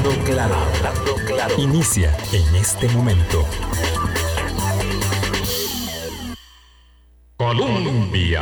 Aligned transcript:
Hablando 0.00 0.24
claro, 0.24 0.54
hablando 0.54 1.14
claro. 1.26 1.54
Inicia 1.58 2.16
en 2.32 2.56
este 2.56 2.88
momento. 2.88 3.44
Colombia. 7.36 8.40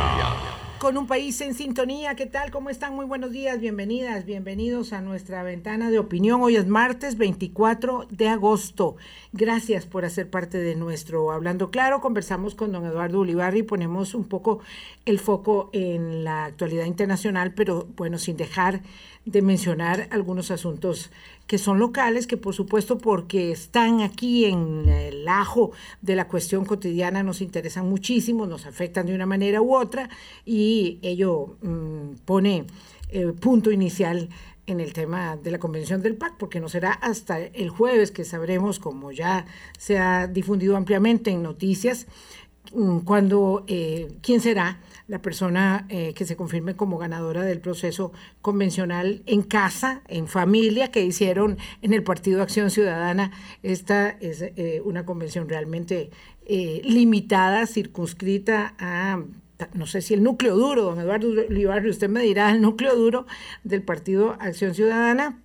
Con 0.79 0.97
un 0.97 1.07
país 1.07 1.41
en 1.41 1.53
sintonía, 1.53 2.15
¿qué 2.15 2.25
tal? 2.25 2.51
¿Cómo 2.51 2.69
están? 2.69 2.95
Muy 2.95 3.03
buenos 3.03 3.31
días, 3.31 3.59
bienvenidas, 3.59 4.23
bienvenidos 4.23 4.93
a 4.93 5.01
nuestra 5.01 5.43
ventana 5.43 5.91
de 5.91 5.99
opinión. 5.99 6.41
Hoy 6.41 6.55
es 6.55 6.65
martes 6.65 7.17
24 7.17 8.07
de 8.09 8.29
agosto. 8.29 8.95
Gracias 9.33 9.85
por 9.85 10.05
hacer 10.05 10.29
parte 10.29 10.59
de 10.59 10.75
nuestro 10.75 11.31
Hablando 11.33 11.71
Claro. 11.71 11.99
Conversamos 11.99 12.55
con 12.55 12.71
don 12.71 12.85
Eduardo 12.85 13.19
Ulibarri 13.19 13.63
ponemos 13.63 14.13
un 14.15 14.23
poco 14.23 14.61
el 15.03 15.19
foco 15.19 15.69
en 15.73 16.23
la 16.23 16.45
actualidad 16.45 16.85
internacional, 16.85 17.53
pero 17.53 17.85
bueno, 17.97 18.17
sin 18.17 18.37
dejar 18.37 18.81
de 19.25 19.41
mencionar 19.41 20.07
algunos 20.11 20.49
asuntos 20.49 21.11
que 21.49 21.57
son 21.57 21.79
locales, 21.79 22.27
que 22.27 22.37
por 22.37 22.53
supuesto 22.53 22.99
porque 22.99 23.51
están 23.51 24.01
aquí 24.01 24.45
en 24.45 24.87
el 24.87 25.27
ajo 25.27 25.71
de 25.99 26.15
la 26.15 26.27
cuestión 26.27 26.63
cotidiana 26.63 27.23
nos 27.23 27.41
interesan 27.41 27.89
muchísimo, 27.89 28.45
nos 28.45 28.67
afectan 28.67 29.07
de 29.07 29.15
una 29.15 29.25
manera 29.25 29.59
u 29.59 29.75
otra 29.75 30.11
y 30.45 30.99
ello 31.01 31.57
mm, 31.63 32.17
pone 32.23 32.67
eh, 33.09 33.33
punto 33.41 33.71
inicial 33.71 34.29
en 34.67 34.79
el 34.79 34.93
tema 34.93 35.37
de 35.37 35.49
la 35.49 35.57
convención 35.57 36.03
del 36.03 36.17
PAC, 36.17 36.37
porque 36.37 36.59
no 36.59 36.69
será 36.69 36.91
hasta 36.91 37.39
el 37.39 37.69
jueves 37.71 38.11
que 38.11 38.25
sabremos, 38.25 38.77
como 38.77 39.11
ya 39.11 39.47
se 39.79 39.97
ha 39.97 40.27
difundido 40.27 40.77
ampliamente 40.77 41.31
en 41.31 41.41
noticias, 41.41 42.05
mm, 42.75 42.99
cuando 42.99 43.63
eh, 43.65 44.07
quién 44.21 44.39
será 44.39 44.79
la 45.09 45.21
persona 45.21 45.85
eh, 45.89 46.13
que 46.13 46.23
se 46.25 46.37
confirme 46.37 46.75
como 46.75 46.97
ganadora 46.97 47.43
del 47.43 47.59
proceso 47.59 48.13
convencional 48.41 49.23
en 49.25 49.41
casa, 49.41 50.01
en 50.07 50.27
familia, 50.27 50.91
que 50.91 51.03
hicieron 51.03 51.57
en 51.81 51.93
el 51.93 52.03
Partido 52.03 52.41
Acción 52.41 52.69
Ciudadana. 52.69 53.31
Esta 53.63 54.09
es 54.09 54.41
eh, 54.41 54.81
una 54.85 55.05
convención 55.05 55.49
realmente 55.49 56.11
eh, 56.45 56.81
limitada, 56.85 57.65
circunscrita 57.65 58.75
a 58.79 59.23
no 59.73 59.87
sé 59.87 60.01
si 60.01 60.13
el 60.13 60.23
núcleo 60.23 60.55
duro, 60.55 60.83
don 60.83 60.99
Eduardo 61.01 61.27
Olivario, 61.27 61.91
usted 61.91 62.07
me 62.07 62.21
dirá, 62.21 62.49
el 62.51 62.61
núcleo 62.61 62.95
duro 62.95 63.25
del 63.65 63.81
Partido 63.81 64.37
Acción 64.39 64.73
Ciudadana, 64.73 65.41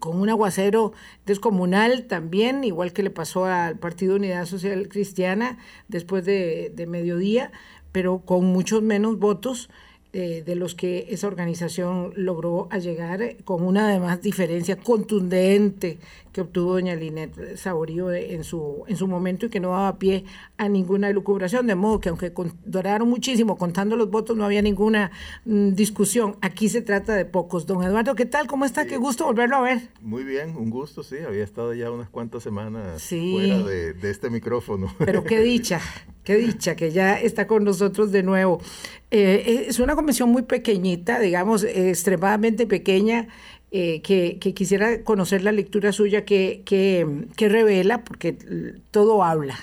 con 0.00 0.20
un 0.20 0.28
aguacero 0.28 0.92
descomunal 1.24 2.04
también, 2.04 2.62
igual 2.62 2.92
que 2.92 3.02
le 3.02 3.08
pasó 3.08 3.46
al 3.46 3.78
Partido 3.78 4.16
Unidad 4.16 4.44
Social 4.44 4.86
Cristiana 4.88 5.56
después 5.88 6.26
de, 6.26 6.70
de 6.74 6.86
mediodía, 6.86 7.50
pero 7.92 8.20
con 8.20 8.46
muchos 8.46 8.82
menos 8.82 9.18
votos 9.18 9.70
eh, 10.14 10.42
de 10.44 10.54
los 10.54 10.74
que 10.74 11.06
esa 11.10 11.26
organización 11.26 12.12
logró 12.16 12.68
llegar, 12.78 13.36
con 13.44 13.62
una 13.62 13.88
además 13.88 14.22
diferencia 14.22 14.76
contundente 14.76 15.98
que 16.38 16.42
obtuvo 16.42 16.74
doña 16.74 16.94
Linet 16.94 17.56
Saborío 17.56 18.12
en 18.12 18.44
su, 18.44 18.84
en 18.86 18.96
su 18.96 19.08
momento 19.08 19.46
y 19.46 19.48
que 19.48 19.58
no 19.58 19.70
daba 19.70 19.98
pie 19.98 20.24
a 20.56 20.68
ninguna 20.68 21.08
elucubración, 21.08 21.66
de 21.66 21.74
modo 21.74 21.98
que 21.98 22.10
aunque 22.10 22.32
doraron 22.64 23.08
muchísimo 23.08 23.58
contando 23.58 23.96
los 23.96 24.08
votos 24.08 24.36
no 24.36 24.44
había 24.44 24.62
ninguna 24.62 25.10
mm, 25.46 25.70
discusión. 25.70 26.36
Aquí 26.40 26.68
se 26.68 26.80
trata 26.80 27.16
de 27.16 27.24
pocos. 27.24 27.66
Don 27.66 27.82
Eduardo, 27.82 28.14
¿qué 28.14 28.24
tal? 28.24 28.46
¿Cómo 28.46 28.66
está? 28.66 28.86
Qué 28.86 28.98
gusto 28.98 29.24
volverlo 29.24 29.56
a 29.56 29.62
ver. 29.62 29.88
Muy 30.00 30.22
bien, 30.22 30.54
un 30.56 30.70
gusto, 30.70 31.02
sí. 31.02 31.16
Había 31.26 31.42
estado 31.42 31.74
ya 31.74 31.90
unas 31.90 32.08
cuantas 32.08 32.44
semanas 32.44 33.02
fuera 33.02 33.58
de, 33.64 33.96
este 34.08 34.30
micrófono. 34.30 34.94
Pero 34.98 35.24
qué 35.24 35.40
dicha, 35.40 35.80
qué 36.22 36.36
dicha 36.36 36.76
que 36.76 36.92
ya 36.92 37.18
está 37.18 37.48
con 37.48 37.64
nosotros 37.64 38.12
de 38.12 38.22
nuevo. 38.22 38.60
Eh, 39.10 39.64
es 39.68 39.80
una 39.80 39.96
convención 39.96 40.30
muy 40.30 40.42
pequeñita, 40.42 41.18
digamos, 41.18 41.64
extremadamente 41.64 42.64
pequeña. 42.68 43.26
Eh, 43.70 44.00
que, 44.00 44.38
quisiera 44.54 45.04
conocer 45.04 45.42
la 45.42 45.52
lectura 45.52 45.92
suya 45.92 46.24
que, 46.24 46.62
que, 46.64 47.48
revela, 47.48 48.02
porque 48.02 48.32
todo 48.90 49.22
habla. 49.22 49.58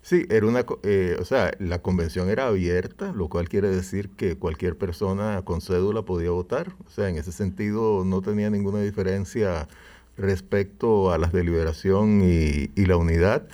Sí, 0.00 0.24
era 0.30 0.46
una, 0.46 0.64
eh, 0.82 1.16
o 1.20 1.24
sea, 1.26 1.52
la 1.58 1.82
convención 1.82 2.30
era 2.30 2.46
abierta, 2.46 3.12
lo 3.12 3.28
cual 3.28 3.50
quiere 3.50 3.68
decir 3.68 4.08
que 4.16 4.36
cualquier 4.36 4.76
persona 4.76 5.42
con 5.44 5.60
cédula 5.60 6.02
podía 6.02 6.30
votar. 6.30 6.72
O 6.86 6.90
sea, 6.90 7.10
en 7.10 7.18
ese 7.18 7.32
sentido 7.32 8.02
no 8.06 8.22
tenía 8.22 8.48
ninguna 8.48 8.80
diferencia 8.80 9.68
respecto 10.16 11.12
a 11.12 11.18
las 11.18 11.32
deliberación 11.32 12.22
y 12.22 12.86
la 12.86 12.96
unidad 12.96 13.46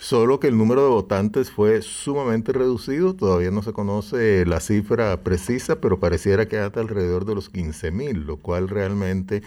solo 0.00 0.40
que 0.40 0.48
el 0.48 0.56
número 0.56 0.82
de 0.82 0.88
votantes 0.88 1.50
fue 1.50 1.82
sumamente 1.82 2.52
reducido, 2.52 3.14
todavía 3.14 3.50
no 3.50 3.62
se 3.62 3.74
conoce 3.74 4.46
la 4.46 4.60
cifra 4.60 5.22
precisa, 5.22 5.78
pero 5.78 6.00
pareciera 6.00 6.48
que 6.48 6.58
hasta 6.58 6.80
alrededor 6.80 7.26
de 7.26 7.34
los 7.34 7.50
15 7.50 7.90
mil, 7.90 8.24
lo 8.24 8.38
cual 8.38 8.70
realmente 8.70 9.42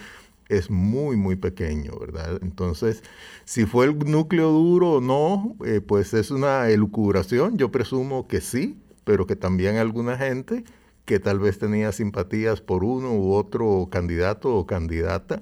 es 0.49 0.69
muy, 0.69 1.17
muy 1.17 1.35
pequeño, 1.35 1.97
¿verdad? 1.99 2.39
Entonces, 2.43 3.03
si 3.45 3.65
fue 3.65 3.85
el 3.87 3.97
núcleo 3.97 4.51
duro 4.51 4.91
o 4.91 5.01
no, 5.01 5.55
eh, 5.65 5.81
pues 5.81 6.13
es 6.13 6.29
una 6.29 6.69
elucubración, 6.69 7.57
yo 7.57 7.71
presumo 7.71 8.27
que 8.27 8.39
sí, 8.39 8.77
pero 9.05 9.25
que 9.25 9.35
también 9.35 9.77
alguna 9.77 10.17
gente 10.17 10.63
que 11.05 11.19
tal 11.19 11.39
vez 11.39 11.57
tenía 11.57 11.91
simpatías 11.91 12.61
por 12.61 12.83
uno 12.83 13.11
u 13.13 13.33
otro 13.33 13.87
candidato 13.91 14.55
o 14.55 14.67
candidata, 14.67 15.41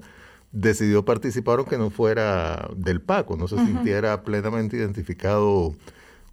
decidió 0.52 1.04
participar 1.04 1.58
aunque 1.58 1.78
no 1.78 1.90
fuera 1.90 2.70
del 2.76 3.00
PACO, 3.00 3.36
no 3.36 3.48
se 3.48 3.56
sintiera 3.56 4.22
plenamente 4.22 4.76
identificado 4.76 5.74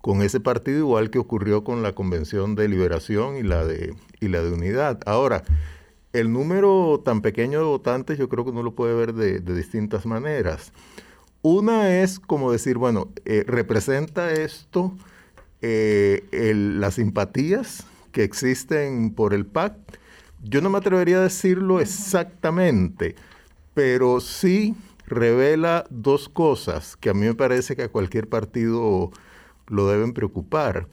con 0.02 0.22
ese 0.22 0.40
partido, 0.40 0.80
igual 0.80 1.10
que 1.10 1.20
ocurrió 1.20 1.64
con 1.64 1.82
la 1.82 1.94
Convención 1.94 2.56
de 2.56 2.68
Liberación 2.68 3.38
y 3.38 3.44
la 3.44 3.66
de, 3.66 3.96
y 4.20 4.28
la 4.28 4.42
de 4.42 4.52
Unidad. 4.52 5.00
Ahora, 5.06 5.44
el 6.14 6.32
número 6.32 7.02
tan 7.04 7.22
pequeño 7.22 7.60
de 7.60 7.66
votantes 7.66 8.18
yo 8.18 8.30
creo 8.30 8.44
que 8.44 8.52
uno 8.52 8.64
lo 8.64 8.76
puede 8.76 8.96
ver 8.96 9.14
de, 9.14 9.40
distintas 9.40 10.06
maneras. 10.06 10.72
Una 11.42 12.02
es 12.02 12.20
como 12.20 12.52
decir, 12.52 12.78
bueno, 12.78 13.10
eh, 13.26 13.44
representa 13.48 14.32
esto 14.32 14.94
eh, 15.62 16.24
las 16.54 16.96
simpatías 16.96 17.86
que 18.12 18.24
existen 18.24 19.12
por 19.12 19.34
el 19.34 19.46
PAC. 19.46 19.74
Yo 20.44 20.62
no 20.62 20.70
me 20.70 20.78
atrevería 20.78 21.18
a 21.18 21.22
decirlo 21.22 21.80
exactamente, 21.80 23.16
pero 23.74 24.20
sí 24.20 24.76
revela 25.08 25.86
dos 25.90 26.30
cosas 26.30 26.96
que 26.96 27.10
a 27.10 27.14
mí 27.14 27.26
me 27.26 27.36
parece 27.36 27.76
que 27.76 27.84
a 27.84 27.90
cualquier 27.90 28.28
partido 28.28 29.12
lo 29.68 29.88
deben 29.88 30.14
preocupar. 30.14 30.88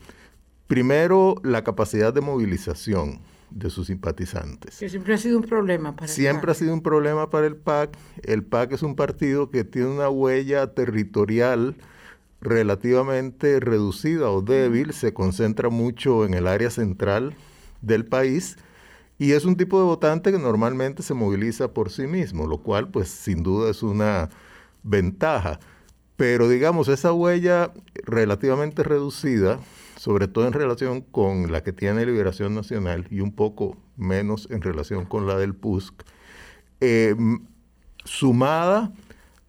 Primero, 0.67 1.35
la 1.43 1.63
capacidad 1.63 2.13
de 2.13 2.21
movilización 2.21 3.19
de 3.49 3.69
sus 3.69 3.87
simpatizantes. 3.87 4.77
Que 4.77 4.89
siempre 4.89 5.13
ha 5.13 5.17
sido 5.17 5.37
un 5.37 5.43
problema 5.43 5.95
para 5.95 6.07
el 6.07 6.11
Siempre 6.11 6.51
ha 6.51 6.53
sido 6.53 6.73
un 6.73 6.81
problema 6.81 7.29
para 7.29 7.47
el 7.47 7.55
PAC. 7.55 7.97
El 8.23 8.43
PAC 8.43 8.73
es 8.73 8.83
un 8.83 8.95
partido 8.95 9.49
que 9.49 9.63
tiene 9.63 9.87
una 9.87 10.09
huella 10.09 10.73
territorial 10.73 11.75
relativamente 12.41 13.59
reducida 13.59 14.29
o 14.29 14.41
débil, 14.41 14.93
se 14.93 15.13
concentra 15.13 15.69
mucho 15.69 16.25
en 16.25 16.33
el 16.33 16.47
área 16.47 16.69
central 16.69 17.35
del 17.81 18.05
país 18.05 18.57
y 19.19 19.31
es 19.31 19.45
un 19.45 19.57
tipo 19.57 19.79
de 19.79 19.85
votante 19.85 20.31
que 20.31 20.37
normalmente 20.37 21.01
se 21.01 21.13
moviliza 21.13 21.73
por 21.73 21.89
sí 21.89 22.05
mismo, 22.05 22.45
lo 22.45 22.59
cual 22.59 22.89
pues 22.89 23.09
sin 23.09 23.43
duda 23.43 23.71
es 23.71 23.81
una 23.81 24.29
ventaja. 24.83 25.59
Pero 26.15 26.49
digamos, 26.49 26.87
esa 26.87 27.13
huella 27.13 27.71
relativamente 28.05 28.83
reducida, 28.83 29.59
sobre 29.97 30.27
todo 30.27 30.47
en 30.47 30.53
relación 30.53 31.01
con 31.01 31.51
la 31.51 31.63
que 31.63 31.73
tiene 31.73 32.05
Liberación 32.05 32.55
Nacional 32.55 33.07
y 33.09 33.21
un 33.21 33.31
poco 33.31 33.77
menos 33.97 34.47
en 34.51 34.61
relación 34.61 35.05
con 35.05 35.27
la 35.27 35.37
del 35.37 35.55
PUSC, 35.55 35.93
em, 36.79 37.45
sumada 38.05 38.93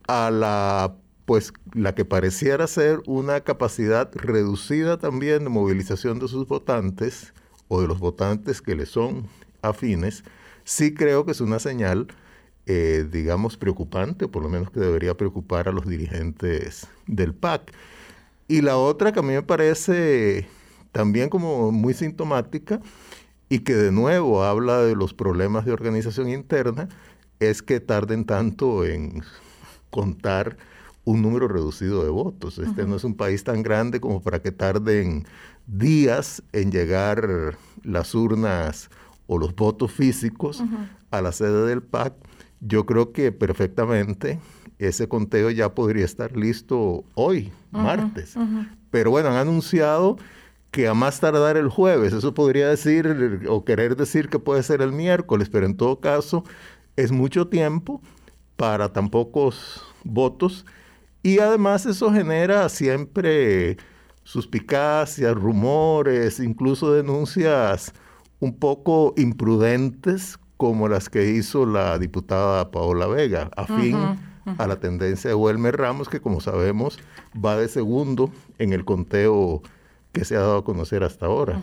a 0.06 0.30
la 0.30 0.96
pues 1.26 1.52
la 1.74 1.94
que 1.94 2.06
pareciera 2.06 2.66
ser 2.66 3.00
una 3.06 3.42
capacidad 3.42 4.10
reducida 4.14 4.96
también 4.98 5.44
de 5.44 5.50
movilización 5.50 6.18
de 6.18 6.26
sus 6.26 6.48
votantes 6.48 7.34
o 7.68 7.82
de 7.82 7.86
los 7.86 7.98
votantes 7.98 8.62
que 8.62 8.74
le 8.74 8.86
son 8.86 9.28
afines, 9.62 10.24
sí 10.64 10.94
creo 10.94 11.24
que 11.24 11.32
es 11.32 11.40
una 11.40 11.58
señal, 11.58 12.08
eh, 12.66 13.06
digamos, 13.10 13.56
preocupante, 13.56 14.26
o 14.26 14.30
por 14.30 14.42
lo 14.42 14.48
menos 14.48 14.70
que 14.70 14.80
debería 14.80 15.16
preocupar 15.16 15.68
a 15.68 15.72
los 15.72 15.86
dirigentes 15.86 16.86
del 17.06 17.34
PAC. 17.34 17.72
Y 18.48 18.62
la 18.62 18.76
otra 18.76 19.12
que 19.12 19.20
a 19.20 19.22
mí 19.22 19.32
me 19.32 19.42
parece 19.42 20.48
también 20.92 21.28
como 21.28 21.70
muy 21.70 21.94
sintomática 21.94 22.80
y 23.48 23.60
que 23.60 23.74
de 23.74 23.92
nuevo 23.92 24.44
habla 24.44 24.80
de 24.82 24.94
los 24.94 25.14
problemas 25.14 25.64
de 25.64 25.72
organización 25.72 26.28
interna, 26.28 26.88
es 27.40 27.62
que 27.62 27.80
tarden 27.80 28.24
tanto 28.24 28.84
en 28.84 29.22
contar 29.90 30.56
un 31.04 31.22
número 31.22 31.48
reducido 31.48 32.04
de 32.04 32.10
votos. 32.10 32.58
Este 32.58 32.86
no 32.86 32.96
es 32.96 33.04
un 33.04 33.14
país 33.14 33.44
tan 33.44 33.62
grande 33.62 34.00
como 34.00 34.20
para 34.20 34.42
que 34.42 34.52
tarden 34.52 35.24
días 35.66 36.42
en 36.52 36.70
llegar 36.70 37.56
las 37.82 38.14
urnas 38.14 38.90
o 39.28 39.38
los 39.38 39.54
votos 39.54 39.92
físicos 39.92 40.64
a 41.12 41.22
la 41.22 41.30
sede 41.30 41.66
del 41.66 41.82
PAC, 41.82 42.14
yo 42.60 42.86
creo 42.86 43.12
que 43.12 43.30
perfectamente 43.30 44.40
ese 44.78 45.06
conteo 45.06 45.50
ya 45.50 45.74
podría 45.74 46.04
estar 46.04 46.36
listo 46.36 47.04
hoy, 47.14 47.52
martes. 47.70 48.34
Pero 48.90 49.10
bueno, 49.10 49.28
han 49.28 49.36
anunciado 49.36 50.16
que 50.70 50.88
a 50.88 50.94
más 50.94 51.20
tardar 51.20 51.56
el 51.56 51.68
jueves, 51.68 52.12
eso 52.12 52.34
podría 52.34 52.68
decir 52.68 53.46
o 53.48 53.64
querer 53.64 53.96
decir 53.96 54.28
que 54.28 54.38
puede 54.38 54.62
ser 54.62 54.80
el 54.82 54.92
miércoles, 54.92 55.48
pero 55.50 55.66
en 55.66 55.76
todo 55.76 56.00
caso 56.00 56.42
es 56.96 57.12
mucho 57.12 57.48
tiempo 57.48 58.00
para 58.56 58.92
tan 58.92 59.10
pocos 59.10 59.84
votos 60.04 60.64
y 61.22 61.38
además 61.38 61.84
eso 61.84 62.10
genera 62.12 62.68
siempre 62.70 63.76
suspicacias, 64.24 65.34
rumores, 65.34 66.40
incluso 66.40 66.92
denuncias 66.92 67.92
un 68.40 68.54
poco 68.54 69.14
imprudentes 69.16 70.38
como 70.56 70.88
las 70.88 71.08
que 71.08 71.30
hizo 71.30 71.66
la 71.66 71.98
diputada 71.98 72.70
Paola 72.70 73.06
Vega, 73.06 73.50
afín 73.56 73.96
a 74.58 74.66
la 74.66 74.80
tendencia 74.80 75.30
de 75.30 75.34
Wilmer 75.34 75.76
Ramos, 75.76 76.08
que 76.08 76.20
como 76.20 76.40
sabemos 76.40 76.98
va 77.44 77.56
de 77.56 77.68
segundo 77.68 78.32
en 78.58 78.72
el 78.72 78.84
conteo 78.84 79.62
que 80.12 80.24
se 80.24 80.36
ha 80.36 80.40
dado 80.40 80.58
a 80.58 80.64
conocer 80.64 81.04
hasta 81.04 81.26
ahora. 81.26 81.60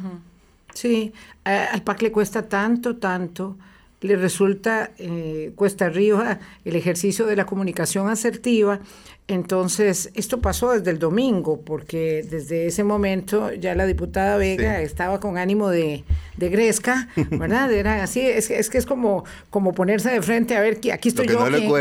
Sí, 0.74 1.14
al 1.44 1.82
PAC 1.84 2.04
le 2.04 2.12
cuesta 2.12 2.48
tanto, 2.48 2.98
tanto 2.98 3.58
le 4.06 4.16
resulta 4.16 4.92
eh, 4.98 5.52
cuesta 5.56 5.88
arriba 5.88 6.40
el 6.64 6.76
ejercicio 6.76 7.26
de 7.26 7.36
la 7.36 7.46
comunicación 7.46 8.10
asertiva. 8.10 8.80
Entonces, 9.28 10.12
esto 10.14 10.40
pasó 10.40 10.72
desde 10.72 10.92
el 10.92 11.00
domingo, 11.00 11.62
porque 11.62 12.24
desde 12.30 12.68
ese 12.68 12.84
momento 12.84 13.52
ya 13.54 13.74
la 13.74 13.88
diputada 13.88 14.38
Vega 14.38 14.82
estaba 14.82 15.20
con 15.20 15.40
ánimo 15.40 15.70
de, 15.70 16.04
de 16.38 16.50
gresca, 16.50 17.10
¿verdad? 17.32 17.72
Era 17.74 18.04
así, 18.04 18.22
es, 18.22 18.52
es 18.52 18.70
que 18.70 18.78
es 18.78 18.86
como, 18.86 19.26
como 19.50 19.74
ponerse 19.74 20.12
de 20.12 20.22
frente 20.22 20.56
a 20.56 20.62
ver, 20.62 20.80
aquí 20.94 21.10
estoy 21.10 21.28
yo, 21.28 21.40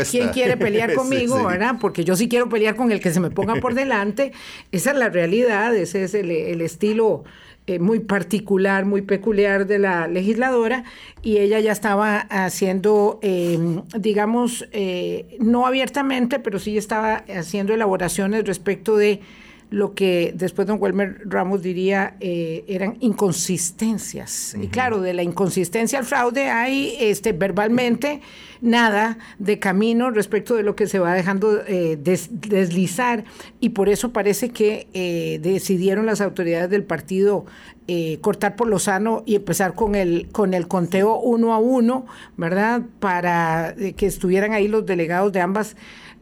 ¿quién, 0.09 0.29
quiere 0.29 0.57
pelear 0.57 0.93
conmigo, 0.95 1.43
verdad? 1.45 1.75
Porque 1.79 2.03
yo 2.03 2.15
sí 2.15 2.27
quiero 2.27 2.49
pelear 2.49 2.75
con 2.75 2.91
el 2.91 2.99
que 2.99 3.11
se 3.13 3.19
me 3.19 3.29
ponga 3.29 3.55
por 3.55 3.75
delante. 3.75 4.31
Esa 4.71 4.91
es 4.91 4.97
la 4.97 5.09
realidad, 5.09 5.75
ese 5.75 6.03
es 6.03 6.15
el, 6.15 6.31
el 6.31 6.61
estilo 6.61 7.23
eh, 7.67 7.79
muy 7.79 7.99
particular, 7.99 8.85
muy 8.85 9.01
peculiar 9.01 9.65
de 9.65 9.79
la 9.79 10.07
legisladora, 10.07 10.83
y 11.23 11.37
ella 11.37 11.59
ya 11.59 11.71
estaba 11.71 12.19
haciendo, 12.19 13.19
em, 13.23 13.81
digamos, 13.97 14.67
eh, 14.71 15.37
no 15.39 15.65
abiertamente, 15.65 16.39
pero 16.39 16.59
sí 16.59 16.77
estaba 16.77 17.23
haciendo 17.27 17.73
elaboraciones 17.73 18.45
respecto 18.45 18.97
de 18.97 19.21
lo 19.69 19.93
que 19.93 20.33
después 20.35 20.67
don 20.67 20.77
Welmer 20.79 21.21
Ramos 21.25 21.61
diría 21.61 22.15
eh, 22.19 22.63
eran 22.67 22.97
inconsistencias. 22.99 24.55
Y 24.59 24.67
claro, 24.67 25.01
de 25.01 25.13
la 25.13 25.23
inconsistencia 25.23 25.99
al 25.99 26.05
fraude 26.05 26.49
hay 26.49 26.95
este, 26.99 27.33
verbalmente 27.33 28.21
nada 28.61 29.17
de 29.39 29.59
camino 29.59 30.11
respecto 30.11 30.55
de 30.55 30.63
lo 30.63 30.75
que 30.75 30.87
se 30.87 30.99
va 30.99 31.13
dejando 31.13 31.61
eh, 31.67 31.97
deslizar 31.99 33.25
y 33.59 33.69
por 33.69 33.89
eso 33.89 34.13
parece 34.13 34.49
que 34.49 34.87
eh, 34.93 35.39
decidieron 35.41 36.05
las 36.05 36.21
autoridades 36.21 36.69
del 36.69 36.83
partido 36.83 37.45
cortar 38.21 38.55
por 38.55 38.67
lo 38.67 38.79
sano 38.79 39.21
y 39.27 39.35
empezar 39.35 39.75
con 39.75 39.93
el, 39.93 40.27
con 40.31 40.55
el 40.55 40.67
conteo 40.67 41.19
uno 41.19 41.53
a 41.53 41.59
uno, 41.59 42.07
¿verdad? 42.35 42.81
Para 42.99 43.75
que 43.95 44.07
estuvieran 44.07 44.53
ahí 44.53 44.67
los 44.67 44.87
delegados 44.87 45.31
de 45.31 45.41
ambas 45.41 45.75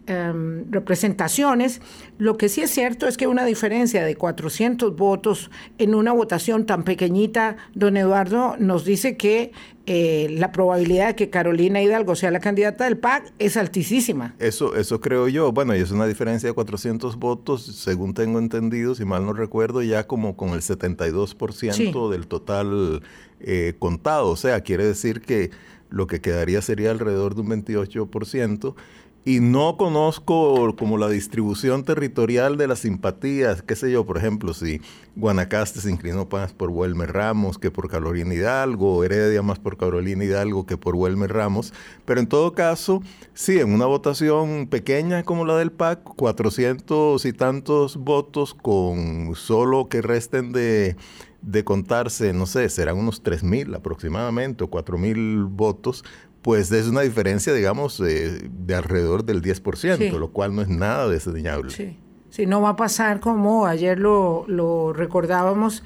Em, 0.06 0.70
representaciones. 0.70 1.80
Lo 2.18 2.36
que 2.36 2.50
sí 2.50 2.60
es 2.60 2.72
cierto 2.72 3.08
es 3.08 3.16
que 3.16 3.26
una 3.26 3.46
diferencia 3.46 4.04
de 4.04 4.18
400 4.18 4.98
votos 4.98 5.50
en 5.78 5.96
una 5.96 6.12
votación 6.12 6.66
tan 6.66 6.84
pequeñita, 6.84 7.56
don 7.74 7.96
Eduardo, 7.96 8.58
nos 8.60 8.84
dice 8.84 9.16
que 9.16 9.54
eh, 9.86 10.28
la 10.32 10.52
probabilidad 10.52 11.08
de 11.08 11.16
que 11.16 11.30
Carolina 11.30 11.82
Hidalgo 11.82 12.16
sea 12.16 12.32
la 12.32 12.42
candidata 12.42 12.84
del 12.84 12.98
PAC 12.98 13.32
es 13.40 13.56
altísima. 13.56 14.36
Eso, 14.40 14.76
eso 14.76 15.00
creo 15.00 15.30
yo. 15.30 15.54
Bueno, 15.54 15.74
y 15.74 15.80
es 15.80 15.92
una 15.92 16.06
diferencia 16.06 16.50
de 16.50 16.54
400 16.54 17.16
votos, 17.16 17.64
según 17.64 18.14
tengo 18.14 18.40
entendido, 18.40 18.96
si 18.96 19.06
mal 19.06 19.26
no 19.26 19.32
recuerdo, 19.32 19.84
ya 19.84 20.06
como 20.06 20.36
con 20.36 20.50
el 20.50 20.60
72% 20.60 22.10
del 22.10 22.28
total 22.28 23.02
eh, 23.40 23.74
contado. 23.80 24.32
O 24.32 24.36
sea, 24.36 24.60
quiere 24.60 24.86
decir 24.86 25.22
que 25.22 25.52
lo 25.90 26.08
que 26.08 26.20
quedaría 26.20 26.62
sería 26.62 26.92
alrededor 26.92 27.36
de 27.36 27.42
un 27.42 27.50
28% 27.50 28.76
y 29.26 29.40
no 29.40 29.78
conozco 29.78 30.76
como 30.76 30.98
la 30.98 31.08
distribución 31.08 31.84
territorial 31.84 32.58
de 32.58 32.68
las 32.68 32.80
simpatías, 32.80 33.62
qué 33.62 33.76
sé 33.76 33.90
yo, 33.92 34.06
por 34.06 34.18
ejemplo, 34.18 34.54
si 34.54 34.82
Guanacaste 35.16 35.80
se 35.80 35.92
inclinó 35.92 36.28
más 36.30 36.52
por 36.52 36.70
Huelme 36.70 37.06
Ramos 37.06 37.58
que 37.58 37.72
por 37.72 37.90
Carolina 37.90 38.34
Hidalgo, 38.34 39.04
Heredia 39.04 39.42
más 39.42 39.60
por 39.60 39.78
Carolina 39.78 40.26
Hidalgo 40.26 40.66
que 40.66 40.76
por 40.76 40.96
Huelme 40.96 41.28
Ramos, 41.28 41.74
pero 42.06 42.20
en 42.20 42.28
todo 42.28 42.54
caso, 42.54 43.02
sí, 43.34 43.60
en 43.60 43.74
una 43.74 43.86
votación 43.86 44.68
pequeña 44.68 45.24
como 45.24 45.46
la 45.46 45.58
del 45.58 45.72
PAC, 45.72 46.04
400 46.04 47.24
y 47.26 47.34
tantos 47.34 47.96
votos 47.96 48.54
con 48.54 49.36
solo 49.36 49.88
que 49.88 50.02
resten 50.02 50.52
de 50.52 50.98
de 51.44 51.64
contarse, 51.64 52.32
no 52.34 52.46
sé, 52.46 52.70
serán 52.70 52.98
unos 52.98 53.22
3.000 53.22 53.76
aproximadamente 53.76 54.64
o 54.64 54.70
4.000 54.70 55.50
votos, 55.50 56.04
pues 56.44 56.72
es 56.72 56.88
una 56.88 57.02
diferencia, 57.02 57.54
digamos, 57.54 57.98
de 57.98 58.76
alrededor 58.76 59.24
del 59.24 59.42
10%, 59.42 60.12
lo 60.20 60.32
cual 60.32 60.54
no 60.54 60.62
es 60.62 60.68
nada 60.68 61.08
desdeñable. 61.08 61.72
Sí, 61.72 61.98
sí 62.30 62.46
no 62.46 62.62
va 62.62 62.70
a 62.70 62.76
pasar 62.76 63.20
como 63.22 63.66
ayer 63.66 63.98
lo, 63.98 64.44
lo 64.48 64.92
recordábamos, 64.92 65.84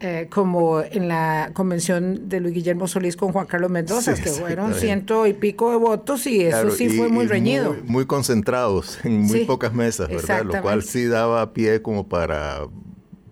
eh, 0.00 0.26
como 0.30 0.82
en 0.82 1.08
la 1.08 1.52
convención 1.54 2.28
de 2.28 2.40
Luis 2.40 2.54
Guillermo 2.54 2.86
Solís 2.86 3.16
con 3.16 3.32
Juan 3.32 3.46
Carlos 3.46 3.70
Mendoza, 3.70 4.14
que 4.14 4.28
fueron 4.28 4.74
ciento 4.74 5.26
y 5.26 5.32
pico 5.32 5.70
de 5.70 5.78
votos 5.78 6.26
y 6.26 6.42
eso 6.42 6.70
sí 6.70 6.90
fue 6.90 7.08
muy 7.08 7.26
reñido. 7.26 7.74
Muy, 7.86 8.04
concentrados 8.04 8.98
en 9.04 9.22
muy 9.22 9.46
pocas 9.46 9.72
mesas, 9.72 10.10
¿verdad? 10.10 10.44
Lo 10.44 10.60
cual 10.60 10.82
sí 10.82 11.06
daba 11.06 11.54
pie 11.54 11.80
como 11.80 12.06
para 12.06 12.66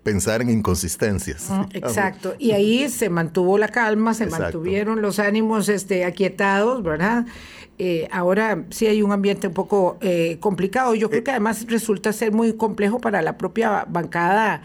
pensar 0.05 0.43
en 0.43 0.51
inconsistencias. 0.51 1.49
exacto. 1.73 2.35
Y 2.37 2.51
ahí 2.51 2.89
se 2.89 3.09
mantuvo 3.09 3.57
la 3.57 3.69
calma, 3.69 4.13
se 4.13 4.27
mantuvieron 4.27 5.01
los 5.01 5.17
ánimos 5.17 5.67
este, 5.67 6.05
aquietados, 6.05 6.83
¿verdad? 6.83 7.25
Eh, 7.79 8.07
ahora 8.11 8.65
sí 8.69 8.85
hay 8.85 9.01
un 9.01 9.11
ambiente 9.11 9.47
un 9.47 9.55
poco 9.55 9.97
eh, 10.01 10.37
complicado. 10.39 10.93
Yo 10.93 11.09
creo 11.09 11.21
eh, 11.21 11.23
que 11.23 11.31
además 11.31 11.65
resulta 11.67 12.13
ser 12.13 12.31
muy 12.31 12.53
complejo 12.53 13.01
para 13.01 13.23
la 13.23 13.35
propia 13.35 13.83
bancada 13.89 14.61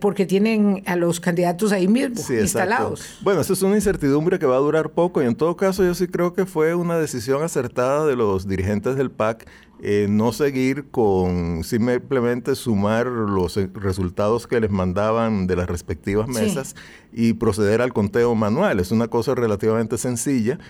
porque 0.00 0.26
tienen 0.26 0.82
a 0.86 0.96
los 0.96 1.18
candidatos 1.18 1.72
ahí 1.72 1.88
mismo 1.88 2.20
instalados. 2.30 3.18
Bueno, 3.22 3.40
eso 3.40 3.52
es 3.52 3.62
una 3.62 3.76
incertidumbre 3.76 4.38
que 4.38 4.46
va 4.46 4.56
a 4.56 4.60
durar 4.60 4.90
poco. 4.90 5.22
Y 5.22 5.26
en 5.26 5.34
todo 5.34 5.56
caso 5.56 5.82
yo 5.82 5.94
sí 5.94 6.08
creo 6.08 6.34
que 6.34 6.46
fue 6.46 6.74
una 6.74 6.98
decisión 6.98 7.42
acertada 7.42 8.06
de 8.06 8.16
los 8.16 8.46
dirigentes 8.46 8.96
del 8.96 9.10
PAC 9.10 9.46
eh, 9.84 10.06
no 10.08 10.32
seguir 10.32 10.92
con 10.92 11.64
simplemente 11.64 12.54
sumar 12.54 13.06
los 13.06 13.56
eh, 13.56 13.68
resultados 13.74 14.46
que 14.46 14.60
les 14.60 14.70
mandaban 14.70 15.48
de 15.48 15.56
las 15.56 15.68
respectivas 15.68 16.28
mesas 16.28 16.76
y 17.12 17.32
proceder 17.32 17.82
al 17.82 17.92
conteo 17.92 18.32
manual. 18.36 18.78
Es 18.78 18.92
una 18.92 19.08
cosa 19.08 19.34
relativamente 19.34 19.98
sencilla. 19.98 20.60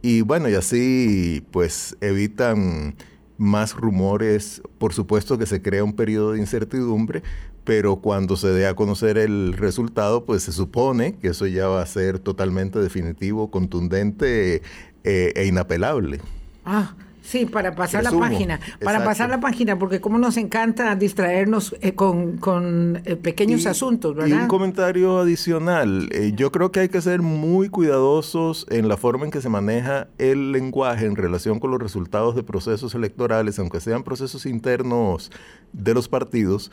Y 0.00 0.22
bueno, 0.22 0.48
y 0.48 0.54
así 0.54 1.46
pues 1.50 1.98
evitan 2.00 2.96
más 3.36 3.74
rumores, 3.74 4.62
por 4.78 4.94
supuesto 4.94 5.36
que 5.36 5.44
se 5.44 5.60
crea 5.60 5.84
un 5.84 5.92
periodo 5.92 6.32
de 6.32 6.38
incertidumbre, 6.38 7.22
pero 7.64 7.96
cuando 7.96 8.36
se 8.36 8.48
dé 8.48 8.66
a 8.66 8.74
conocer 8.74 9.18
el 9.18 9.54
resultado, 9.54 10.24
pues 10.24 10.42
se 10.42 10.52
supone 10.52 11.14
que 11.16 11.28
eso 11.28 11.46
ya 11.46 11.68
va 11.68 11.82
a 11.82 11.86
ser 11.86 12.18
totalmente 12.18 12.78
definitivo, 12.78 13.50
contundente 13.50 14.62
eh, 15.04 15.32
e 15.34 15.46
inapelable. 15.46 16.20
Ah, 16.64 16.94
Sí, 17.22 17.46
para 17.46 17.74
pasar 17.74 18.02
la 18.02 18.10
página, 18.10 18.60
para 18.82 19.04
pasar 19.04 19.30
la 19.30 19.40
página, 19.40 19.78
porque 19.78 20.00
como 20.00 20.18
nos 20.18 20.36
encanta 20.36 20.94
distraernos 20.96 21.74
eh, 21.80 21.94
con, 21.94 23.00
eh, 23.04 23.16
pequeños 23.16 23.64
asuntos, 23.66 24.16
¿verdad? 24.16 24.28
Y 24.28 24.32
un 24.32 24.48
comentario 24.48 25.18
adicional, 25.18 26.08
eh, 26.10 26.32
yo 26.34 26.50
creo 26.50 26.72
que 26.72 26.80
hay 26.80 26.88
que 26.88 27.00
ser 27.00 27.22
muy 27.22 27.68
cuidadosos 27.68 28.66
en 28.70 28.88
la 28.88 28.96
forma 28.96 29.24
en 29.24 29.30
que 29.30 29.40
se 29.40 29.48
maneja 29.48 30.08
el 30.18 30.50
lenguaje 30.50 31.06
en 31.06 31.14
relación 31.14 31.60
con 31.60 31.70
los 31.70 31.80
resultados 31.80 32.34
de 32.34 32.42
procesos 32.42 32.94
electorales, 32.94 33.58
aunque 33.60 33.80
sean 33.80 34.02
procesos 34.02 34.44
internos 34.44 35.30
de 35.72 35.94
los 35.94 36.08
partidos, 36.08 36.72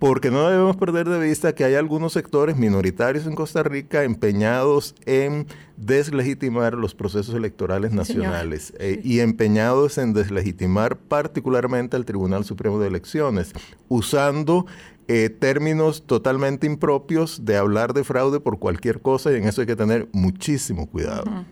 porque 0.00 0.30
no 0.30 0.48
debemos 0.48 0.76
perder 0.76 1.10
de 1.10 1.20
vista 1.20 1.54
que 1.54 1.62
hay 1.62 1.74
algunos 1.74 2.14
sectores 2.14 2.56
minoritarios 2.56 3.26
en 3.26 3.34
Costa 3.34 3.62
Rica 3.62 4.02
empeñados 4.02 4.94
en 5.04 5.46
deslegitimar 5.76 6.72
los 6.72 6.94
procesos 6.94 7.34
electorales 7.34 7.92
nacionales 7.92 8.72
eh, 8.78 8.98
y 9.04 9.20
empeñados 9.20 9.98
en 9.98 10.14
deslegitimar 10.14 10.96
particularmente 10.96 11.96
al 11.96 12.06
Tribunal 12.06 12.46
Supremo 12.46 12.80
de 12.80 12.88
Elecciones, 12.88 13.52
usando 13.88 14.64
eh, 15.06 15.28
términos 15.28 16.06
totalmente 16.06 16.66
impropios 16.66 17.44
de 17.44 17.58
hablar 17.58 17.92
de 17.92 18.02
fraude 18.02 18.40
por 18.40 18.58
cualquier 18.58 19.02
cosa 19.02 19.30
y 19.32 19.36
en 19.36 19.44
eso 19.44 19.60
hay 19.60 19.66
que 19.66 19.76
tener 19.76 20.08
muchísimo 20.12 20.86
cuidado. 20.86 21.44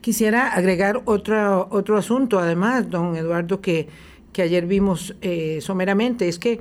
Quisiera 0.00 0.54
agregar 0.54 1.02
otro, 1.06 1.66
otro 1.72 1.96
asunto, 1.98 2.38
además, 2.38 2.88
don 2.88 3.16
Eduardo, 3.16 3.60
que, 3.60 3.88
que 4.32 4.42
ayer 4.42 4.66
vimos 4.66 5.16
eh, 5.22 5.58
someramente, 5.60 6.28
es 6.28 6.38
que 6.38 6.60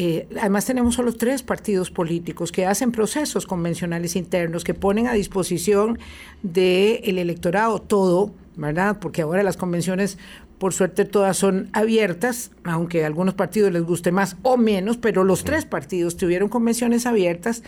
eh, 0.00 0.28
además 0.38 0.64
tenemos 0.64 0.94
solo 0.94 1.12
tres 1.12 1.42
partidos 1.42 1.90
políticos 1.90 2.52
que 2.52 2.64
hacen 2.66 2.92
procesos 2.92 3.46
convencionales 3.46 4.14
internos, 4.14 4.62
que 4.62 4.72
ponen 4.72 5.08
a 5.08 5.12
disposición 5.12 5.98
del 6.44 7.18
electorado 7.18 7.80
todo, 7.80 8.32
¿verdad? 8.54 9.00
Porque 9.00 9.22
ahora 9.22 9.42
las 9.42 9.56
convenciones, 9.56 10.16
por 10.58 10.72
suerte, 10.72 11.04
todas 11.04 11.36
son 11.36 11.68
abiertas, 11.72 12.52
aunque 12.62 13.02
a 13.02 13.08
algunos 13.08 13.34
partidos 13.34 13.72
les 13.72 13.82
guste 13.82 14.12
más 14.12 14.36
o 14.42 14.56
menos, 14.56 14.98
pero 14.98 15.24
los 15.24 15.42
tres 15.42 15.64
partidos 15.64 16.16
tuvieron 16.16 16.48
convenciones 16.48 17.04
abiertas 17.04 17.64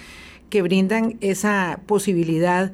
que 0.50 0.62
brindan 0.62 1.16
esa 1.20 1.80
posibilidad 1.86 2.70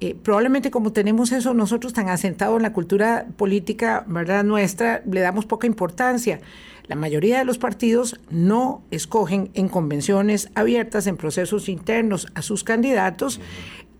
eh, 0.00 0.14
probablemente 0.14 0.70
como 0.70 0.92
tenemos 0.92 1.30
eso 1.30 1.52
nosotros 1.52 1.92
tan 1.92 2.08
asentado 2.08 2.56
en 2.56 2.62
la 2.62 2.72
cultura 2.72 3.26
política, 3.36 4.04
¿verdad? 4.06 4.44
Nuestra, 4.44 5.02
le 5.10 5.20
damos 5.20 5.44
poca 5.44 5.66
importancia. 5.66 6.40
La 6.86 6.96
mayoría 6.96 7.38
de 7.38 7.44
los 7.44 7.58
partidos 7.58 8.18
no 8.30 8.82
escogen 8.90 9.50
en 9.54 9.68
convenciones 9.68 10.50
abiertas, 10.54 11.06
en 11.06 11.16
procesos 11.16 11.68
internos 11.68 12.26
a 12.34 12.42
sus 12.42 12.64
candidatos 12.64 13.40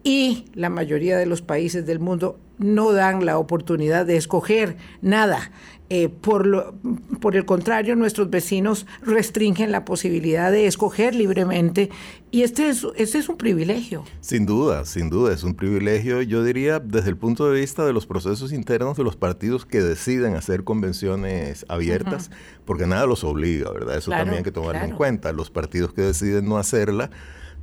y 0.03 0.47
la 0.55 0.71
mayoría 0.71 1.19
de 1.19 1.27
los 1.27 1.43
países 1.43 1.87
del 1.87 1.99
mundo 1.99 2.39
no 2.59 2.93
dan 2.93 3.25
la 3.25 3.39
oportunidad 3.39 4.07
de 4.07 4.17
escoger 4.17 4.77
nada. 5.03 5.51
Eh, 5.93 6.09
por, 6.09 6.47
lo, 6.47 6.75
por 7.21 7.35
el 7.35 7.45
contrario, 7.45 7.97
nuestros 7.97 8.31
vecinos 8.31 8.87
restringen 9.03 9.73
la 9.73 9.85
posibilidad 9.85 10.53
de 10.53 10.67
escoger 10.67 11.17
libremente 11.17 11.91
y 12.31 12.43
este 12.43 12.69
es, 12.69 12.87
este 12.95 13.19
es 13.19 13.29
un 13.29 13.37
privilegio. 13.37 14.05
Sin 14.21 14.47
duda, 14.47 14.85
sin 14.85 15.11
duda, 15.11 15.35
es 15.35 15.43
un 15.43 15.55
privilegio, 15.57 16.23
yo 16.23 16.45
diría, 16.45 16.79
desde 16.79 17.09
el 17.09 17.17
punto 17.17 17.51
de 17.51 17.59
vista 17.59 17.85
de 17.85 17.93
los 17.93 18.07
procesos 18.07 18.53
internos 18.53 18.97
de 18.99 19.03
los 19.03 19.17
partidos 19.17 19.67
que 19.67 19.81
deciden 19.81 20.37
hacer 20.37 20.63
convenciones 20.63 21.67
abiertas, 21.69 22.31
porque 22.65 22.87
nada 22.87 23.07
los 23.07 23.25
obliga, 23.25 23.73
¿verdad? 23.73 23.97
Eso 23.97 24.13
también 24.13 24.39
hay 24.39 24.45
que 24.45 24.53
tomarlo 24.53 24.85
en 24.85 24.95
cuenta. 24.95 25.33
Los 25.33 25.51
partidos 25.51 25.93
que 25.93 26.03
deciden 26.03 26.49
no 26.49 26.57
hacerla 26.57 27.11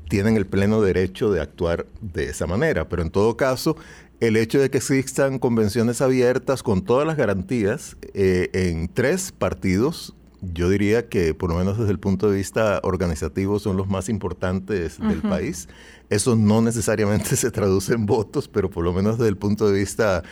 tienen 0.10 0.38
el 0.38 0.46
pleno 0.46 0.82
derecho 0.82 1.32
de 1.32 1.42
actuar 1.42 1.86
de 2.02 2.26
esa 2.26 2.48
manera, 2.48 2.88
pero 2.90 3.02
en 3.02 3.10
todo 3.10 3.38
caso, 3.38 3.78
el 4.20 4.36
hecho 4.36 4.60
de 4.60 4.70
que 4.70 4.78
existan 4.78 5.40
convenciones 5.40 6.02
abiertas 6.02 6.64
con 6.64 6.84
todas 6.84 7.06
las 7.06 7.18
garantías 7.18 7.98
eh, 8.14 8.50
en 8.54 8.88
tres 8.88 9.32
partidos, 9.32 10.16
yo 10.42 10.70
diría 10.70 11.08
que 11.08 11.34
por 11.34 11.50
lo 11.50 11.58
menos 11.58 11.78
desde 11.78 11.92
el 11.92 12.00
punto 12.00 12.30
de 12.30 12.38
vista 12.38 12.80
organizativo 12.84 13.60
son 13.60 13.78
los 13.78 13.88
más 13.88 14.10
importantes 14.10 15.00
del 15.00 15.22
país. 15.22 15.68
Eso 16.10 16.36
no 16.36 16.62
necesariamente 16.62 17.36
se 17.36 17.52
traduce 17.52 17.94
en 17.94 18.06
votos, 18.06 18.48
pero 18.48 18.70
por 18.70 18.84
lo 18.84 18.94
menos 18.94 19.18
desde 19.18 19.30
el 19.30 19.38
punto 19.38 19.70
de 19.70 19.80
vista 19.80 20.24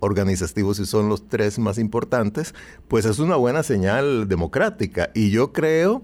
organizativo 0.00 0.74
si 0.74 0.84
son 0.84 1.08
los 1.08 1.28
tres 1.28 1.60
más 1.60 1.78
importantes, 1.78 2.54
pues 2.88 3.04
es 3.04 3.20
una 3.20 3.36
buena 3.36 3.62
señal 3.62 4.28
democrática. 4.28 5.10
Y 5.14 5.30
yo 5.30 5.52
creo 5.52 6.02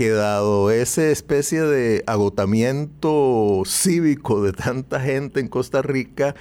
que 0.00 0.08
dado 0.08 0.70
esa 0.70 1.08
especie 1.08 1.60
de 1.60 2.02
agotamiento 2.06 3.64
cívico 3.66 4.42
de 4.42 4.54
tanta 4.54 4.98
gente 4.98 5.40
en 5.40 5.48
Costa 5.48 5.82
Rica, 5.82 6.34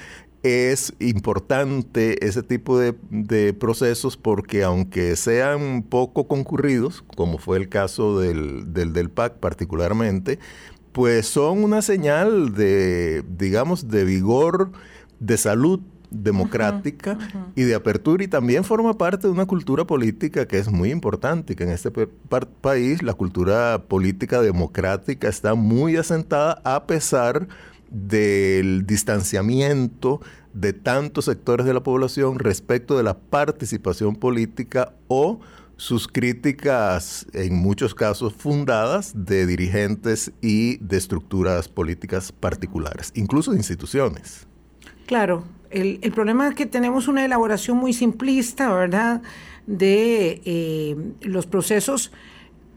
es 0.43 0.93
importante 1.01 2.25
ese 2.25 2.41
tipo 2.41 2.79
de, 2.79 3.53
procesos 3.53 4.15
porque 4.15 4.63
aunque 4.63 5.17
sean 5.17 5.83
poco 5.83 6.25
concurridos, 6.25 7.03
como 7.17 7.37
fue 7.37 7.57
el 7.57 7.67
caso 7.67 8.17
del, 8.17 8.71
del, 8.71 9.09
PAC 9.09 9.39
particularmente, 9.39 10.39
pues 10.93 11.27
son 11.27 11.61
una 11.61 11.81
señal 11.81 12.53
de, 12.53 13.25
digamos, 13.27 13.89
de 13.89 14.05
vigor, 14.05 14.71
de 15.19 15.37
salud 15.37 15.81
democrática 16.11 17.17
y 17.55 17.63
de 17.63 17.75
apertura 17.75 18.23
y 18.23 18.27
también 18.27 18.63
forma 18.63 18.97
parte 18.97 19.27
de 19.27 19.33
una 19.33 19.45
cultura 19.45 19.85
política 19.85 20.47
que 20.47 20.57
es 20.57 20.69
muy 20.69 20.91
importante, 20.91 21.55
que 21.55 21.63
en 21.63 21.71
este 21.71 21.91
país 22.61 23.03
la 23.03 23.13
cultura 23.13 23.83
política 23.87 24.41
democrática 24.41 25.27
está 25.27 25.55
muy 25.55 25.97
asentada 25.97 26.61
a 26.63 26.85
pesar 26.85 27.47
del 27.89 28.85
distanciamiento 28.85 30.21
de 30.53 30.73
tantos 30.73 31.25
sectores 31.25 31.65
de 31.65 31.73
la 31.73 31.83
población 31.83 32.39
respecto 32.39 32.97
de 32.97 33.03
la 33.03 33.17
participación 33.17 34.15
política 34.15 34.93
o 35.07 35.39
sus 35.77 36.09
críticas, 36.09 37.25
en 37.33 37.55
muchos 37.55 37.95
casos 37.95 38.33
fundadas, 38.33 39.13
de 39.15 39.45
dirigentes 39.45 40.33
y 40.41 40.77
de 40.77 40.97
estructuras 40.97 41.69
políticas 41.69 42.33
particulares, 42.33 43.13
incluso 43.15 43.51
de 43.51 43.57
instituciones. 43.57 44.45
Claro, 45.05 45.45
el, 45.71 46.11
problema 46.13 46.47
es 46.47 46.55
que 46.55 46.65
tenemos 46.65 47.07
una 47.07 47.25
elaboración 47.25 47.77
muy 47.77 47.93
simplista, 47.93 48.73
¿verdad?, 48.73 49.21
de 49.67 50.41
eh, 50.45 50.95
los 51.21 51.45
procesos 51.45 52.11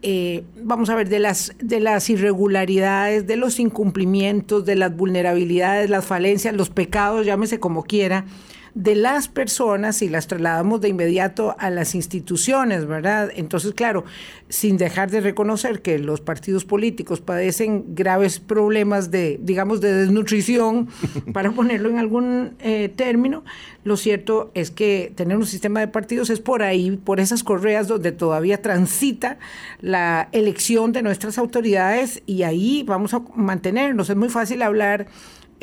eh, 0.05 0.43
vamos 0.61 0.89
a 0.89 0.95
ver, 0.95 1.07
de 1.07 1.19
las, 1.19 1.53
de 1.59 1.79
las 1.79 2.09
irregularidades, 2.09 3.25
de 3.25 3.37
los 3.37 3.57
incumplimientos, 3.57 4.65
de 4.65 4.75
las 4.75 4.93
vulnerabilidades, 4.93 5.89
las 5.89 6.05
falencias, 6.05 6.53
los 6.53 6.69
pecados, 6.69 7.25
llámese 7.25 7.61
como 7.61 7.83
quiera, 7.83 8.25
de 8.75 8.95
las 8.95 9.27
personas 9.27 10.01
y 10.01 10.09
las 10.09 10.27
trasladamos 10.27 10.81
de 10.81 10.89
inmediato 10.89 11.55
a 11.59 11.69
las 11.69 11.93
instituciones, 11.93 12.87
¿verdad? 12.87 13.31
Entonces, 13.35 13.73
claro, 13.73 14.03
sin 14.49 14.77
dejar 14.77 15.11
de 15.11 15.21
reconocer 15.21 15.81
que 15.81 15.99
los 15.99 16.21
partidos 16.21 16.65
políticos 16.65 17.21
padecen 17.21 17.93
graves 17.93 18.39
problemas 18.39 19.11
de, 19.11 19.39
digamos, 19.41 19.79
de 19.79 19.93
desnutrición, 19.93 20.87
para 21.33 21.51
ponerlo 21.51 21.89
en 21.89 21.99
algún 21.99 22.55
eh, 22.59 22.91
término, 22.95 23.43
lo 23.83 23.95
cierto 23.95 24.51
es 24.55 24.71
que 24.71 25.11
tener 25.15 25.37
un 25.37 25.45
sistema 25.45 25.79
de 25.79 25.87
partidos 25.87 26.29
es 26.29 26.39
por 26.39 26.63
ahí, 26.63 26.97
por 26.97 27.19
esas 27.19 27.43
correas 27.43 27.87
donde 27.87 28.11
todavía 28.11 28.61
transita 28.61 29.37
la 29.81 30.29
elección 30.31 30.93
de 30.93 31.03
nuestras 31.03 31.37
autoridades 31.37 32.23
y 32.25 32.43
ahí 32.43 32.83
vamos 32.87 33.13
a 33.13 33.21
mantenernos. 33.35 34.09
Es 34.09 34.15
muy 34.15 34.29
fácil 34.29 34.61
hablar 34.61 35.07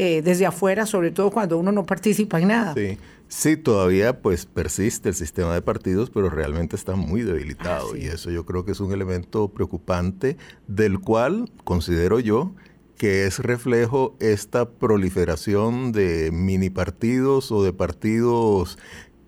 eh, 0.02 0.22
desde 0.22 0.46
afuera, 0.46 0.86
sobre 0.86 1.10
todo 1.10 1.30
cuando 1.30 1.58
uno 1.58 1.72
no 1.72 1.84
participa 1.84 2.40
en 2.40 2.48
nada. 2.48 2.72
Sí. 2.72 2.96
Sí, 3.28 3.58
todavía 3.58 4.22
pues 4.22 4.46
persiste 4.46 5.10
el 5.10 5.14
sistema 5.14 5.52
de 5.52 5.60
partidos, 5.60 6.08
pero 6.08 6.30
realmente 6.30 6.74
está 6.74 6.96
muy 6.96 7.20
debilitado 7.20 7.94
y 7.94 8.06
eso 8.06 8.30
yo 8.30 8.46
creo 8.46 8.64
que 8.64 8.72
es 8.72 8.80
un 8.80 8.92
elemento 8.92 9.48
preocupante 9.50 10.38
del 10.66 11.00
cual 11.00 11.52
considero 11.64 12.18
yo 12.18 12.54
que 12.96 13.26
es 13.26 13.40
reflejo 13.40 14.16
esta 14.20 14.70
proliferación 14.70 15.92
de 15.92 16.30
mini 16.32 16.70
partidos 16.70 17.52
o 17.52 17.62
de 17.62 17.74
partidos 17.74 18.78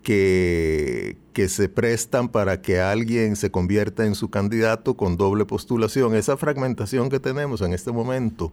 que, 0.02 1.19
que, 1.35 1.50
se 1.50 1.69
prestan 1.69 2.31
para 2.31 2.62
que 2.62 2.81
alguien 2.81 3.37
se 3.37 3.50
convierta 3.50 4.07
en 4.07 4.14
su 4.14 4.31
candidato 4.31 4.97
con 4.97 5.17
doble 5.17 5.45
postulación. 5.45 6.17
Esa 6.17 6.37
fragmentación 6.37 7.11
que 7.11 7.21
tenemos 7.21 7.61
en 7.61 7.73
este 7.75 7.93
momento 7.93 8.50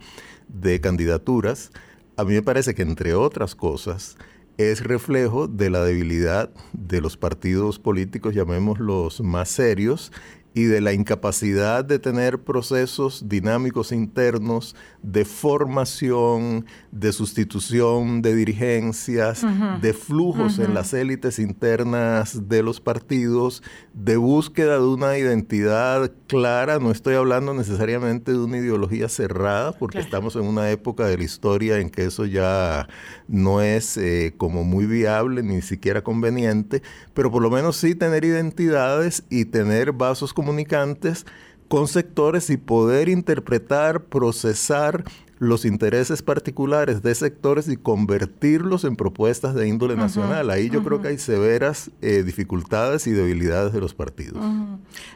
de 0.48 0.80
candidaturas 0.82 1.72
a 2.20 2.26
mí 2.26 2.34
me 2.34 2.42
parece 2.42 2.76
que 2.76 2.82
entre 2.82 3.14
otras 3.14 3.56
cosas 3.56 4.18
es 4.58 4.84
reflejo 4.84 5.48
de 5.48 5.70
la 5.70 5.86
debilidad 5.86 6.50
de 6.74 7.00
los 7.00 7.16
partidos 7.16 7.80
políticos, 7.80 8.36
llamémoslos 8.36 9.22
más 9.22 9.48
serios, 9.48 10.12
y 10.54 10.64
de 10.64 10.82
la 10.82 10.94
incapacidad 10.94 11.86
de 11.86 12.00
tener 12.00 12.40
procesos 12.40 13.30
dinámicos 13.30 13.92
internos 13.92 14.76
de 15.04 15.24
formación, 15.24 16.66
de 16.92 17.14
sustitución 17.14 18.22
de 18.22 18.36
dirigencias, 18.36 19.46
de 19.82 19.94
flujos 19.94 20.60
en 20.60 20.74
las 20.74 20.94
élites 20.94 21.40
internas 21.40 22.50
de 22.50 22.64
los 22.64 22.82
partidos, 22.82 23.64
de 23.94 24.18
búsqueda 24.18 24.80
de 24.80 24.86
una 24.86 25.18
identidad 25.18 26.12
clara. 26.28 26.80
No 26.80 26.92
estoy 26.92 27.16
hablando 27.16 27.54
necesariamente 27.54 28.32
de 28.32 28.40
una 28.40 28.58
ideología 28.58 29.08
cerrada, 29.08 29.72
porque 29.74 30.00
estamos 30.00 30.36
en 30.36 30.44
una 30.44 30.70
época 30.72 31.06
de 31.06 31.18
la 31.18 31.24
historia 31.24 31.80
en 31.80 31.90
que 31.90 32.06
eso 32.06 32.26
ya 32.26 32.88
no 33.28 33.62
es 33.62 33.98
eh, 33.98 34.34
como 34.38 34.64
muy 34.64 34.86
viable 34.86 35.44
ni 35.44 35.62
siquiera 35.62 36.04
conveniente, 36.04 36.82
pero 37.14 37.32
por 37.32 37.42
lo 37.42 37.50
menos 37.50 37.78
sí 37.78 37.96
tener 37.96 38.26
identidades 38.26 39.24
y 39.30 39.46
tener 39.46 39.92
vasos 39.92 40.34
comunicantes 40.40 41.26
con 41.68 41.90
sectores 41.90 42.50
y 42.50 42.56
poder 42.56 43.10
interpretar, 43.10 44.06
procesar 44.06 45.04
los 45.38 45.66
intereses 45.66 46.22
particulares 46.22 47.02
de 47.02 47.14
sectores 47.14 47.68
y 47.68 47.76
convertirlos 47.76 48.86
en 48.86 48.96
propuestas 48.96 49.54
de 49.54 49.68
índole 49.68 49.98
nacional. 49.98 50.50
Ahí 50.50 50.70
yo 50.70 50.82
creo 50.82 51.02
que 51.02 51.10
hay 51.10 51.18
severas 51.18 51.92
eh, 52.02 52.24
dificultades 52.24 53.06
y 53.06 53.12
debilidades 53.12 53.74
de 53.74 53.82
los 53.82 53.94
partidos. 53.94 54.42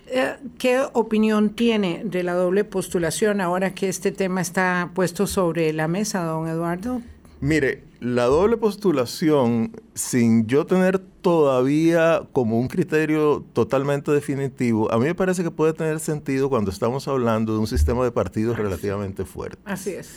Eh, 0.08 0.36
¿Qué 0.58 0.84
opinión 0.92 1.52
tiene 1.52 2.02
de 2.04 2.24
la 2.24 2.34
doble 2.34 2.66
postulación 2.66 3.40
ahora 3.40 3.74
que 3.74 3.88
este 3.88 4.12
tema 4.12 4.42
está 4.42 4.92
puesto 4.94 5.26
sobre 5.26 5.72
la 5.72 5.88
mesa, 5.88 6.26
don 6.26 6.50
Eduardo? 6.50 7.02
Mire, 7.44 7.84
la 8.00 8.24
doble 8.24 8.56
postulación, 8.56 9.74
sin 9.96 10.48
yo 10.48 10.66
tener 10.66 10.98
todavía 10.98 12.26
como 12.32 12.58
un 12.58 12.70
criterio 12.70 13.44
totalmente 13.52 14.14
definitivo, 14.14 14.90
a 14.94 14.98
mí 14.98 15.04
me 15.04 15.14
parece 15.14 15.44
que 15.44 15.52
puede 15.52 15.74
tener 15.74 16.00
sentido 16.00 16.48
cuando 16.48 16.72
estamos 16.72 17.06
hablando 17.10 17.52
de 17.52 17.60
un 17.60 17.68
sistema 17.68 18.06
de 18.06 18.12
partidos 18.12 18.58
relativamente 18.58 19.26
fuerte. 19.26 19.58
Así 19.66 19.90
es. 19.90 20.12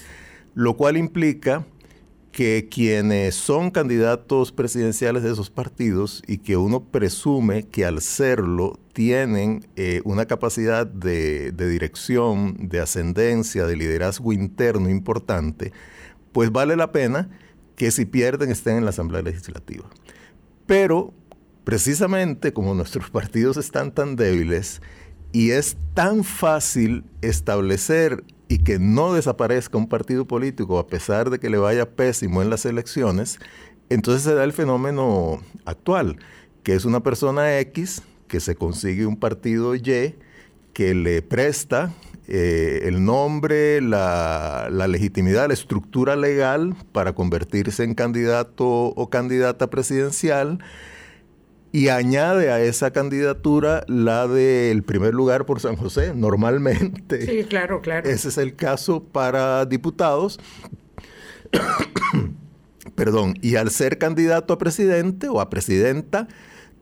Lo 0.55 0.77
cual 0.77 0.97
implica 0.97 1.67
que 2.31 2.69
quienes 2.71 3.35
son 3.35 3.73
candidatos 3.73 4.53
presidenciales 4.53 5.25
de 5.25 5.33
esos 5.33 5.51
partidos 5.51 6.23
y 6.29 6.39
que 6.39 6.57
uno 6.57 6.85
presume 6.85 7.65
que 7.65 7.85
al 7.85 8.03
serlo 8.03 8.79
tienen 8.93 9.67
eh, 9.75 10.01
una 10.05 10.27
capacidad 10.27 10.87
de 10.87 11.51
dirección, 11.51 12.69
de 12.69 12.79
ascendencia, 12.79 13.67
de 13.67 13.75
liderazgo 13.75 14.33
interno 14.33 14.89
importante, 14.89 15.73
pues 16.37 16.53
vale 16.53 16.77
la 16.77 16.93
pena 16.93 17.31
que 17.77 17.91
si 17.91 18.05
pierden 18.05 18.51
estén 18.51 18.77
en 18.77 18.85
la 18.85 18.91
Asamblea 18.91 19.23
Legislativa. 19.23 19.89
Pero 20.67 21.15
precisamente 21.65 22.53
como 22.53 22.75
nuestros 22.75 23.09
partidos 23.11 23.57
están 23.57 23.91
tan 23.91 24.17
débiles 24.17 24.83
y 25.33 25.53
es 25.53 25.79
tan 25.95 26.25
fácil 26.25 27.05
establecer 27.23 28.23
y 28.49 28.59
que 28.59 28.79
no 28.79 29.15
desaparezca 29.15 29.79
un 29.79 29.89
partido 29.89 30.27
político 30.27 30.79
a 30.79 30.89
pesar 30.89 31.31
de 31.31 31.39
que 31.39 31.49
le 31.49 31.57
vaya 31.57 31.97
pésimo 31.97 32.43
en 32.43 32.51
las 32.51 32.67
elecciones, 32.67 33.39
entonces 33.89 34.23
se 34.23 34.35
da 34.35 34.45
el 34.45 34.53
fenómeno 34.53 35.41
actual, 35.65 36.19
que 36.65 36.75
es 36.75 36.85
una 36.85 37.03
persona 37.03 37.59
X 37.61 38.03
que 38.29 38.41
se 38.41 38.57
consigue 38.57 39.07
un 39.07 39.17
partido 39.17 39.75
Y 39.75 40.17
que 40.75 40.95
le 40.95 41.23
presta 41.23 41.95
eh, 42.29 42.81
el 42.85 43.05
nombre, 43.05 43.81
la, 43.81 44.69
la, 44.71 44.89
legitimidad, 44.89 45.49
la 45.49 45.55
estructura 45.55 46.17
legal 46.17 46.75
para 46.93 47.15
convertirse 47.15 47.85
en 47.85 47.95
candidato 47.95 48.67
o 48.67 49.11
candidata 49.11 49.71
presidencial 49.71 50.59
y 51.77 51.89
añade 51.89 52.51
a 52.51 52.61
esa 52.61 52.91
candidatura 52.91 53.85
la 53.87 54.27
del 54.27 54.83
primer 54.83 55.15
lugar 55.15 55.45
por 55.45 55.61
San 55.61 55.77
José, 55.77 56.15
normalmente. 56.15 57.27
Sí, 57.27 57.45
claro, 57.45 57.81
claro. 57.81 58.09
Ese 58.09 58.29
es 58.29 58.39
el 58.39 58.57
caso 58.57 59.05
para 59.05 59.67
diputados. 59.67 60.41
Perdón, 62.95 63.35
y 63.43 63.57
al 63.57 63.71
ser 63.71 63.99
candidato 63.99 64.55
a 64.55 64.59
presidente 64.59 65.29
o 65.29 65.39
a 65.39 65.51
presidenta, 65.51 66.29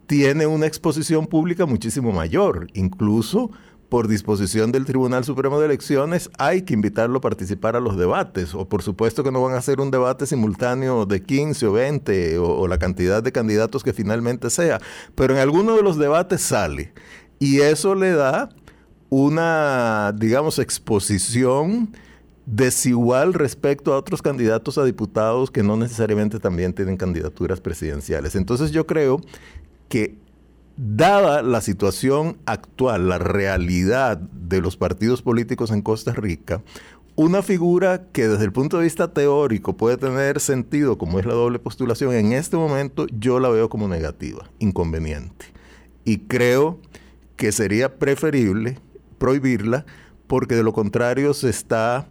tiene 0.07 0.47
una 0.47 0.67
exposición 0.67 1.27
pública 1.27 1.67
muchísimo 1.67 2.13
mayor, 2.13 2.69
incluso 2.75 3.51
por 3.95 4.09
disposición 4.09 4.73
del 4.73 4.87
Tribunal 4.87 5.23
Supremo 5.23 5.61
de 5.61 5.67
Elecciones, 5.67 6.29
hay 6.37 6.63
que 6.63 6.75
invitarlo 6.75 7.19
a 7.19 7.21
participar 7.21 7.77
a 7.77 7.81
los 7.81 7.97
debates. 7.97 8.53
O 8.53 8.69
por 8.69 8.83
supuesto 8.83 9.23
que 9.23 9.31
no 9.31 9.41
van 9.41 9.55
a 9.55 9.59
hacer 9.59 9.81
un 9.81 9.93
debate 9.93 10.27
simultáneo 10.27 11.07
de 11.07 11.23
15 11.23 11.65
o 11.69 11.73
20 11.75 12.39
o, 12.39 12.67
la 12.67 12.81
cantidad 12.81 13.23
de 13.23 13.31
candidatos 13.31 13.85
que 13.85 13.93
finalmente 13.93 14.51
sea. 14.51 14.81
Pero 15.15 15.35
en 15.35 15.41
alguno 15.41 15.77
de 15.77 15.85
los 15.85 15.97
debates 15.97 16.41
sale. 16.41 16.93
Y 17.39 17.61
eso 17.61 17.95
le 17.95 18.11
da 18.11 18.49
una, 19.11 20.13
digamos, 20.19 20.59
exposición 20.59 21.97
desigual 22.47 23.33
respecto 23.33 23.95
a 23.95 23.99
otros 23.99 24.23
candidatos 24.23 24.77
a 24.77 24.85
diputados 24.85 25.53
que 25.53 25.63
no 25.63 25.77
necesariamente 25.77 26.41
también 26.41 26.73
tienen 26.73 26.97
candidaturas 26.97 27.61
presidenciales. 27.61 28.35
Entonces 28.35 28.73
yo 28.73 28.89
creo 28.89 29.21
que 29.89 30.24
Dada 30.77 31.43
la 31.43 31.61
situación 31.61 32.39
actual, 32.47 33.09
la 33.09 33.19
realidad 33.19 34.17
de 34.17 34.61
los 34.61 34.77
partidos 34.77 35.23
políticos 35.23 35.71
en 35.71 35.83
Costa 35.83 36.13
Rica, 36.13 36.63
una 37.17 37.43
figura 37.43 38.07
que 38.13 38.27
desde 38.27 38.45
el 38.45 38.53
punto 38.53 38.79
de 38.79 38.85
vista 38.85 39.13
teórico 39.13 39.77
puede 39.77 39.97
tener 39.97 40.41
sentido, 40.41 40.99
como 40.99 41.21
es 41.21 41.27
la 41.27 41.35
doble 41.35 41.61
postulación, 41.61 42.13
en 42.13 42.33
este 42.33 42.57
momento 42.57 43.07
yo 43.17 43.39
la 43.39 43.51
veo 43.51 43.69
como 43.69 43.87
negativa, 43.87 44.51
inconveniente. 44.59 45.47
Y 46.05 46.19
creo 46.19 46.81
que 47.37 47.53
sería 47.53 47.97
preferible 47.97 48.79
prohibirla 49.19 49.87
porque 50.27 50.57
de 50.57 50.65
lo 50.65 50.73
contrario 50.73 51.35
se 51.35 51.51
está 51.51 52.09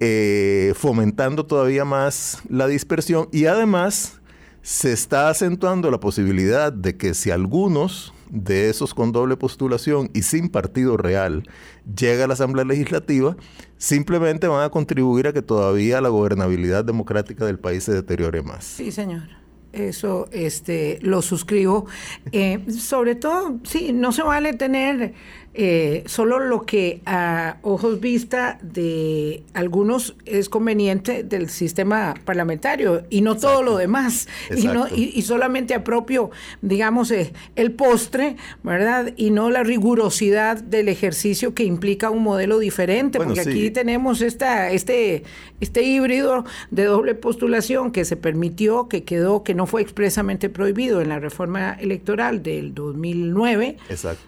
eh, 0.00 0.74
fomentando 0.76 1.46
todavía 1.46 1.86
más 1.86 2.42
la 2.50 2.66
dispersión 2.66 3.28
y 3.32 3.46
además 3.46 4.20
se 4.64 4.94
está 4.94 5.28
acentuando 5.28 5.90
la 5.90 6.00
posibilidad 6.00 6.72
de 6.72 6.96
que 6.96 7.12
si 7.12 7.30
algunos 7.30 8.14
de 8.30 8.70
esos 8.70 8.94
con 8.94 9.12
doble 9.12 9.36
postulación 9.36 10.08
y 10.14 10.22
sin 10.22 10.48
partido 10.48 10.96
real 10.96 11.46
llega 11.94 12.24
a 12.24 12.26
la 12.26 12.32
Asamblea 12.32 12.64
Legislativa, 12.64 13.36
simplemente 13.76 14.48
van 14.48 14.64
a 14.64 14.70
contribuir 14.70 15.26
a 15.26 15.34
que 15.34 15.42
todavía 15.42 16.00
la 16.00 16.08
gobernabilidad 16.08 16.82
democrática 16.82 17.44
del 17.44 17.58
país 17.58 17.84
se 17.84 17.92
deteriore 17.92 18.40
más. 18.40 18.64
Sí, 18.64 18.90
señor. 18.90 19.28
Eso 19.74 20.28
este, 20.32 20.98
lo 21.02 21.20
suscribo. 21.20 21.84
Eh, 22.32 22.64
sobre 22.70 23.16
todo, 23.16 23.60
sí, 23.64 23.92
no 23.92 24.12
se 24.12 24.22
vale 24.22 24.54
tener 24.54 25.12
eh, 25.56 26.02
solo 26.06 26.40
lo 26.40 26.66
que 26.66 27.00
a 27.06 27.58
ojos 27.62 28.00
vista 28.00 28.58
de 28.60 29.44
algunos 29.54 30.16
es 30.26 30.48
conveniente 30.48 31.22
del 31.22 31.48
sistema 31.48 32.14
parlamentario 32.24 33.04
y 33.08 33.20
no 33.20 33.36
todo 33.36 33.62
lo 33.62 33.76
demás. 33.76 34.26
Y, 34.56 34.66
no, 34.66 34.88
y, 34.88 35.22
solamente 35.22 35.74
apropio 35.74 36.30
digamos 36.60 37.12
eh, 37.12 37.32
el 37.54 37.70
postre 37.70 38.36
verdad 38.64 39.12
y 39.16 39.30
no 39.30 39.48
la 39.50 39.62
rigurosidad 39.62 40.60
del 40.60 40.88
ejercicio 40.88 41.54
que 41.54 41.62
implica 41.62 42.10
un 42.10 42.24
modelo 42.24 42.58
diferente 42.58 43.18
porque 43.18 43.40
aquí 43.40 43.70
tenemos 43.70 44.22
esta 44.22 44.70
este 44.72 45.22
este 45.60 45.82
híbrido 45.82 46.44
de 46.70 46.84
doble 46.84 47.14
postulación 47.14 47.92
que 47.92 48.04
se 48.04 48.16
permitió 48.16 48.88
que 48.88 49.04
quedó 49.04 49.44
que 49.44 49.54
no 49.54 49.66
fue 49.66 49.82
expresamente 49.82 50.48
prohibido 50.48 51.00
en 51.00 51.10
la 51.10 51.20
reforma 51.20 51.76
electoral 51.80 52.42
del 52.42 52.74
2009 52.74 53.76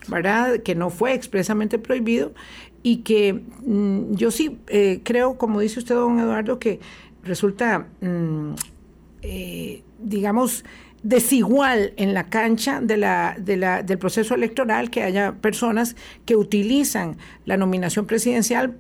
verdad 0.09 0.61
que 0.61 0.75
no 0.75 0.91
fue 0.91 1.16
expresamente 1.17 1.79
prohibido 1.79 2.33
y 2.83 2.99
que 2.99 3.33
mm, 3.33 4.15
yo 4.15 4.31
sí 4.31 4.61
eh, 4.69 5.01
creo, 5.03 5.39
como 5.39 5.61
dice 5.61 5.81
usted, 5.81 5.95
don 5.95 6.21
Eduardo, 6.21 6.59
que 6.59 6.79
resulta, 7.25 7.89
mm, 8.01 8.55
eh, 9.23 9.83
digamos, 9.99 10.65
desigual 11.03 11.93
en 11.97 12.15
la 12.15 12.29
cancha 12.29 12.81
de 12.81 12.97
la, 12.97 13.37
de 13.39 13.57
la, 13.57 13.83
del 13.83 13.99
proceso 13.99 14.35
electoral 14.35 14.91
que 14.91 15.03
haya 15.03 15.33
personas 15.35 15.97
que 16.25 16.37
utilizan 16.37 17.17
la 17.45 17.57
nominación 17.57 18.07
presidencial 18.07 18.77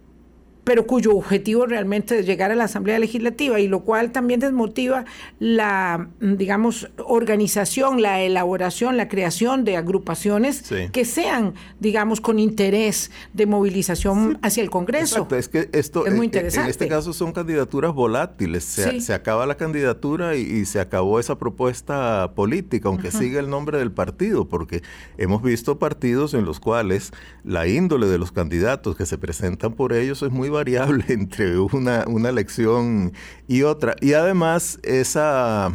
pero 0.66 0.84
cuyo 0.84 1.14
objetivo 1.14 1.64
realmente 1.64 2.18
es 2.18 2.26
llegar 2.26 2.50
a 2.50 2.56
la 2.56 2.64
Asamblea 2.64 2.98
Legislativa 2.98 3.60
y 3.60 3.68
lo 3.68 3.84
cual 3.84 4.10
también 4.10 4.40
desmotiva 4.40 5.04
la, 5.38 6.08
digamos, 6.18 6.90
organización, 6.98 8.02
la 8.02 8.20
elaboración, 8.20 8.96
la 8.96 9.06
creación 9.06 9.62
de 9.64 9.76
agrupaciones 9.76 10.64
que 10.90 11.04
sean, 11.04 11.54
digamos, 11.78 12.20
con 12.20 12.40
interés 12.40 13.12
de 13.32 13.46
movilización 13.46 14.40
hacia 14.42 14.60
el 14.60 14.70
Congreso. 14.70 15.18
Exacto, 15.18 15.36
es 15.36 15.48
que 15.48 15.68
esto 15.70 16.04
es 16.04 16.12
muy 16.12 16.26
interesante. 16.26 16.64
En 16.64 16.70
este 16.70 16.88
caso 16.88 17.12
son 17.12 17.30
candidaturas 17.30 17.94
volátiles, 17.94 18.64
se, 18.64 19.14
acaba 19.14 19.46
la 19.46 19.56
candidatura 19.56 20.34
y, 20.34 20.64
se 20.64 20.80
acabó 20.80 21.20
esa 21.20 21.38
propuesta 21.38 22.32
política, 22.34 22.88
aunque 22.88 23.12
siga 23.12 23.38
el 23.38 23.48
nombre 23.48 23.78
del 23.78 23.92
partido, 23.92 24.48
porque 24.48 24.82
hemos 25.16 25.44
visto 25.44 25.78
partidos 25.78 26.34
en 26.34 26.44
los 26.44 26.58
cuales 26.58 27.12
la 27.44 27.68
índole 27.68 28.08
de 28.08 28.18
los 28.18 28.32
candidatos 28.32 28.96
que 28.96 29.06
se 29.06 29.16
presentan 29.16 29.72
por 29.72 29.92
ellos 29.92 30.22
es 30.22 30.32
muy 30.32 30.55
variable 30.56 31.04
entre 31.08 31.58
una, 31.58 32.04
una 32.08 32.28
elección 32.28 33.12
y 33.46 33.62
otra. 33.62 33.94
Y 34.00 34.14
además 34.14 34.78
esa 34.82 35.72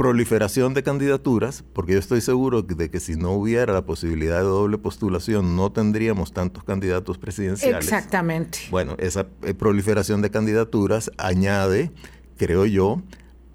proliferación 0.00 0.72
de 0.72 0.82
candidaturas, 0.82 1.62
porque 1.74 1.92
yo 1.92 1.98
estoy 1.98 2.22
seguro 2.22 2.62
de 2.62 2.88
que 2.88 3.00
si 3.00 3.16
no 3.16 3.32
hubiera 3.32 3.74
la 3.74 3.84
posibilidad 3.84 4.38
de 4.38 4.44
doble 4.44 4.78
postulación, 4.78 5.56
no 5.56 5.72
tendríamos 5.72 6.32
tantos 6.32 6.64
candidatos 6.64 7.18
presidenciales. 7.18 7.84
Exactamente. 7.84 8.60
Bueno, 8.70 8.96
esa 8.98 9.26
eh, 9.42 9.52
proliferación 9.52 10.22
de 10.22 10.30
candidaturas 10.30 11.10
añade, 11.18 11.90
creo 12.38 12.64
yo, 12.64 13.02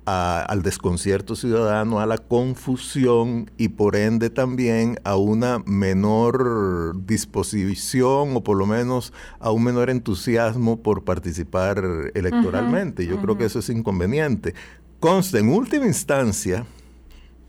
al 0.05 0.61
desconcierto 0.61 1.35
ciudadano, 1.35 1.99
a 1.99 2.05
la 2.05 2.17
confusión 2.17 3.49
y 3.57 3.69
por 3.69 3.95
ende 3.95 4.29
también 4.29 4.99
a 5.03 5.15
una 5.15 5.59
menor 5.65 6.95
disposición 7.05 8.35
o 8.35 8.43
por 8.43 8.57
lo 8.57 8.67
menos 8.67 9.13
a 9.39 9.51
un 9.51 9.63
menor 9.63 9.89
entusiasmo 9.89 10.77
por 10.77 11.03
participar 11.03 11.83
electoralmente. 12.13 13.07
Yo 13.07 13.19
creo 13.21 13.37
que 13.37 13.45
eso 13.45 13.59
es 13.59 13.69
inconveniente. 13.69 14.53
Consta, 14.99 15.39
en 15.39 15.49
última 15.49 15.85
instancia, 15.85 16.65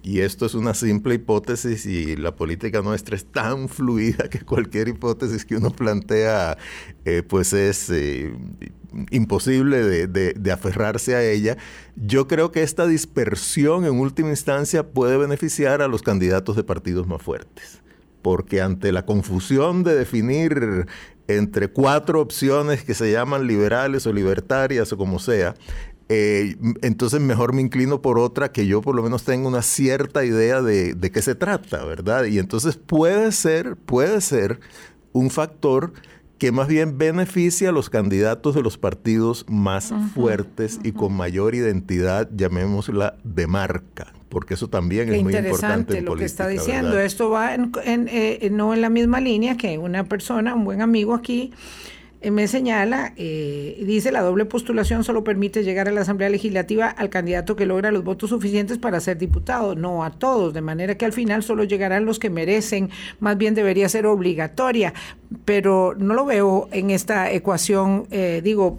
y 0.06 0.20
esto 0.20 0.46
es 0.46 0.54
una 0.54 0.72
simple 0.72 1.16
hipótesis 1.16 1.84
y 1.84 2.14
la 2.14 2.36
política 2.36 2.80
nuestra 2.80 3.16
es 3.16 3.24
tan 3.24 3.68
fluida 3.68 4.28
que 4.30 4.38
cualquier 4.38 4.86
hipótesis 4.86 5.44
que 5.44 5.56
uno 5.56 5.70
plantea 5.70 6.56
eh, 7.04 7.24
pues 7.28 7.52
es 7.52 7.90
eh, 7.90 8.32
imposible 9.10 10.06
de, 10.06 10.52
aferrarse 10.52 11.16
a 11.16 11.24
ella. 11.24 11.56
Yo 11.96 12.28
creo 12.28 12.52
que 12.52 12.62
esta 12.62 12.86
dispersión 12.86 13.84
en 13.84 13.98
última 13.98 14.28
instancia 14.28 14.88
puede 14.88 15.16
beneficiar 15.16 15.82
a 15.82 15.88
los 15.88 16.02
candidatos 16.02 16.54
de 16.54 16.62
partidos 16.62 17.08
más 17.08 17.20
fuertes, 17.20 17.82
porque 18.22 18.60
ante 18.60 18.92
la 18.92 19.04
confusión 19.06 19.82
de 19.82 19.96
definir 19.96 20.86
entre 21.26 21.66
cuatro 21.66 22.20
opciones 22.20 22.84
que 22.84 22.94
se 22.94 23.10
llaman 23.10 23.48
liberales 23.48 24.06
o 24.06 24.12
libertarias 24.12 24.92
o 24.92 24.96
como 24.96 25.18
sea, 25.18 25.56
eh, 26.08 26.56
entonces 26.82 27.20
mejor 27.20 27.52
me 27.52 27.62
inclino 27.62 28.00
por 28.00 28.18
otra 28.18 28.52
que 28.52 28.66
yo 28.66 28.80
por 28.80 28.94
lo 28.94 29.02
menos 29.02 29.24
tenga 29.24 29.48
una 29.48 29.62
cierta 29.62 30.24
idea 30.24 30.62
de, 30.62 30.94
de 30.94 31.10
qué 31.10 31.20
se 31.22 31.34
trata, 31.34 31.84
¿verdad? 31.84 32.24
Y 32.24 32.38
entonces 32.38 32.76
puede 32.76 33.32
ser, 33.32 33.76
puede 33.76 34.20
ser 34.20 34.60
un 35.12 35.30
factor 35.30 35.92
que 36.38 36.52
más 36.52 36.68
bien 36.68 36.98
beneficia 36.98 37.70
a 37.70 37.72
los 37.72 37.88
candidatos 37.88 38.54
de 38.54 38.62
los 38.62 38.76
partidos 38.76 39.46
más 39.48 39.92
fuertes 40.14 40.78
y 40.84 40.92
con 40.92 41.14
mayor 41.14 41.54
identidad, 41.54 42.28
llamémosla 42.34 43.16
de 43.24 43.46
marca, 43.46 44.12
porque 44.28 44.54
eso 44.54 44.68
también 44.68 45.12
es 45.12 45.22
muy 45.22 45.34
importante. 45.34 45.98
En 45.98 46.04
lo 46.04 46.14
que 46.14 46.26
está 46.26 46.46
diciendo. 46.46 46.98
Esto 47.00 47.30
va 47.30 47.54
en, 47.54 47.72
eh, 47.84 48.48
no 48.52 48.74
en 48.74 48.82
la 48.82 48.90
misma 48.90 49.20
línea 49.20 49.56
que 49.56 49.78
una 49.78 50.04
persona, 50.04 50.54
un 50.54 50.64
buen 50.64 50.82
amigo 50.82 51.14
aquí, 51.14 51.52
me 52.22 52.48
señala, 52.48 53.12
eh, 53.16 53.82
dice, 53.86 54.10
la 54.10 54.22
doble 54.22 54.46
postulación 54.46 55.04
solo 55.04 55.22
permite 55.22 55.62
llegar 55.62 55.88
a 55.88 55.92
la 55.92 56.00
Asamblea 56.00 56.28
Legislativa 56.28 56.88
al 56.88 57.10
candidato 57.10 57.56
que 57.56 57.66
logra 57.66 57.92
los 57.92 58.04
votos 58.04 58.30
suficientes 58.30 58.78
para 58.78 59.00
ser 59.00 59.18
diputado, 59.18 59.74
no 59.74 60.02
a 60.02 60.10
todos, 60.10 60.54
de 60.54 60.60
manera 60.60 60.96
que 60.96 61.04
al 61.04 61.12
final 61.12 61.42
solo 61.42 61.64
llegarán 61.64 62.04
los 62.04 62.18
que 62.18 62.30
merecen, 62.30 62.90
más 63.20 63.36
bien 63.36 63.54
debería 63.54 63.88
ser 63.88 64.06
obligatoria, 64.06 64.94
pero 65.44 65.94
no 65.98 66.14
lo 66.14 66.24
veo 66.24 66.68
en 66.72 66.90
esta 66.90 67.30
ecuación, 67.30 68.06
eh, 68.10 68.40
digo, 68.42 68.78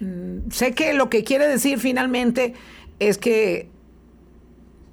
mm, 0.00 0.50
sé 0.50 0.72
que 0.72 0.92
lo 0.92 1.08
que 1.10 1.24
quiere 1.24 1.48
decir 1.48 1.78
finalmente 1.78 2.54
es 2.98 3.18
que 3.18 3.68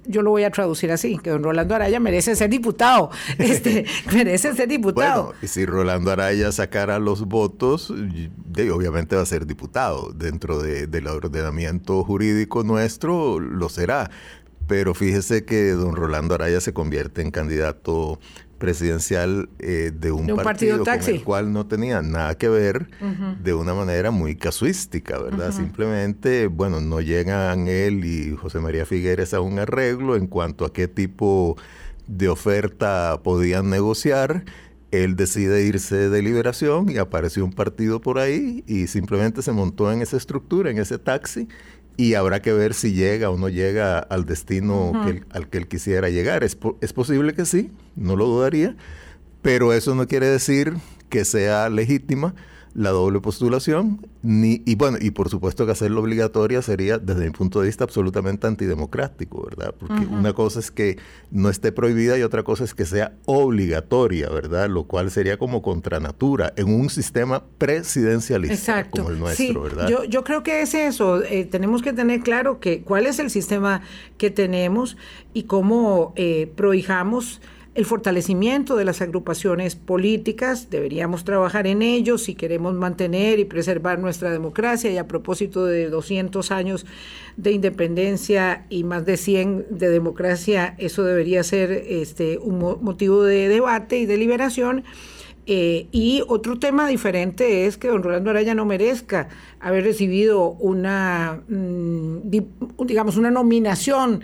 yo 0.08 0.22
lo 0.22 0.30
voy 0.30 0.44
a 0.44 0.50
traducir 0.50 0.90
así, 0.92 1.18
que 1.18 1.30
don 1.30 1.42
Rolando 1.42 1.74
Araya 1.74 2.00
merece 2.00 2.36
ser 2.36 2.50
diputado, 2.50 3.10
este, 3.38 3.84
merece 4.12 4.54
ser 4.54 4.68
diputado. 4.68 5.24
Bueno, 5.26 5.38
y 5.42 5.46
si 5.46 5.66
Rolando 5.66 6.10
Araya 6.10 6.52
sacara 6.52 6.98
los 6.98 7.26
votos, 7.26 7.90
obviamente 7.90 9.16
va 9.16 9.22
a 9.22 9.26
ser 9.26 9.46
diputado. 9.46 10.12
Dentro 10.12 10.60
del 10.60 11.06
ordenamiento 11.06 12.02
jurídico 12.04 12.64
nuestro 12.64 13.40
lo 13.40 13.68
será. 13.68 14.10
Pero 14.66 14.94
fíjese 14.94 15.44
que 15.44 15.70
don 15.70 15.94
Rolando 15.94 16.34
Araya 16.34 16.60
se 16.60 16.72
convierte 16.72 17.22
en 17.22 17.30
candidato 17.30 18.18
presidencial 18.58 19.48
eh, 19.58 19.92
de, 19.94 20.12
un 20.12 20.26
partido, 20.36 20.82
con 20.84 21.08
el 21.08 21.24
cual 21.24 21.52
no 21.52 21.66
tenía 21.66 22.02
nada 22.02 22.36
que 22.36 22.48
ver 22.48 22.88
de 23.42 23.54
una 23.54 23.74
manera 23.74 24.10
muy 24.10 24.36
casuística, 24.36 25.18
¿verdad? 25.18 25.52
Simplemente, 25.52 26.46
bueno, 26.46 26.80
no 26.80 27.00
llegan 27.00 27.68
él 27.68 28.04
y 28.04 28.36
José 28.36 28.60
María 28.60 28.86
Figueres 28.86 29.34
a 29.34 29.40
un 29.40 29.58
arreglo 29.58 30.16
en 30.16 30.26
cuanto 30.26 30.64
a 30.64 30.72
qué 30.72 30.88
tipo 30.88 31.56
de 32.06 32.28
oferta 32.28 33.20
podían 33.22 33.70
negociar. 33.70 34.44
Él 34.90 35.16
decide 35.16 35.64
irse 35.64 36.08
de 36.08 36.22
liberación 36.22 36.88
y 36.88 36.98
apareció 36.98 37.44
un 37.44 37.52
partido 37.52 38.00
por 38.00 38.18
ahí 38.18 38.64
y 38.66 38.86
simplemente 38.86 39.42
se 39.42 39.52
montó 39.52 39.92
en 39.92 40.00
esa 40.00 40.16
estructura, 40.16 40.70
en 40.70 40.78
ese 40.78 40.98
taxi 40.98 41.48
y 41.96 42.14
habrá 42.14 42.42
que 42.42 42.52
ver 42.52 42.74
si 42.74 42.92
llega 42.92 43.30
o 43.30 43.38
no 43.38 43.48
llega 43.48 43.98
al 43.98 44.26
destino 44.26 44.92
al 45.30 45.48
que 45.48 45.58
él 45.58 45.68
quisiera 45.68 46.10
llegar. 46.10 46.44
Es, 46.44 46.58
es 46.80 46.92
posible 46.92 47.34
que 47.34 47.46
sí, 47.46 47.70
no 47.94 48.16
lo 48.16 48.26
dudaría, 48.26 48.76
pero 49.42 49.72
eso 49.72 49.94
no 49.94 50.06
quiere 50.06 50.26
decir 50.26 50.74
que 51.08 51.24
sea 51.24 51.68
legítima 51.68 52.34
la 52.76 52.90
doble 52.90 53.20
postulación, 53.20 54.06
ni, 54.22 54.62
y 54.66 54.74
bueno, 54.74 54.98
y 55.00 55.10
por 55.10 55.30
supuesto 55.30 55.64
que 55.64 55.72
hacerlo 55.72 56.02
obligatoria 56.02 56.60
sería, 56.60 56.98
desde 56.98 57.24
mi 57.24 57.30
punto 57.30 57.60
de 57.60 57.68
vista, 57.68 57.84
absolutamente 57.84 58.46
antidemocrático, 58.46 59.46
¿verdad? 59.46 59.74
Porque 59.78 60.04
una 60.04 60.34
cosa 60.34 60.60
es 60.60 60.70
que 60.70 60.98
no 61.30 61.48
esté 61.48 61.72
prohibida 61.72 62.18
y 62.18 62.22
otra 62.22 62.42
cosa 62.42 62.64
es 62.64 62.74
que 62.74 62.84
sea 62.84 63.14
obligatoria, 63.24 64.28
¿verdad? 64.28 64.68
Lo 64.68 64.84
cual 64.84 65.10
sería 65.10 65.38
como 65.38 65.62
contra 65.62 66.00
natura 66.00 66.52
en 66.56 66.68
un 66.68 66.90
sistema 66.90 67.42
presidencialista 67.56 68.90
como 68.90 69.08
el 69.08 69.20
nuestro, 69.20 69.62
¿verdad? 69.62 69.88
Yo, 69.88 70.04
yo 70.04 70.22
creo 70.22 70.42
que 70.42 70.60
es 70.60 70.74
eso, 70.74 71.22
eh, 71.22 71.46
tenemos 71.46 71.80
que 71.80 71.94
tener 71.94 72.20
claro 72.20 72.60
que 72.60 72.82
cuál 72.82 73.06
es 73.06 73.18
el 73.18 73.30
sistema 73.30 73.80
que 74.18 74.30
tenemos 74.30 74.98
y 75.32 75.44
cómo 75.44 76.12
eh, 76.16 76.52
prohijamos 76.54 77.40
el 77.76 77.84
fortalecimiento 77.84 78.74
de 78.74 78.86
las 78.86 79.02
agrupaciones 79.02 79.76
políticas, 79.76 80.70
deberíamos 80.70 81.24
trabajar 81.24 81.66
en 81.66 81.82
ello 81.82 82.16
si 82.16 82.34
queremos 82.34 82.72
mantener 82.72 83.38
y 83.38 83.44
preservar 83.44 83.98
nuestra 83.98 84.30
democracia 84.30 84.90
y 84.90 84.96
a 84.96 85.06
propósito 85.06 85.66
de 85.66 85.90
200 85.90 86.50
años 86.52 86.86
de 87.36 87.52
independencia 87.52 88.64
y 88.70 88.84
más 88.84 89.04
de 89.04 89.18
100 89.18 89.66
de 89.68 89.90
democracia, 89.90 90.74
eso 90.78 91.04
debería 91.04 91.42
ser 91.42 91.70
este, 91.70 92.38
un 92.38 92.58
motivo 92.58 93.22
de 93.22 93.48
debate 93.48 93.98
y 93.98 94.06
deliberación. 94.06 94.82
Eh, 95.48 95.86
y 95.92 96.24
otro 96.26 96.58
tema 96.58 96.88
diferente 96.88 97.66
es 97.66 97.76
que 97.76 97.86
don 97.86 98.02
Rolando 98.02 98.30
Araya 98.30 98.54
no 98.54 98.64
merezca 98.64 99.28
haber 99.60 99.84
recibido 99.84 100.48
una, 100.48 101.42
mm, 101.46 102.30
digamos, 102.84 103.16
una 103.16 103.30
nominación 103.30 104.22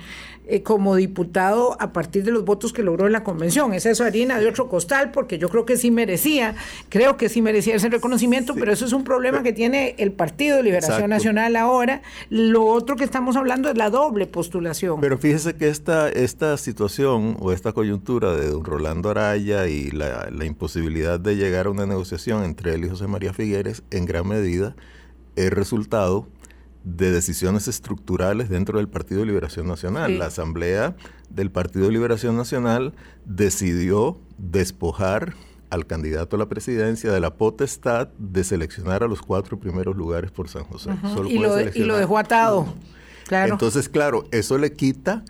eh, 0.53 0.63
como 0.63 0.97
diputado 0.97 1.81
a 1.81 1.95
partir 1.95 2.25
de 2.25 2.31
los 2.31 2.45
votos 2.45 2.75
que 2.75 2.83
logró 2.83 3.07
en 3.07 3.13
la 3.13 3.25
convención. 3.25 3.73
Es 3.73 3.87
eso 3.87 4.05
harina 4.05 4.39
de 4.39 4.47
otro 4.47 4.69
costal, 4.69 5.11
porque 5.11 5.39
yo 5.39 5.49
creo 5.49 5.65
que 5.65 5.79
sí 5.79 5.91
merecía, 5.91 6.57
creo 6.91 7.17
que 7.17 7.31
sí 7.31 7.41
merecía 7.41 7.75
ese 7.75 7.89
reconocimiento, 7.89 8.55
pero 8.55 8.71
eso 8.71 8.85
es 8.85 8.93
un 8.93 9.03
problema 9.03 9.43
que 9.43 9.55
tiene 9.55 9.95
el 9.97 10.13
Partido 10.13 10.59
de 10.59 10.63
Liberación 10.65 11.09
Nacional 11.09 11.57
ahora. 11.57 12.03
Lo 12.29 12.67
otro 12.67 12.97
que 12.97 13.05
estamos 13.05 13.37
hablando 13.37 13.71
es 13.71 13.79
la 13.79 13.89
doble 13.89 14.27
postulación. 14.27 15.01
Pero 15.01 15.17
fíjese 15.17 15.55
que 15.55 15.69
esta, 15.69 16.11
esta 16.11 16.59
situación 16.59 17.39
o 17.41 17.51
esta 17.51 17.73
coyuntura 17.73 18.37
de 18.37 18.49
don 18.49 18.63
Rolando 18.63 19.09
Araya 19.09 19.69
y 19.69 19.91
la, 19.91 20.29
la 20.31 20.45
imposibilidad 20.45 21.19
de 21.19 21.37
llegar 21.37 21.65
a 21.65 21.71
una 21.71 21.87
negociación 21.87 22.45
entre 22.45 22.75
él 22.75 22.85
y 22.85 22.91
José 22.91 23.07
María 23.07 23.33
Figueres, 23.33 23.85
en 23.91 24.05
gran 24.05 24.29
medida, 24.29 24.77
es 25.35 25.51
resultado 25.51 26.29
de 26.85 27.11
decisiones 27.11 27.69
estructurales 27.69 28.49
dentro 28.49 28.79
del 28.79 28.89
Partido 28.89 29.21
de 29.21 29.27
Liberación 29.27 29.67
Nacional. 29.67 30.19
La 30.19 30.27
Asamblea 30.27 30.97
del 31.31 31.51
Partido 31.51 31.87
de 31.87 31.93
Liberación 31.93 32.37
Nacional 32.37 32.95
decidió 33.25 34.19
despojar 34.39 35.35
al 35.71 35.87
candidato 35.87 36.37
a 36.37 36.39
la 36.39 36.49
presidencia 36.49 37.11
de 37.13 37.21
la 37.21 37.35
potestad 37.35 38.09
de 38.19 38.45
seleccionar 38.45 39.03
a 39.03 39.07
los 39.07 39.23
cuatro 39.23 39.59
primeros 39.59 39.97
lugares 39.97 40.31
por 40.31 40.49
San 40.49 40.65
José. 40.65 40.91
y, 41.29 41.39
lo 41.39 41.61
y, 41.61 41.85
lo 41.85 41.97
dejó 41.97 42.19
atado. 42.19 42.67
Claro. 43.27 43.55
Entonces, 43.55 43.89
claro, 43.89 44.25
eso 44.33 44.59
le 44.59 44.73
quita 44.75 45.25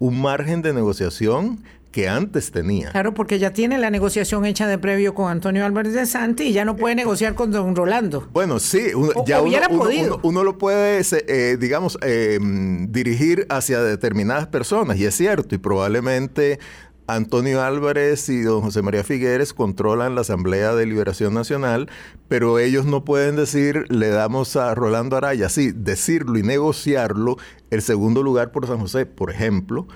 un 0.00 0.20
margen 0.20 0.62
de 0.62 0.72
negociación 0.72 1.62
que 1.94 2.08
antes 2.08 2.50
tenía. 2.50 2.90
Claro, 2.90 3.14
porque 3.14 3.38
ya 3.38 3.52
tiene 3.52 3.78
la 3.78 3.88
negociación 3.88 4.44
hecha 4.46 4.66
de 4.66 4.78
previo 4.78 5.14
con 5.14 5.30
Antonio 5.30 5.64
Álvarez 5.64 5.92
de 5.92 6.06
Santi 6.06 6.42
y 6.42 6.52
ya 6.52 6.64
no 6.64 6.74
puede 6.74 6.96
negociar 6.96 7.36
con 7.36 7.52
don 7.52 7.76
Rolando. 7.76 8.28
Bueno, 8.32 8.58
sí, 8.58 8.92
uno, 8.96 9.12
ya 9.24 9.40
uno, 9.40 10.42
lo 10.42 10.58
puede, 10.58 11.02
eh, 11.28 11.56
digamos, 11.56 11.96
eh, 12.02 12.40
dirigir 12.88 13.46
hacia 13.48 13.80
determinadas 13.80 14.48
personas, 14.48 14.96
y 14.96 15.04
es 15.04 15.14
cierto, 15.14 15.54
y 15.54 15.58
probablemente 15.58 16.58
Antonio 17.06 17.62
Álvarez 17.62 18.28
y 18.28 18.40
don 18.42 18.62
José 18.62 18.82
María 18.82 19.04
Figueres 19.04 19.54
controlan 19.54 20.16
la 20.16 20.22
Asamblea 20.22 20.74
de 20.74 20.86
Liberación 20.86 21.32
Nacional, 21.32 21.88
pero 22.26 22.58
ellos 22.58 22.86
no 22.86 23.04
pueden 23.04 23.36
decir, 23.36 23.84
le 23.88 24.08
damos 24.08 24.56
a 24.56 24.74
Rolando 24.74 25.16
Araya, 25.16 25.48
sí, 25.48 25.70
decirlo 25.72 26.40
y 26.40 26.42
negociarlo 26.42 27.36
el 27.70 27.82
segundo 27.82 28.24
lugar 28.24 28.50
por 28.50 28.66
San 28.66 28.78
José, 28.78 29.06
por 29.06 29.30
ejemplo, 29.30 29.86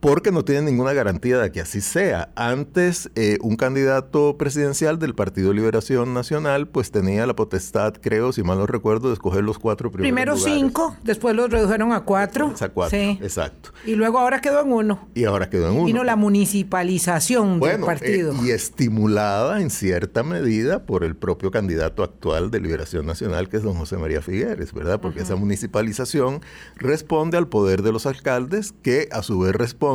porque 0.00 0.30
no 0.30 0.44
tienen 0.44 0.66
ninguna 0.66 0.92
garantía 0.92 1.38
de 1.38 1.50
que 1.50 1.60
así 1.60 1.80
sea. 1.80 2.30
Antes, 2.36 3.10
eh, 3.14 3.38
un 3.40 3.56
candidato 3.56 4.36
presidencial 4.36 4.98
del 4.98 5.14
Partido 5.14 5.52
Liberación 5.52 6.12
Nacional, 6.12 6.68
pues 6.68 6.90
tenía 6.90 7.26
la 7.26 7.34
potestad, 7.34 7.94
creo, 8.00 8.32
si 8.32 8.42
mal 8.42 8.58
no 8.58 8.66
recuerdo, 8.66 9.08
de 9.08 9.14
escoger 9.14 9.42
los 9.42 9.58
cuatro 9.58 9.90
primeros 9.90 10.12
Primero 10.12 10.36
cinco, 10.36 10.96
después 11.02 11.34
los 11.34 11.50
redujeron 11.50 11.92
a 11.92 12.00
cuatro. 12.00 12.52
A 12.60 12.68
cuatro, 12.68 12.98
sí. 12.98 13.18
exacto. 13.22 13.70
Y 13.84 13.94
luego 13.94 14.18
ahora 14.18 14.40
quedó 14.40 14.60
en 14.62 14.72
uno. 14.72 15.08
Y 15.14 15.24
ahora 15.24 15.48
quedó 15.48 15.68
en 15.68 15.76
uno. 15.76 15.84
Vino 15.86 16.04
la 16.04 16.16
municipalización 16.16 17.60
del 17.60 17.80
partido. 17.80 18.32
Eh, 18.32 18.36
y 18.44 18.50
estimulada 18.50 19.60
en 19.60 19.70
cierta 19.70 20.22
medida 20.22 20.84
por 20.84 21.04
el 21.04 21.16
propio 21.16 21.50
candidato 21.50 22.02
actual 22.02 22.50
de 22.50 22.60
Liberación 22.60 23.06
Nacional, 23.06 23.48
que 23.48 23.56
es 23.56 23.62
don 23.62 23.74
José 23.74 23.96
María 23.96 24.20
Figueres, 24.20 24.72
¿verdad? 24.72 25.00
Porque 25.00 25.20
esa 25.20 25.36
municipalización 25.36 26.42
responde 26.76 27.38
al 27.38 27.48
poder 27.48 27.82
de 27.82 27.92
los 27.92 28.06
alcaldes, 28.06 28.74
que 28.82 29.08
a 29.10 29.22
su 29.22 29.38
vez 29.38 29.54
responde 29.54 29.85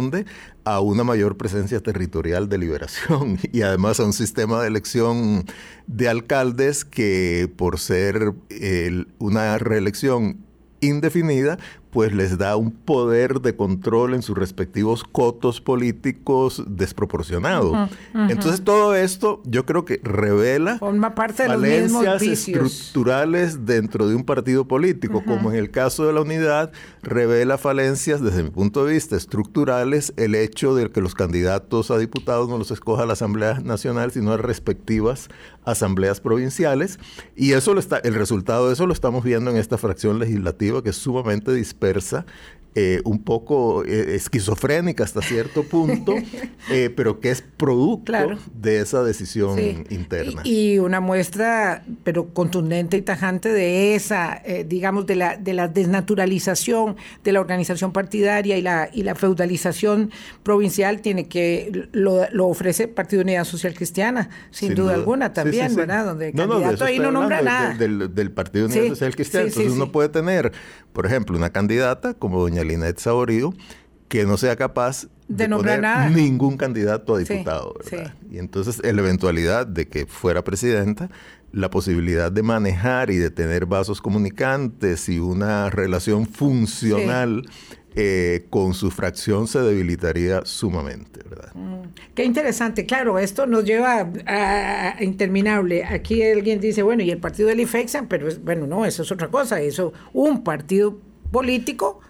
a 0.64 0.80
una 0.80 1.04
mayor 1.04 1.38
presencia 1.38 1.80
territorial 1.82 2.50
de 2.50 2.58
liberación 2.58 3.40
y 3.52 3.62
además 3.62 4.00
a 4.00 4.06
un 4.06 4.14
sistema 4.14 4.62
de 4.62 4.68
elección 4.68 5.46
de 5.88 6.10
alcaldes 6.10 6.86
que 6.86 7.52
por 7.56 7.80
ser 7.80 8.34
una 9.20 9.58
reelección 9.58 10.46
indefinida, 10.82 11.58
pues 11.92 12.14
les 12.14 12.38
da 12.38 12.56
un 12.56 12.72
poder 12.72 13.42
de 13.42 13.56
control 13.56 14.14
en 14.14 14.22
sus 14.22 14.38
respectivos 14.38 15.04
cotos 15.04 15.60
políticos 15.60 16.64
desproporcionado. 16.66 17.90
Entonces 18.14 18.64
todo 18.64 18.96
esto 18.96 19.42
yo 19.46 19.66
creo 19.66 19.84
que 19.84 20.00
revela 20.04 20.80
Forma 20.80 21.14
parte 21.14 21.48
de 21.48 21.86
estructurales 22.22 23.66
dentro 23.66 24.08
de 24.08 24.16
un 24.16 24.24
partido 24.24 24.68
político, 24.68 25.24
como 25.26 25.52
en 25.52 25.58
el 25.58 25.70
caso 25.70 26.08
de 26.08 26.14
la 26.14 26.22
unidad, 26.22 26.72
revela 27.04 27.58
falencias 27.58 28.22
desde 28.22 28.44
mi 28.44 28.50
punto 28.50 28.86
de 28.86 28.94
vista 28.94 29.18
estructurales 29.18 30.14
el 30.16 30.36
hecho 30.36 30.74
de 30.74 30.90
que 30.90 31.02
los 31.02 31.14
candidatos 31.14 31.92
a 31.92 31.98
diputados 31.98 32.48
no 32.48 32.58
los 32.58 32.72
escoja 32.72 33.06
la 33.06 33.14
Asamblea 33.14 33.60
Nacional, 33.60 34.12
sino 34.12 34.32
a 34.32 34.38
respectivas 34.38 35.30
asambleas 35.64 36.22
provinciales, 36.22 36.98
y 37.36 37.52
eso 37.52 37.76
lo 37.76 37.80
está, 37.80 37.98
el 37.98 38.16
resultado 38.16 38.68
de 38.68 38.74
eso 38.74 38.88
lo 38.88 38.94
estamos 38.94 39.24
viendo 39.24 39.52
en 39.52 39.58
esta 39.58 39.78
fracción 39.78 40.18
legislativa 40.18 40.82
que 40.82 40.90
es 40.90 40.96
sumamente 40.96 41.54
dispareja 41.54 41.81
dispersa, 41.82 42.26
eh, 42.74 43.02
un 43.04 43.22
poco 43.22 43.84
eh, 43.84 44.16
esquizofrénica 44.16 45.04
hasta 45.04 45.22
cierto 45.22 45.64
punto, 45.70 46.16
eh, 46.70 46.90
pero 46.96 47.20
que 47.20 47.30
es 47.30 47.42
producto 47.42 48.14
de 48.56 48.80
esa 48.80 49.04
decisión 49.04 49.60
interna. 49.90 50.42
Y, 50.46 50.80
una 50.80 51.02
muestra, 51.02 51.84
pero 52.06 52.30
contundente 52.30 52.96
y 52.96 53.02
tajante 53.02 53.50
de 53.50 53.96
esa, 53.96 54.42
digamos, 54.66 55.06
de 55.06 55.16
la, 55.16 55.36
de 55.36 55.52
la 55.52 55.68
desnaturalización 55.68 56.96
de 57.26 57.34
la 57.34 57.42
organización 57.42 57.92
partidaria 57.92 58.58
y 58.58 58.62
la, 58.62 58.90
y 58.94 59.04
la 59.04 59.16
feudalización 59.16 60.10
provincial 60.42 61.02
tiene 61.02 61.28
que, 61.28 61.90
lo, 61.92 62.48
ofrece 62.48 62.84
el 62.84 62.90
Partido 62.92 63.22
Unidad 63.24 63.44
Social 63.44 63.74
Cristiana, 63.74 64.30
sin, 64.50 64.76
duda, 64.76 64.94
alguna 64.94 65.34
también, 65.34 65.76
¿verdad? 65.76 66.06
Donde 66.06 66.30
el 66.30 66.36
candidato 66.36 66.86
ahí 66.86 67.00
no 67.00 67.12
nombra 67.12 67.42
nada. 67.42 67.74
Del, 67.76 68.32
Partido 68.32 68.68
Unidad 68.68 68.88
Social 68.88 69.14
Cristiana. 69.14 69.48
Entonces 69.48 69.74
uno 69.74 69.92
puede 69.92 70.08
tener, 70.08 70.54
por 70.94 71.06
ejemplo, 71.06 71.36
una 71.36 71.50
candidata 71.50 71.71
como 72.20 72.42
doña 72.42 72.64
Linet 72.64 73.00
Saborido, 73.00 73.54
que 74.08 74.26
no 74.26 74.38
sea 74.38 74.56
capaz 74.56 75.08
de, 75.28 75.48
nombrar 75.48 76.12
ningún 76.12 76.58
candidato 76.58 77.16
a 77.16 77.20
diputado. 77.20 77.76
Y 78.30 78.38
entonces, 78.38 78.82
en 78.84 78.98
la 78.98 79.02
eventualidad 79.02 79.66
de 79.66 79.88
que 79.88 80.06
fuera 80.06 80.44
presidenta, 80.44 81.10
la 81.54 81.70
posibilidad 81.70 82.32
de 82.32 82.44
manejar 82.44 83.10
y 83.10 83.18
de 83.18 83.30
tener 83.30 83.66
vasos 83.66 84.02
comunicantes 84.02 85.10
y 85.10 85.20
una 85.20 85.70
relación 85.70 86.26
funcional 86.26 87.44
eh, 87.94 88.46
con 88.50 88.74
su 88.74 88.90
fracción 88.90 89.48
se 89.48 89.60
debilitaría 89.60 90.46
sumamente, 90.46 91.20
¿verdad? 91.30 91.54
Mm, 91.54 91.90
qué 92.16 92.24
interesante. 92.24 92.86
Claro, 92.86 93.20
esto 93.20 93.48
nos 93.48 93.66
lleva 93.66 94.10
a, 94.26 95.04
interminable. 95.04 95.84
Aquí 95.84 96.24
alguien 96.24 96.62
dice, 96.62 96.84
bueno, 96.84 97.04
y 97.04 97.12
el 97.12 97.18
partido 97.18 97.50
del 97.50 97.60
IFEXA, 97.60 98.06
pero 98.08 98.30
bueno, 98.44 98.66
no, 98.66 98.86
eso 98.86 99.04
es 99.04 99.12
otra 99.12 99.28
cosa. 99.28 99.60
Eso, 99.60 99.92
un 100.14 100.42
partido 100.42 101.00
político 101.32 102.02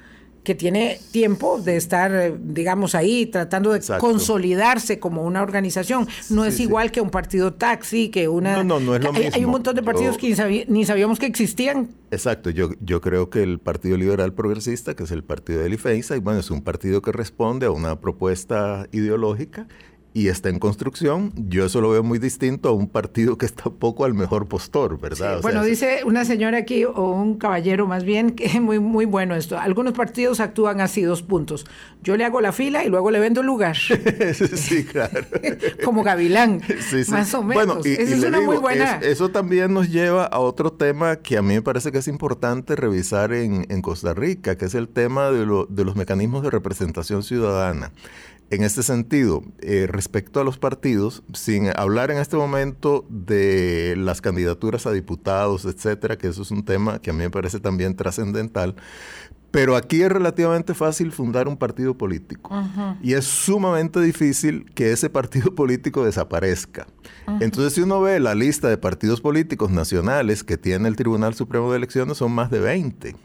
que 0.44 0.56
tiene 0.56 1.00
tiempo 1.12 1.62
de 1.62 1.78
estar, 1.78 2.12
eh, 2.14 2.36
digamos, 2.40 2.96
ahí 2.96 3.28
tratando 3.28 3.74
de 3.74 3.82
consolidarse 4.00 5.00
como 5.00 5.24
una 5.24 5.44
organización. 5.44 6.08
No 6.30 6.46
es 6.46 6.60
igual 6.60 6.92
que 6.92 7.00
un 7.00 7.12
partido 7.12 7.54
taxi, 7.54 8.10
que 8.10 8.28
una... 8.28 8.64
No, 8.64 8.80
no, 8.80 8.80
no 8.80 8.96
es 8.96 9.04
lo 9.04 9.14
hay, 9.14 9.20
mismo. 9.20 9.36
Hay 9.36 9.46
un 9.46 9.52
montón 9.52 9.76
de 9.76 9.84
partidos 9.84 10.18
que 10.18 10.66
ni, 10.68 10.86
sabíamos 10.86 11.20
que 11.20 11.28
existían. 11.28 11.90
Exacto, 12.10 12.50
yo, 12.50 12.72
yo 12.82 13.02
creo 13.02 13.30
que 13.30 13.44
el 13.44 13.60
Partido 13.60 13.98
Liberal 13.98 14.34
Progresista, 14.34 14.96
que 14.96 15.04
es 15.04 15.12
el 15.12 15.24
partido 15.24 15.62
de 15.62 15.70
Ifeisa, 15.70 16.16
y 16.16 16.20
bueno, 16.20 16.40
es 16.40 16.50
un 16.50 16.62
partido 16.62 17.02
que 17.02 17.12
responde 17.12 17.68
a 17.68 17.72
una 17.72 18.02
propuesta 18.02 18.88
ideológica 18.92 19.68
y 20.14 20.28
está 20.28 20.50
en 20.50 20.60
construcción, 20.60 21.32
yo 21.36 21.66
eso 21.66 21.80
lo 21.80 21.90
veo 21.90 22.04
muy 22.04 22.20
distinto 22.20 22.68
a 22.68 22.74
un 22.74 22.88
partido 22.88 23.38
que 23.38 23.46
está 23.46 23.70
poco 23.70 24.04
al 24.04 24.14
mejor 24.14 24.48
postor, 24.48 25.00
¿verdad? 25.00 25.42
bueno, 25.42 25.64
dice 25.64 26.02
una 26.06 26.26
señora 26.26 26.58
aquí, 26.58 26.84
o 26.84 27.12
un 27.12 27.38
caballero 27.38 27.88
más 27.88 28.04
bien, 28.04 28.32
que 28.32 28.46
es 28.46 28.62
muy, 28.62 28.80
muy 28.80 29.06
bueno 29.06 29.36
esto. 29.36 29.58
Algunos 29.58 29.94
partidos 29.94 30.42
actúan 30.42 30.82
así, 30.82 31.02
dos 31.04 31.22
puntos. 31.22 31.66
Yo 32.04 32.18
le 32.18 32.26
hago 32.26 32.42
la 32.42 32.52
fila 32.52 32.84
y 32.84 32.90
luego 32.90 33.10
le 33.10 33.20
vendo 33.20 33.42
el 33.42 33.48
lugar. 33.48 33.78
sí, 34.56 34.84
claro. 34.84 35.22
Como 35.84 36.04
Gavilán, 36.04 36.62
más 37.10 37.34
o 37.34 37.44
menos. 37.44 37.66
Bueno, 37.66 37.82
y, 37.86 37.92
es 37.92 38.24
una 38.24 38.42
muy 38.42 38.58
buena... 38.58 38.98
eso 38.98 39.30
también 39.30 39.74
nos 39.74 39.90
lleva 39.90 40.26
a 40.26 40.40
otro 40.40 40.74
tema 40.74 41.18
que 41.18 41.38
a 41.38 41.42
mí 41.42 41.54
me 41.54 41.62
parece 41.62 41.92
que 41.92 42.00
es 42.00 42.08
importante 42.08 42.76
revisar 42.76 43.32
en, 43.32 43.66
en 43.70 43.82
Costa 43.82 44.14
Rica, 44.14 44.58
que 44.58 44.66
es 44.66 44.76
el 44.76 44.90
tema 44.90 45.32
de, 45.32 45.46
lo, 45.46 45.66
de 45.68 45.86
los 45.86 45.96
mecanismos 45.96 46.44
de 46.44 46.50
representación 46.50 47.24
ciudadana 47.24 47.92
en 48.52 48.64
este 48.64 48.84
sentido, 48.84 49.44
eh, 49.60 49.88
respecto 49.90 50.42
a 50.42 50.44
los 50.44 50.58
partidos, 50.58 51.24
sin 51.34 51.70
hablar 51.76 52.12
en 52.12 52.18
este 52.18 52.36
momento 52.36 53.06
de 53.10 53.96
las 53.98 54.20
candidaturas 54.20 54.86
a 54.86 54.92
diputados, 54.92 55.64
etcétera, 55.64 56.18
que 56.18 56.28
eso 56.28 56.42
es 56.42 56.52
un 56.52 56.64
tema 56.64 57.00
que 57.00 57.12
a 57.12 57.14
mí 57.14 57.20
me 57.20 57.30
parece 57.30 57.62
también 57.62 57.96
trascendental, 57.96 58.76
pero 59.52 59.76
aquí 59.78 60.02
es 60.02 60.12
relativamente 60.12 60.74
fácil 60.74 61.14
fundar 61.14 61.48
un 61.48 61.58
partido 61.58 61.98
político 61.98 62.50
y 63.02 63.14
es 63.14 63.26
sumamente 63.26 64.00
difícil 64.02 64.66
que 64.74 64.92
ese 64.92 65.10
partido 65.10 65.56
político 65.56 66.04
desaparezca. 66.06 66.88
Entonces, 67.40 67.74
si 67.74 67.82
uno 67.82 68.02
ve 68.02 68.20
la 68.20 68.36
lista 68.36 68.70
de 68.70 68.78
partidos 68.78 69.22
políticos 69.22 69.72
nacionales 69.72 70.44
que 70.44 70.58
tiene 70.58 70.90
el 70.90 70.96
Tribunal 70.98 71.36
Supremo 71.36 71.72
de 71.72 71.78
Elecciones, 71.78 72.18
son 72.18 72.32
más 72.32 72.50
de 72.50 72.60
20. 72.60 73.16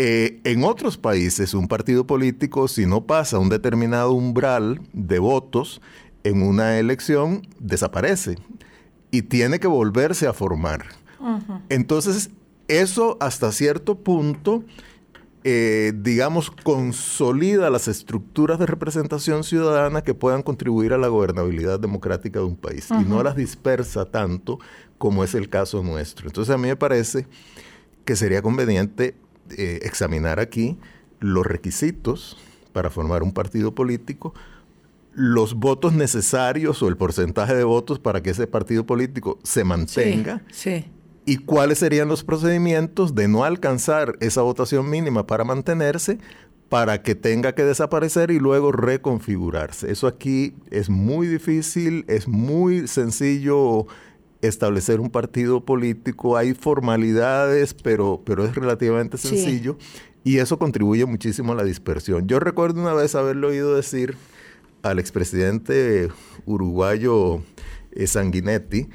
Eh, 0.00 0.40
en 0.44 0.62
otros 0.62 0.96
países, 0.96 1.54
un 1.54 1.66
partido 1.66 2.06
político, 2.06 2.68
si 2.68 2.86
no 2.86 3.04
pasa 3.04 3.40
un 3.40 3.48
determinado 3.48 4.12
umbral 4.12 4.80
de 4.92 5.18
votos 5.18 5.80
en 6.22 6.42
una 6.42 6.78
elección, 6.78 7.42
desaparece 7.58 8.36
y 9.10 9.22
tiene 9.22 9.58
que 9.58 9.66
volverse 9.66 10.28
a 10.28 10.32
formar. 10.32 10.84
Entonces, 11.68 12.30
eso 12.68 13.16
hasta 13.18 13.50
cierto 13.50 13.98
punto, 13.98 14.62
eh, 15.42 15.92
digamos, 15.96 16.52
consolida 16.52 17.68
las 17.68 17.88
estructuras 17.88 18.60
de 18.60 18.66
representación 18.66 19.42
ciudadana 19.42 20.02
que 20.02 20.14
puedan 20.14 20.44
contribuir 20.44 20.92
a 20.92 20.98
la 20.98 21.08
gobernabilidad 21.08 21.80
democrática 21.80 22.38
de 22.38 22.44
un 22.44 22.56
país 22.56 22.88
y 22.90 23.04
no 23.04 23.20
las 23.24 23.34
dispersa 23.34 24.04
tanto 24.04 24.60
como 24.96 25.24
es 25.24 25.34
el 25.34 25.48
caso 25.48 25.82
nuestro. 25.82 26.28
Entonces, 26.28 26.54
a 26.54 26.58
mí 26.58 26.68
me 26.68 26.76
parece 26.76 27.26
que 28.04 28.14
sería 28.14 28.42
conveniente 28.42 29.16
eh, 29.56 29.80
examinar 29.82 30.40
aquí 30.40 30.78
los 31.20 31.46
requisitos 31.46 32.36
para 32.72 32.90
formar 32.90 33.22
un 33.22 33.32
partido 33.32 33.74
político, 33.74 34.34
los 35.14 35.54
votos 35.54 35.92
necesarios 35.92 36.82
o 36.82 36.88
el 36.88 36.96
porcentaje 36.96 37.54
de 37.54 37.64
votos 37.64 37.98
para 37.98 38.22
que 38.22 38.30
ese 38.30 38.46
partido 38.46 38.86
político 38.86 39.38
se 39.42 39.64
mantenga. 39.64 40.42
Y 41.24 41.38
cuáles 41.38 41.78
serían 41.78 42.08
los 42.08 42.24
procedimientos 42.24 43.14
de 43.14 43.28
no 43.28 43.44
alcanzar 43.44 44.16
esa 44.20 44.42
votación 44.42 44.88
mínima 44.88 45.26
para 45.26 45.44
mantenerse, 45.44 46.18
para 46.68 47.02
que 47.02 47.14
tenga 47.14 47.54
que 47.54 47.64
desaparecer 47.64 48.30
y 48.30 48.38
luego 48.38 48.72
reconfigurarse. 48.72 49.90
Eso 49.90 50.06
aquí 50.06 50.54
es 50.70 50.88
muy 50.88 51.26
difícil, 51.26 52.04
es 52.08 52.28
muy 52.28 52.86
sencillo 52.86 53.86
establecer 54.40 55.00
un 55.00 55.10
partido 55.10 55.64
político, 55.64 56.36
hay 56.36 56.54
formalidades, 56.54 57.74
pero, 57.74 58.22
pero 58.24 58.44
es 58.44 58.54
relativamente 58.54 59.18
sencillo 59.18 59.76
y 60.24 60.38
eso 60.38 60.58
contribuye 60.58 61.04
muchísimo 61.06 61.52
a 61.52 61.56
la 61.56 61.64
dispersión. 61.64 62.26
Yo 62.28 62.38
recuerdo 62.38 62.80
una 62.80 62.94
vez 62.94 63.14
haberlo 63.14 63.48
oído 63.48 63.74
decir 63.74 64.16
al 64.82 64.98
expresidente 64.98 66.08
uruguayo 66.46 67.42
eh, 67.92 68.06
Sanguinetti, 68.06 68.88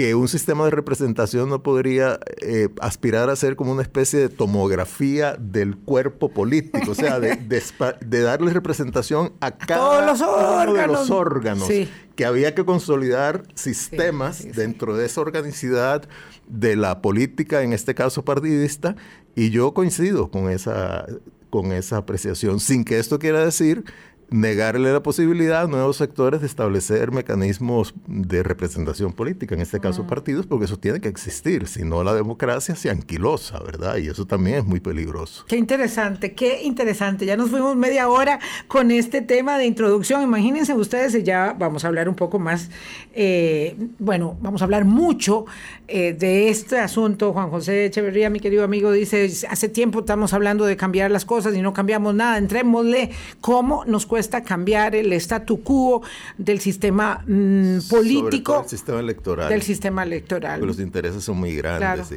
que 0.00 0.14
un 0.14 0.28
sistema 0.28 0.64
de 0.64 0.70
representación 0.70 1.50
no 1.50 1.62
podría 1.62 2.18
eh, 2.40 2.70
aspirar 2.80 3.28
a 3.28 3.36
ser 3.36 3.54
como 3.54 3.72
una 3.72 3.82
especie 3.82 4.18
de 4.18 4.28
tomografía 4.30 5.36
del 5.38 5.76
cuerpo 5.76 6.30
político, 6.30 6.92
o 6.92 6.94
sea, 6.94 7.20
de, 7.20 8.22
darle 8.22 8.50
representación 8.50 9.34
a 9.40 9.50
cada 9.50 10.06
los 10.06 10.22
uno 10.22 10.72
de 10.72 10.86
los 10.86 11.10
órganos, 11.10 11.68
que 12.16 12.24
había 12.24 12.54
que 12.54 12.64
consolidar 12.64 13.42
sistemas 13.54 14.42
dentro 14.54 14.96
de 14.96 15.04
esa 15.04 15.20
organicidad 15.20 16.08
de 16.48 16.76
la 16.76 17.02
política, 17.02 17.62
en 17.62 17.74
este 17.74 17.94
caso 17.94 18.24
partidista, 18.24 18.96
y 19.36 19.50
yo 19.50 19.74
coincido 19.74 20.30
con 20.30 20.48
esa, 20.48 21.04
con 21.50 21.72
esa 21.72 21.98
apreciación, 21.98 22.58
sin 22.58 22.86
que 22.86 22.98
esto 22.98 23.18
quiera 23.18 23.44
decir 23.44 23.84
negarle 24.30 24.92
la 24.92 25.02
posibilidad 25.02 25.62
a 25.62 25.66
nuevos 25.66 25.96
sectores 25.96 26.40
de 26.40 26.46
establecer 26.46 27.10
mecanismos 27.10 27.94
de 28.06 28.42
representación 28.42 29.12
política, 29.12 29.54
en 29.54 29.60
este 29.60 29.80
caso 29.80 30.06
partidos, 30.06 30.46
porque 30.46 30.66
eso 30.66 30.78
tiene 30.78 31.00
que 31.00 31.08
existir, 31.08 31.66
si 31.66 31.82
no 31.82 32.04
la 32.04 32.14
democracia 32.14 32.76
se 32.76 32.90
anquilosa, 32.90 33.58
¿verdad? 33.60 33.96
Y 33.96 34.08
eso 34.08 34.26
también 34.26 34.58
es 34.58 34.64
muy 34.64 34.78
peligroso. 34.78 35.44
Qué 35.48 35.56
interesante, 35.56 36.32
qué 36.34 36.62
interesante. 36.62 37.26
Ya 37.26 37.36
nos 37.36 37.50
fuimos 37.50 37.74
media 37.76 38.08
hora 38.08 38.38
con 38.68 38.92
este 38.92 39.20
tema 39.20 39.58
de 39.58 39.66
introducción. 39.66 40.22
Imagínense 40.22 40.74
ustedes, 40.74 41.22
ya 41.24 41.54
vamos 41.58 41.84
a 41.84 41.88
hablar 41.88 42.08
un 42.08 42.14
poco 42.14 42.38
más, 42.38 42.70
eh, 43.14 43.74
bueno, 43.98 44.36
vamos 44.40 44.62
a 44.62 44.64
hablar 44.64 44.84
mucho 44.84 45.44
eh, 45.88 46.12
de 46.12 46.50
este 46.50 46.78
asunto. 46.78 47.32
Juan 47.32 47.50
José 47.50 47.86
Echeverría, 47.86 48.30
mi 48.30 48.38
querido 48.38 48.62
amigo, 48.62 48.92
dice, 48.92 49.28
hace 49.48 49.68
tiempo 49.68 50.00
estamos 50.00 50.32
hablando 50.34 50.66
de 50.66 50.76
cambiar 50.76 51.10
las 51.10 51.24
cosas 51.24 51.54
y 51.56 51.62
no 51.62 51.72
cambiamos 51.72 52.14
nada. 52.14 52.38
Entrémosle 52.38 53.10
cómo 53.40 53.84
nos 53.86 54.06
cuesta 54.06 54.19
cambiar 54.28 54.94
el 54.94 55.12
statu 55.14 55.62
quo 55.62 56.02
del 56.38 56.60
sistema 56.60 57.24
mm, 57.26 57.88
político. 57.88 58.60
del 58.60 58.68
sistema 58.68 59.00
electoral. 59.00 59.48
Del 59.48 59.62
sistema 59.62 60.02
electoral. 60.02 60.60
los 60.64 60.80
intereses 60.80 61.24
son 61.24 61.38
muy 61.38 61.54
grandes. 61.54 62.08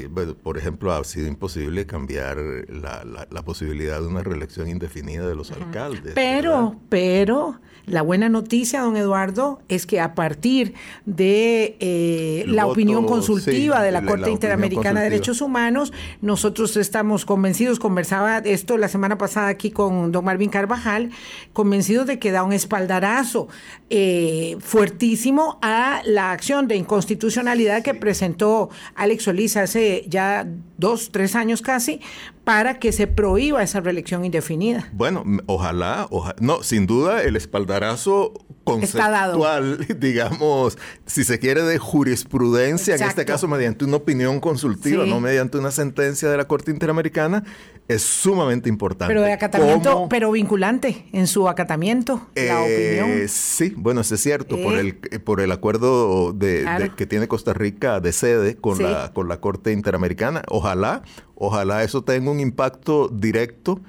por 0.41 0.57
ejemplo, 0.57 0.93
ha 0.93 1.03
sido 1.03 1.27
imposible 1.27 1.85
cambiar 1.85 2.37
la, 2.37 3.43
posibilidad 3.43 3.99
de 3.99 4.07
una 4.07 4.23
reelección 4.23 4.69
indefinida 4.69 5.27
de 5.27 5.35
los 5.35 5.51
alcaldes. 5.51 6.13
Pero, 6.15 6.77
pero 6.89 7.59
la 7.85 8.01
buena 8.01 8.29
noticia, 8.29 8.81
don 8.81 8.95
Eduardo, 8.95 9.61
es 9.67 9.85
que 9.85 9.99
a 9.99 10.15
partir 10.15 10.73
de 11.05 11.75
eh, 11.81 12.45
la 12.47 12.65
opinión 12.65 13.05
consultiva 13.05 13.83
de 13.83 13.91
la 13.91 14.05
Corte 14.05 14.31
Interamericana 14.31 15.01
de 15.01 15.09
Derechos 15.09 15.41
Humanos, 15.41 15.91
nosotros 16.21 16.77
estamos 16.77 17.25
convencidos, 17.25 17.79
conversaba 17.79 18.37
esto 18.37 18.77
la 18.77 18.87
semana 18.87 19.17
pasada 19.17 19.47
aquí 19.47 19.69
con 19.71 20.13
don 20.13 20.23
Marvin 20.23 20.49
Carvajal, 20.49 21.11
convencidos 21.51 21.92
de 22.01 22.17
que 22.19 22.31
da 22.31 22.43
un 22.43 22.51
espaldarazo 22.51 23.47
eh, 23.89 24.57
fuertísimo 24.59 25.59
a 25.61 26.01
la 26.05 26.31
acción 26.31 26.67
de 26.67 26.75
inconstitucionalidad 26.75 27.83
que 27.83 27.93
presentó 27.93 28.69
Alex 28.95 29.23
Solís 29.23 29.55
hace 29.55 30.03
ya 30.07 30.47
dos, 30.77 31.11
tres 31.11 31.35
años 31.35 31.61
casi, 31.61 32.01
para 32.43 32.79
que 32.79 32.91
se 32.91 33.07
prohíba 33.07 33.63
esa 33.63 33.79
reelección 33.79 34.25
indefinida. 34.25 34.89
Bueno, 34.91 35.23
ojalá, 35.45 36.07
ojalá, 36.09 36.35
no, 36.41 36.61
sin 36.63 36.87
duda 36.87 37.21
el 37.21 37.35
espaldarazo 37.35 38.33
conceptual, 38.63 39.85
digamos, 39.99 40.77
si 41.05 41.23
se 41.23 41.39
quiere 41.39 41.63
de 41.63 41.77
jurisprudencia, 41.77 42.95
en 42.95 43.03
este 43.03 43.25
caso 43.25 43.47
mediante 43.47 43.85
una 43.85 43.97
opinión 43.97 44.39
consultiva, 44.39 45.05
no 45.05 45.19
mediante 45.19 45.57
una 45.57 45.71
sentencia 45.71 46.29
de 46.29 46.37
la 46.37 46.45
Corte 46.45 46.71
Interamericana, 46.71 47.43
es 47.87 48.01
sumamente 48.01 48.69
importante. 48.69 49.13
Pero 49.13 49.23
de 49.23 49.33
acatamiento, 49.33 50.07
pero 50.09 50.31
vinculante 50.31 51.05
en 51.11 51.27
su 51.27 51.49
acatamiento, 51.49 52.27
la 52.35 52.67
eh, 52.67 53.01
opinión. 53.01 53.27
Sí, 53.29 53.73
bueno, 53.75 54.01
eso 54.01 54.15
es 54.15 54.21
cierto, 54.21 54.57
por, 54.61 54.75
el, 54.75 54.99
eh, 55.11 55.19
por 55.19 55.41
el 55.41 55.51
acuerdo 55.51 56.33
de, 56.33 56.91
que 56.95 57.05
tiene 57.05 57.27
Costa 57.27 57.53
Rica 57.53 57.99
de 57.99 58.13
sede 58.13 58.55
con, 58.55 58.81
la, 58.81 59.11
con 59.13 59.27
la 59.27 59.39
Corte 59.39 59.71
Interamericana. 59.71 60.43
Ojalá, 60.47 61.03
ojalá 61.35 61.83
eso 61.83 62.03
tenga 62.03 62.31
un 62.31 62.39
impacto 62.39 63.09
directo 63.09 63.81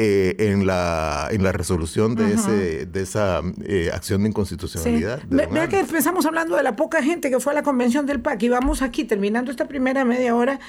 eh, 0.00 0.36
en, 0.38 0.64
la, 0.64 1.26
en 1.32 1.42
la 1.42 1.50
resolución 1.50 2.14
de, 2.14 2.34
ese, 2.34 2.86
de 2.86 3.02
esa 3.02 3.42
eh, 3.64 3.90
acción 3.92 4.22
de 4.22 4.28
inconstitucionalidad. 4.28 5.22
Vea 5.28 5.68
que 5.68 5.80
empezamos 5.80 6.24
hablando 6.24 6.54
de 6.54 6.62
la 6.62 6.76
poca 6.76 7.02
gente 7.02 7.30
que 7.30 7.40
fue 7.40 7.50
a 7.50 7.54
la 7.56 7.64
convención 7.64 8.06
del 8.06 8.20
PAC 8.20 8.44
y 8.44 8.48
vamos 8.48 8.80
aquí 8.82 9.02
terminando 9.02 9.50
esta 9.50 9.66
primera 9.66 10.04
media 10.04 10.36
hora 10.36 10.60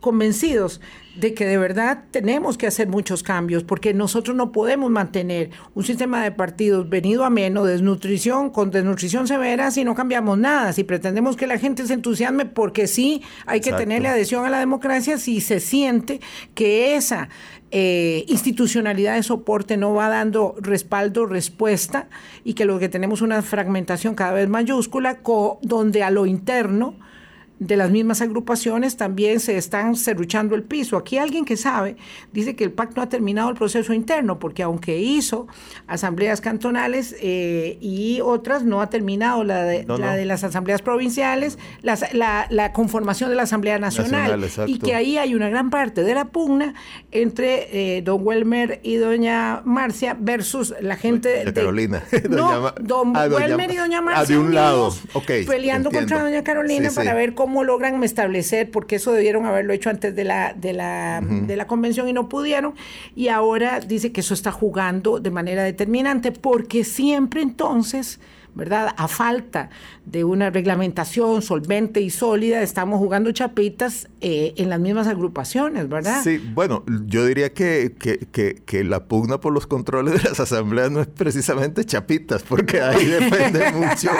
convencidos 0.00 0.80
de 1.16 1.32
que 1.32 1.46
de 1.46 1.56
verdad 1.56 2.04
tenemos 2.10 2.58
que 2.58 2.66
hacer 2.66 2.88
muchos 2.88 3.22
cambios 3.22 3.64
porque 3.64 3.94
nosotros 3.94 4.36
no 4.36 4.52
podemos 4.52 4.90
mantener 4.90 5.50
un 5.74 5.82
sistema 5.82 6.22
de 6.22 6.30
partidos 6.30 6.88
venido 6.90 7.24
a 7.24 7.30
menos, 7.30 7.66
desnutrición, 7.66 8.50
con 8.50 8.70
desnutrición 8.70 9.26
severa 9.26 9.70
si 9.70 9.84
no 9.84 9.94
cambiamos 9.94 10.36
nada, 10.38 10.72
si 10.72 10.84
pretendemos 10.84 11.36
que 11.36 11.46
la 11.46 11.58
gente 11.58 11.86
se 11.86 11.94
entusiasme 11.94 12.44
porque 12.44 12.86
sí 12.86 13.22
hay 13.46 13.60
que 13.60 13.72
tenerle 13.72 14.08
adhesión 14.08 14.44
a 14.44 14.50
la 14.50 14.58
democracia 14.58 15.16
si 15.16 15.40
se 15.40 15.60
siente 15.60 16.20
que 16.54 16.96
esa 16.96 17.30
eh, 17.72 18.24
institucionalidad 18.28 19.16
de 19.16 19.22
soporte 19.22 19.76
no 19.76 19.92
va 19.92 20.08
dando 20.08 20.54
respaldo, 20.60 21.26
respuesta, 21.26 22.08
y 22.44 22.54
que 22.54 22.64
lo 22.64 22.78
que 22.78 22.88
tenemos 22.88 23.22
una 23.22 23.42
fragmentación 23.42 24.14
cada 24.14 24.32
vez 24.32 24.48
mayúscula, 24.48 25.18
donde 25.62 26.02
a 26.04 26.10
lo 26.10 26.26
interno 26.26 26.94
de 27.58 27.76
las 27.76 27.90
mismas 27.90 28.20
agrupaciones 28.20 28.96
también 28.96 29.40
se 29.40 29.56
están 29.56 29.96
cerruchando 29.96 30.54
el 30.54 30.62
piso. 30.62 30.96
Aquí 30.96 31.16
alguien 31.16 31.44
que 31.44 31.56
sabe 31.56 31.96
dice 32.32 32.54
que 32.54 32.64
el 32.64 32.72
PAC 32.72 32.94
no 32.96 33.02
ha 33.02 33.08
terminado 33.08 33.48
el 33.48 33.56
proceso 33.56 33.94
interno, 33.94 34.38
porque 34.38 34.62
aunque 34.62 34.98
hizo 34.98 35.46
asambleas 35.86 36.40
cantonales 36.42 37.16
eh, 37.20 37.78
y 37.80 38.20
otras, 38.20 38.64
no 38.64 38.82
ha 38.82 38.90
terminado 38.90 39.42
la 39.42 39.62
de, 39.62 39.84
la 39.84 40.16
de 40.16 40.26
las 40.26 40.44
asambleas 40.44 40.82
provinciales, 40.82 41.58
la, 41.82 42.72
conformación 42.74 43.30
de 43.30 43.36
la 43.36 43.44
Asamblea 43.44 43.78
Nacional. 43.78 44.44
y 44.66 44.78
que 44.78 44.94
ahí 44.94 45.16
hay 45.16 45.34
una 45.34 45.48
gran 45.48 45.70
parte 45.70 46.02
de 46.02 46.14
la 46.14 46.26
pugna 46.26 46.74
entre 47.10 47.96
eh, 47.96 48.02
don 48.02 48.26
Welmer 48.26 48.80
y 48.82 48.96
doña 48.96 49.62
Marcia 49.64 50.16
versus 50.18 50.74
la 50.80 50.96
gente 50.96 51.44
de 51.44 51.52
Carolina. 51.54 52.02
no, 52.28 52.72
don 52.80 53.16
ah, 53.16 53.28
Welmer 53.28 53.70
y 53.70 53.76
doña 53.76 54.02
Marcia. 54.02 54.22
Ah, 54.22 54.26
de 54.26 54.38
un 54.38 54.54
lado. 54.54 54.94
peleando 55.46 55.90
contra 55.90 56.22
doña 56.22 56.44
Carolina 56.44 56.90
para 56.94 57.14
ver 57.14 57.34
cómo 57.34 57.45
cómo 57.46 57.62
logran 57.62 58.02
establecer, 58.02 58.72
porque 58.72 58.96
eso 58.96 59.12
debieron 59.12 59.46
haberlo 59.46 59.72
hecho 59.72 59.88
antes 59.88 60.16
de 60.16 60.24
la, 60.24 60.52
de 60.52 60.72
la, 60.72 61.20
de 61.22 61.54
la 61.54 61.68
convención 61.68 62.08
y 62.08 62.12
no 62.12 62.28
pudieron, 62.28 62.74
y 63.14 63.28
ahora 63.28 63.78
dice 63.78 64.10
que 64.10 64.20
eso 64.20 64.34
está 64.34 64.50
jugando 64.50 65.20
de 65.20 65.30
manera 65.30 65.62
determinante, 65.62 66.32
porque 66.32 66.82
siempre 66.82 67.42
entonces 67.42 68.18
¿verdad? 68.56 68.88
A 68.96 69.06
falta 69.06 69.68
de 70.06 70.24
una 70.24 70.50
reglamentación 70.50 71.42
solvente 71.42 72.00
y 72.00 72.08
sólida, 72.10 72.62
estamos 72.62 72.98
jugando 72.98 73.30
chapitas 73.30 74.08
eh, 74.22 74.54
en 74.56 74.70
las 74.70 74.80
mismas 74.80 75.06
agrupaciones, 75.06 75.88
¿verdad? 75.88 76.22
Sí, 76.24 76.38
bueno, 76.54 76.82
yo 77.06 77.26
diría 77.26 77.52
que, 77.52 77.94
que, 77.98 78.84
la 78.84 79.04
pugna 79.04 79.40
por 79.40 79.52
los 79.52 79.66
controles 79.66 80.22
de 80.22 80.28
las 80.28 80.40
asambleas 80.40 80.90
no 80.90 81.00
es 81.00 81.06
precisamente 81.06 81.84
chapitas, 81.84 82.42
porque 82.42 82.80
ahí 82.80 83.04
depende 83.20 83.72
mucho 83.72 84.10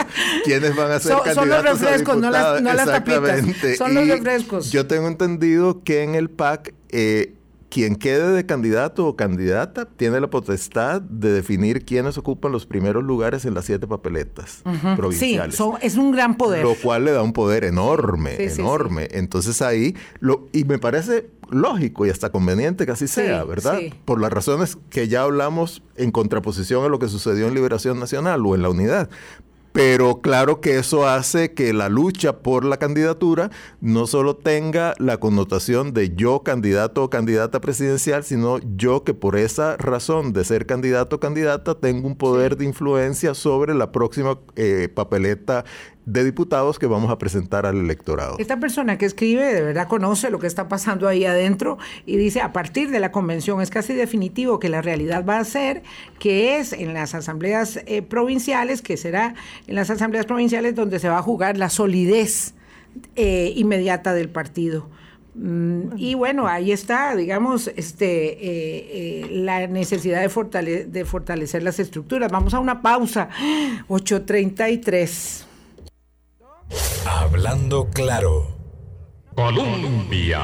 quiénes 0.43 0.75
van 0.75 0.91
a 0.91 0.99
ser 0.99 1.13
candidatos 1.13 1.35
Son 1.35 1.49
los 1.49 1.63
refrescos, 1.63 2.17
no 2.17 2.29
las, 2.29 2.61
no 2.61 2.73
las 2.73 2.85
tapitas. 2.85 3.77
Son 3.77 3.93
los 3.93 4.07
refrescos. 4.07 4.71
Yo 4.71 4.85
tengo 4.85 5.07
entendido 5.07 5.83
que 5.83 6.03
en 6.03 6.15
el 6.15 6.29
PAC 6.29 6.73
eh, 6.89 7.36
quien 7.69 7.95
quede 7.95 8.31
de 8.31 8.45
candidato 8.45 9.05
o 9.07 9.15
candidata 9.15 9.85
tiene 9.85 10.19
la 10.21 10.29
potestad 10.29 11.01
de 11.01 11.31
definir 11.31 11.83
quiénes 11.85 12.17
ocupan 12.17 12.51
los 12.51 12.65
primeros 12.65 13.03
lugares 13.03 13.45
en 13.45 13.53
las 13.53 13.65
siete 13.65 13.87
papeletas 13.87 14.63
provinciales. 14.95 15.55
Sí, 15.55 15.63
es 15.81 15.95
un 15.97 16.11
gran 16.11 16.37
poder. 16.37 16.63
Lo 16.63 16.75
cual 16.75 17.05
le 17.05 17.11
da 17.11 17.21
un 17.21 17.33
poder 17.33 17.63
enorme, 17.65 18.35
enorme. 18.41 19.07
Entonces 19.11 19.61
ahí, 19.61 19.95
lo, 20.19 20.47
y 20.53 20.63
me 20.63 20.79
parece 20.79 21.29
lógico 21.49 22.05
y 22.05 22.09
hasta 22.09 22.31
conveniente 22.31 22.85
que 22.85 22.91
así 22.91 23.07
sea, 23.07 23.43
¿verdad? 23.43 23.79
Por 24.05 24.21
las 24.21 24.31
razones 24.31 24.77
que 24.89 25.07
ya 25.07 25.23
hablamos 25.23 25.83
en 25.95 26.11
contraposición 26.11 26.85
a 26.85 26.89
lo 26.89 26.99
que 26.99 27.07
sucedió 27.07 27.47
en 27.47 27.53
Liberación 27.53 27.99
Nacional 27.99 28.45
o 28.45 28.55
en 28.55 28.61
la 28.61 28.69
unidad. 28.69 29.09
Pero 29.77 30.21
claro 30.21 30.59
que 30.59 30.79
eso 30.79 31.07
hace 31.07 31.53
que 31.53 31.71
la 31.71 31.87
lucha 31.87 32.39
por 32.39 32.65
la 32.65 32.77
candidatura 32.77 33.51
no 33.79 34.07
solo 34.07 34.35
tenga 34.35 34.95
la 34.97 35.19
connotación 35.19 35.93
de 35.93 36.15
yo 36.15 36.41
candidato 36.41 37.03
o 37.03 37.11
candidata 37.11 37.61
presidencial, 37.61 38.23
sino 38.23 38.57
yo 38.75 39.03
que 39.03 39.13
por 39.13 39.35
esa 39.35 39.77
razón 39.77 40.33
de 40.33 40.45
ser 40.45 40.65
candidato 40.65 41.17
o 41.17 41.19
candidata 41.19 41.75
tengo 41.75 42.07
un 42.07 42.15
poder 42.15 42.57
de 42.57 42.65
influencia 42.65 43.35
sobre 43.35 43.75
la 43.75 43.91
próxima 43.91 44.39
eh, 44.55 44.89
papeleta 44.91 45.63
de 46.07 46.23
diputados 46.23 46.79
que 46.79 46.87
vamos 46.87 47.11
a 47.11 47.17
presentar 47.17 47.65
al 47.65 47.75
electorado. 47.75 48.37
Esta 48.39 48.57
persona 48.61 48.97
que 48.97 49.05
escribe 49.05 49.53
de 49.53 49.61
verdad 49.61 49.89
conoce 49.89 50.29
lo 50.29 50.39
que 50.39 50.47
está 50.47 50.69
pasando 50.69 51.09
ahí 51.09 51.25
adentro 51.25 51.77
y 52.05 52.15
dice, 52.15 52.39
a 52.39 52.53
partir 52.53 52.89
de 52.91 53.01
la 53.01 53.11
convención 53.11 53.61
es 53.61 53.69
casi 53.69 53.93
definitivo 53.93 54.57
que 54.57 54.69
la 54.69 54.81
realidad 54.81 55.25
va 55.25 55.37
a 55.37 55.43
ser 55.43 55.83
que 56.17 56.59
es 56.59 56.71
en 56.71 56.93
las 56.93 57.13
asambleas 57.13 57.81
eh, 57.85 58.01
provinciales, 58.03 58.81
que 58.81 58.95
será 58.95 59.35
en 59.67 59.75
las 59.75 59.89
asambleas 59.89 60.25
provinciales 60.25 60.75
donde 60.75 60.99
se 60.99 61.09
va 61.09 61.17
a 61.17 61.21
jugar 61.21 61.57
la 61.57 61.69
solidez 61.69 62.53
eh, 63.17 63.51
inmediata 63.57 64.13
del 64.13 64.29
partido. 64.29 64.87
Mm, 65.35 65.97
y 65.97 66.15
bueno, 66.15 66.47
ahí 66.47 66.71
está, 66.71 67.17
digamos, 67.17 67.69
este, 67.75 68.37
eh, 68.39 69.27
la 69.29 69.67
necesidad 69.67 70.21
de, 70.21 70.85
de 70.85 71.05
fortalecer 71.05 71.63
las 71.63 71.79
estructuras. 71.81 72.31
Vamos 72.31 72.53
a 72.53 72.61
una 72.61 72.81
pausa. 72.81 73.27
8.33. 73.89 75.46
Hablando 77.05 77.89
claro. 77.89 78.57
Colombia. 79.35 80.41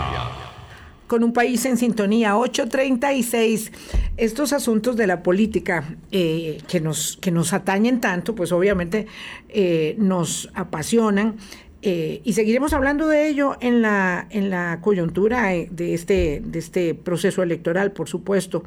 Con 1.08 1.24
un 1.24 1.34
país 1.34 1.66
en 1.66 1.78
sintonía, 1.78 2.38
836. 2.38 3.72
Estos 4.18 4.54
asuntos 4.54 4.96
de 4.96 5.08
la 5.08 5.24
política 5.24 5.98
eh, 6.12 6.60
que, 6.68 6.80
nos, 6.80 7.18
que 7.18 7.32
nos 7.32 7.54
atañen 7.54 8.00
tanto, 8.00 8.36
pues 8.36 8.52
obviamente 8.52 9.08
eh, 9.50 9.96
nos 9.98 10.50
apasionan. 10.54 11.38
Eh, 11.82 12.22
y 12.24 12.34
seguiremos 12.34 12.72
hablando 12.74 13.08
de 13.08 13.28
ello 13.28 13.58
en 13.60 13.82
la, 13.82 14.28
en 14.30 14.50
la 14.50 14.80
coyuntura 14.82 15.50
de 15.50 15.94
este, 15.94 16.42
de 16.46 16.60
este 16.60 16.96
proceso 16.96 17.44
electoral, 17.44 17.92
por 17.92 18.08
supuesto 18.08 18.64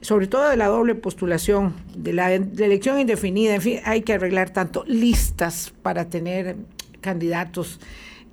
sobre 0.00 0.26
todo 0.26 0.48
de 0.50 0.56
la 0.56 0.66
doble 0.66 0.94
postulación, 0.94 1.74
de 1.96 2.12
la, 2.12 2.32
elección 2.32 3.00
indefinida, 3.00 3.54
en 3.54 3.62
fin, 3.62 3.80
hay 3.84 4.02
que 4.02 4.12
arreglar 4.12 4.50
tanto 4.50 4.84
listas 4.86 5.72
para 5.82 6.08
tener 6.08 6.56
candidatos 7.06 7.78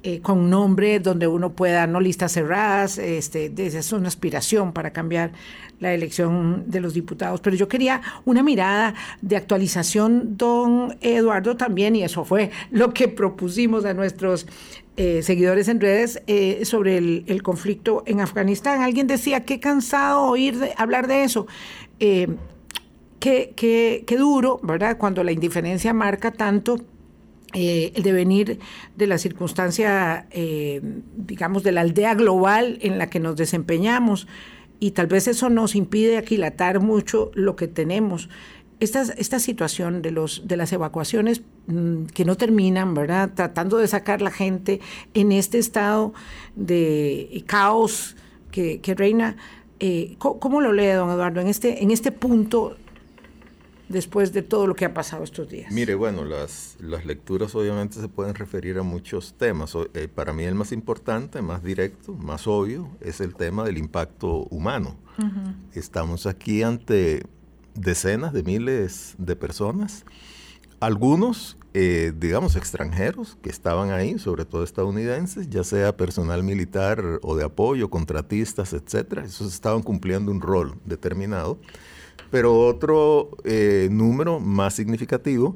eh, 0.06 0.20
con 0.20 0.50
nombre 0.50 1.00
donde 1.00 1.28
uno 1.28 1.54
pueda, 1.54 1.88
no 1.88 2.02
listas 2.02 2.34
cerradas, 2.34 2.98
este, 2.98 3.54
es 3.56 3.94
una 3.94 4.10
aspiración 4.10 4.74
para 4.74 4.92
cambiar 4.92 5.32
la 5.80 5.94
elección 5.94 6.66
de 6.68 6.82
los 6.82 6.94
diputados. 6.94 7.40
Pero 7.40 7.56
yo 7.56 7.70
quería 7.70 8.02
una 8.26 8.44
mirada 8.44 8.96
de 9.22 9.38
actualización, 9.38 10.36
don 10.36 10.98
Eduardo, 11.00 11.56
también, 11.56 11.96
y 11.96 12.04
eso 12.04 12.26
fue 12.26 12.52
lo 12.70 12.94
que 12.94 13.08
propusimos 13.08 13.86
a 13.86 13.94
nuestros 13.94 14.46
eh, 14.98 15.22
seguidores 15.22 15.70
en 15.70 15.80
redes 15.80 16.22
eh, 16.28 16.66
sobre 16.66 16.98
el, 16.98 17.42
conflicto 17.42 18.04
en 18.06 18.20
Afganistán. 18.20 18.82
Alguien 18.82 19.08
decía, 19.08 19.46
qué 19.46 19.62
cansado 19.62 20.24
oír 20.24 20.60
hablar 20.76 21.08
de 21.08 21.24
eso. 21.24 21.48
qué, 22.00 23.54
qué 23.56 24.18
duro, 24.18 24.60
¿verdad? 24.64 24.98
Cuando 24.98 25.24
la 25.24 25.32
indiferencia 25.32 25.94
marca 25.94 26.32
tanto 26.32 26.78
eh, 27.54 27.92
el 27.96 28.04
devenir 28.04 28.60
de 28.96 29.08
la 29.08 29.18
circunstancia, 29.18 30.26
eh, 30.32 30.82
digamos, 31.16 31.64
de 31.64 31.72
la 31.72 31.82
aldea 31.82 32.16
global 32.16 32.80
en 32.82 32.98
la 32.98 33.10
que 33.10 33.20
nos 33.20 33.36
desempeñamos 33.36 34.28
y 34.80 34.92
tal 34.92 35.08
vez 35.08 35.28
eso 35.28 35.50
nos 35.50 35.76
impide 35.76 36.18
aquilatar 36.18 36.80
mucho 36.80 37.32
lo 37.36 37.56
que 37.56 37.68
tenemos. 37.68 38.28
Esta, 38.80 39.04
esta 39.04 39.40
situación 39.40 40.02
de, 40.02 40.12
los, 40.12 40.48
de 40.48 40.58
las 40.58 40.74
evacuaciones 40.74 41.42
mm, 41.68 42.06
que 42.06 42.26
no 42.26 42.36
terminan, 42.36 42.94
¿verdad? 42.94 43.32
Tratando 43.34 43.78
de 43.78 43.88
sacar 43.88 44.22
la 44.22 44.32
gente 44.32 44.82
en 45.14 45.32
este 45.32 45.60
estado 45.60 46.14
de 46.56 47.44
caos 47.46 48.16
que, 48.52 48.96
reina. 48.98 49.38
Eh, 49.80 50.16
¿cómo, 50.18 50.62
lo 50.62 50.72
lee, 50.72 50.88
don 50.88 51.10
Eduardo, 51.10 51.42
en 51.42 51.48
este, 51.48 51.84
en 51.84 51.92
este 51.92 52.12
punto 52.12 52.78
después 53.94 54.34
de 54.34 54.42
todo 54.42 54.68
lo 54.68 54.76
que 54.76 54.84
ha 54.84 54.94
pasado 54.94 55.24
estos 55.24 55.48
días? 55.48 55.72
Mire, 55.72 55.96
bueno, 55.96 56.26
las, 56.26 56.76
las 56.82 57.06
lecturas 57.06 57.56
obviamente 57.56 58.02
se 58.02 58.10
pueden 58.10 58.36
referir 58.36 58.78
a 58.78 58.84
muchos 58.84 59.36
temas. 59.38 59.74
Eh, 59.94 60.10
para 60.14 60.34
mí 60.34 60.44
el 60.44 60.56
más 60.56 60.74
importante, 60.74 61.42
más 61.42 61.64
directo, 61.64 62.14
más 62.14 62.48
obvio, 62.48 62.90
es 63.00 63.22
el 63.22 63.36
tema 63.36 63.64
del 63.64 63.78
impacto 63.78 64.48
humano. 64.50 64.98
Estamos 65.74 66.26
aquí 66.26 66.64
ante 66.64 67.24
decenas 67.76 68.34
de 68.34 68.42
miles 68.42 69.14
de 69.20 69.36
personas, 69.36 70.06
algunos, 70.80 71.58
eh, 71.76 72.14
digamos, 72.18 72.56
extranjeros 72.56 73.38
que 73.44 73.50
estaban 73.50 73.92
ahí, 73.92 74.18
sobre 74.18 74.44
todo 74.44 74.64
estadounidenses, 74.64 75.50
ya 75.50 75.64
sea 75.64 75.96
personal 75.96 76.44
militar 76.44 77.20
o 77.22 77.36
de 77.36 77.46
apoyo, 77.46 77.90
contratistas, 77.90 78.74
etcétera. 78.74 79.24
Esos 79.24 79.54
estaban 79.54 79.84
cumpliendo 79.84 80.32
un 80.32 80.42
rol 80.42 80.76
determinado. 80.84 81.60
Pero 82.34 82.60
otro 82.60 83.30
eh, 83.44 83.90
número 83.92 84.40
más 84.40 84.74
significativo 84.74 85.54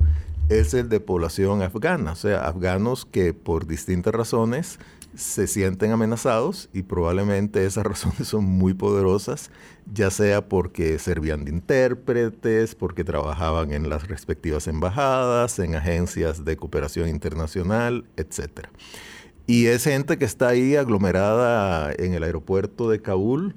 es 0.47 0.75
el 0.75 0.89
de 0.89 0.99
población 0.99 1.63
afgana, 1.63 2.11
o 2.11 2.15
sea, 2.15 2.45
afganos 2.45 3.03
que 3.03 3.33
por 3.33 3.65
distintas 3.65 4.13
razones 4.13 4.77
se 5.15 5.47
sienten 5.47 5.89
amenazados 5.89 6.69
y 6.73 6.83
probablemente 6.83 7.65
esas 7.65 7.83
razones 7.87 8.27
son 8.27 8.43
muy 8.43 8.75
poderosas, 8.75 9.49
ya 9.91 10.11
sea 10.11 10.47
porque 10.47 10.99
servían 10.99 11.45
de 11.45 11.51
intérpretes, 11.53 12.75
porque 12.75 13.03
trabajaban 13.03 13.73
en 13.73 13.89
las 13.89 14.07
respectivas 14.07 14.67
embajadas, 14.67 15.57
en 15.57 15.73
agencias 15.73 16.45
de 16.45 16.57
cooperación 16.57 17.09
internacional, 17.09 18.05
etc. 18.17 18.67
Y 19.47 19.65
es 19.65 19.85
gente 19.85 20.19
que 20.19 20.25
está 20.25 20.49
ahí 20.49 20.75
aglomerada 20.75 21.91
en 21.97 22.13
el 22.13 22.21
aeropuerto 22.21 22.87
de 22.87 23.01
Kabul 23.01 23.55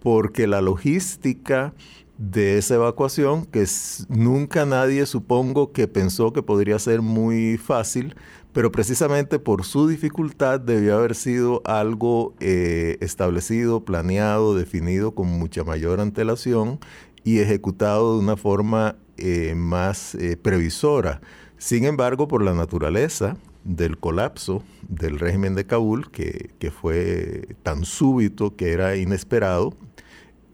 porque 0.00 0.46
la 0.46 0.60
logística 0.60 1.72
de 2.18 2.58
esa 2.58 2.76
evacuación, 2.76 3.44
que 3.44 3.66
nunca 4.08 4.64
nadie 4.64 5.04
supongo 5.06 5.72
que 5.72 5.86
pensó 5.86 6.32
que 6.32 6.42
podría 6.42 6.78
ser 6.78 7.02
muy 7.02 7.58
fácil, 7.58 8.16
pero 8.52 8.72
precisamente 8.72 9.38
por 9.38 9.64
su 9.64 9.86
dificultad 9.86 10.60
debió 10.60 10.96
haber 10.96 11.14
sido 11.14 11.60
algo 11.66 12.34
eh, 12.40 12.96
establecido, 13.00 13.84
planeado, 13.84 14.54
definido 14.54 15.14
con 15.14 15.28
mucha 15.28 15.62
mayor 15.62 16.00
antelación 16.00 16.78
y 17.22 17.40
ejecutado 17.40 18.14
de 18.14 18.20
una 18.20 18.36
forma 18.36 18.96
eh, 19.18 19.54
más 19.54 20.14
eh, 20.14 20.38
previsora. 20.38 21.20
Sin 21.58 21.84
embargo, 21.84 22.28
por 22.28 22.42
la 22.42 22.54
naturaleza 22.54 23.36
del 23.64 23.98
colapso 23.98 24.62
del 24.88 25.18
régimen 25.18 25.54
de 25.54 25.66
Kabul, 25.66 26.10
que, 26.10 26.50
que 26.58 26.70
fue 26.70 27.56
tan 27.62 27.84
súbito 27.84 28.56
que 28.56 28.72
era 28.72 28.96
inesperado, 28.96 29.74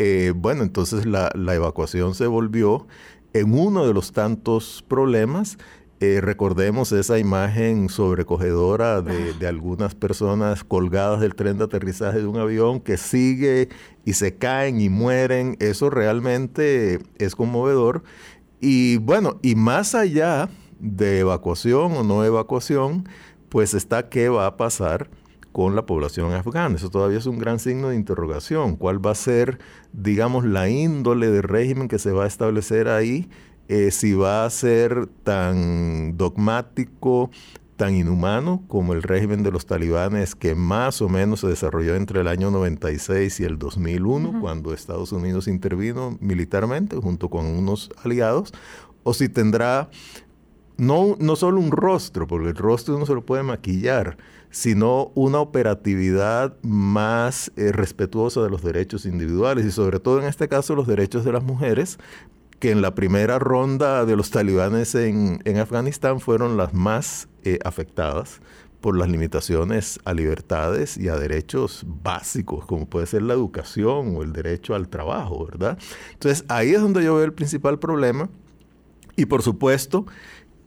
eh, 0.02 0.32
bueno, 0.32 0.64
entonces 0.64 1.06
la, 1.06 1.30
evacuación 1.34 2.14
se 2.14 2.26
volvió 2.26 2.88
en 3.32 3.54
uno 3.54 3.86
de 3.86 3.94
los 3.94 4.10
tantos 4.10 4.84
problemas. 4.88 5.58
Eh, 6.00 6.20
recordemos 6.20 6.90
esa 6.90 7.20
imagen 7.20 7.88
sobrecogedora 7.88 9.00
de, 9.00 9.32
de, 9.34 9.46
algunas 9.46 9.94
personas 9.94 10.64
colgadas 10.64 11.20
del 11.20 11.36
tren 11.36 11.58
de 11.58 11.64
aterrizaje 11.64 12.18
de 12.18 12.26
un 12.26 12.36
avión 12.38 12.80
que 12.80 12.96
sigue 12.96 13.68
y 14.04 14.14
se 14.14 14.34
caen 14.34 14.80
y 14.80 14.88
mueren. 14.88 15.56
Eso 15.60 15.88
realmente 15.88 16.98
es 17.18 17.36
conmovedor. 17.36 18.02
Y 18.60 18.96
bueno, 18.96 19.38
y 19.40 19.54
más 19.54 19.94
allá 19.94 20.48
de 20.80 21.20
evacuación 21.20 21.92
o 21.92 22.02
no 22.02 22.24
evacuación, 22.24 23.08
pues 23.48 23.72
está 23.72 24.08
qué 24.08 24.28
va 24.28 24.46
a 24.46 24.56
pasar 24.56 25.08
con 25.52 25.76
la 25.76 25.86
población 25.86 26.32
afgana. 26.32 26.76
Eso 26.76 26.90
todavía 26.90 27.18
es 27.18 27.26
un 27.26 27.38
gran 27.38 27.58
signo 27.58 27.90
de 27.90 27.96
interrogación. 27.96 28.76
¿Cuál 28.76 29.04
va 29.04 29.12
a 29.12 29.14
ser, 29.14 29.58
digamos, 29.92 30.44
la 30.44 30.68
índole 30.68 31.30
de 31.30 31.42
régimen 31.42 31.88
que 31.88 31.98
se 31.98 32.12
va 32.12 32.24
a 32.24 32.26
establecer 32.26 32.88
ahí? 32.88 33.28
Eh, 33.68 33.90
si 33.90 34.14
va 34.14 34.44
a 34.44 34.50
ser 34.50 35.06
tan 35.22 36.16
dogmático, 36.16 37.30
tan 37.76 37.94
inhumano 37.94 38.62
como 38.68 38.92
el 38.92 39.02
régimen 39.02 39.42
de 39.42 39.50
los 39.50 39.66
talibanes 39.66 40.34
que 40.34 40.54
más 40.54 41.00
o 41.00 41.08
menos 41.08 41.40
se 41.40 41.48
desarrolló 41.48 41.94
entre 41.96 42.20
el 42.20 42.28
año 42.28 42.50
96 42.50 43.40
y 43.40 43.44
el 43.44 43.58
2001, 43.58 44.40
cuando 44.40 44.74
Estados 44.74 45.12
Unidos 45.12 45.48
intervino 45.48 46.16
militarmente 46.20 46.96
junto 46.96 47.28
con 47.28 47.46
unos 47.46 47.90
aliados, 48.04 48.52
o 49.04 49.14
si 49.14 49.28
tendrá 49.28 49.90
no, 50.76 51.16
no 51.18 51.36
solo 51.36 51.60
un 51.60 51.70
rostro, 51.70 52.26
porque 52.26 52.48
el 52.48 52.56
rostro 52.56 52.98
no 52.98 53.06
se 53.06 53.14
lo 53.14 53.24
puede 53.24 53.42
maquillar, 53.42 54.16
sino 54.50 55.12
una 55.14 55.40
operatividad 55.40 56.56
más 56.62 57.52
eh, 57.56 57.72
respetuosa 57.72 58.42
de 58.42 58.50
los 58.50 58.62
derechos 58.62 59.06
individuales 59.06 59.64
y 59.64 59.70
sobre 59.70 59.98
todo 59.98 60.20
en 60.20 60.26
este 60.26 60.48
caso 60.48 60.74
los 60.74 60.86
derechos 60.86 61.24
de 61.24 61.32
las 61.32 61.42
mujeres, 61.42 61.98
que 62.58 62.70
en 62.70 62.80
la 62.80 62.94
primera 62.94 63.38
ronda 63.38 64.04
de 64.04 64.14
los 64.14 64.30
talibanes 64.30 64.94
en, 64.94 65.40
Afganistán 65.58 66.20
fueron 66.20 66.56
las 66.56 66.72
más 66.74 67.28
eh, 67.42 67.58
afectadas 67.64 68.40
por 68.80 68.96
las 68.96 69.08
limitaciones 69.08 69.98
a 70.04 70.12
libertades 70.12 70.96
y 70.98 71.08
a 71.08 71.16
derechos 71.16 71.86
básicos, 71.86 72.66
como 72.66 72.86
puede 72.86 73.06
ser 73.06 73.22
la 73.22 73.34
educación 73.34 74.14
o 74.16 74.22
el 74.22 74.32
derecho 74.32 74.74
al 74.74 74.88
trabajo, 74.88 75.46
¿verdad? 75.46 75.78
Entonces 76.12 76.44
ahí 76.48 76.70
es 76.70 76.80
donde 76.80 77.02
yo 77.02 77.14
veo 77.14 77.24
el 77.24 77.32
principal 77.32 77.78
problema 77.78 78.28
y 79.16 79.26
por 79.26 79.42
supuesto 79.42 80.06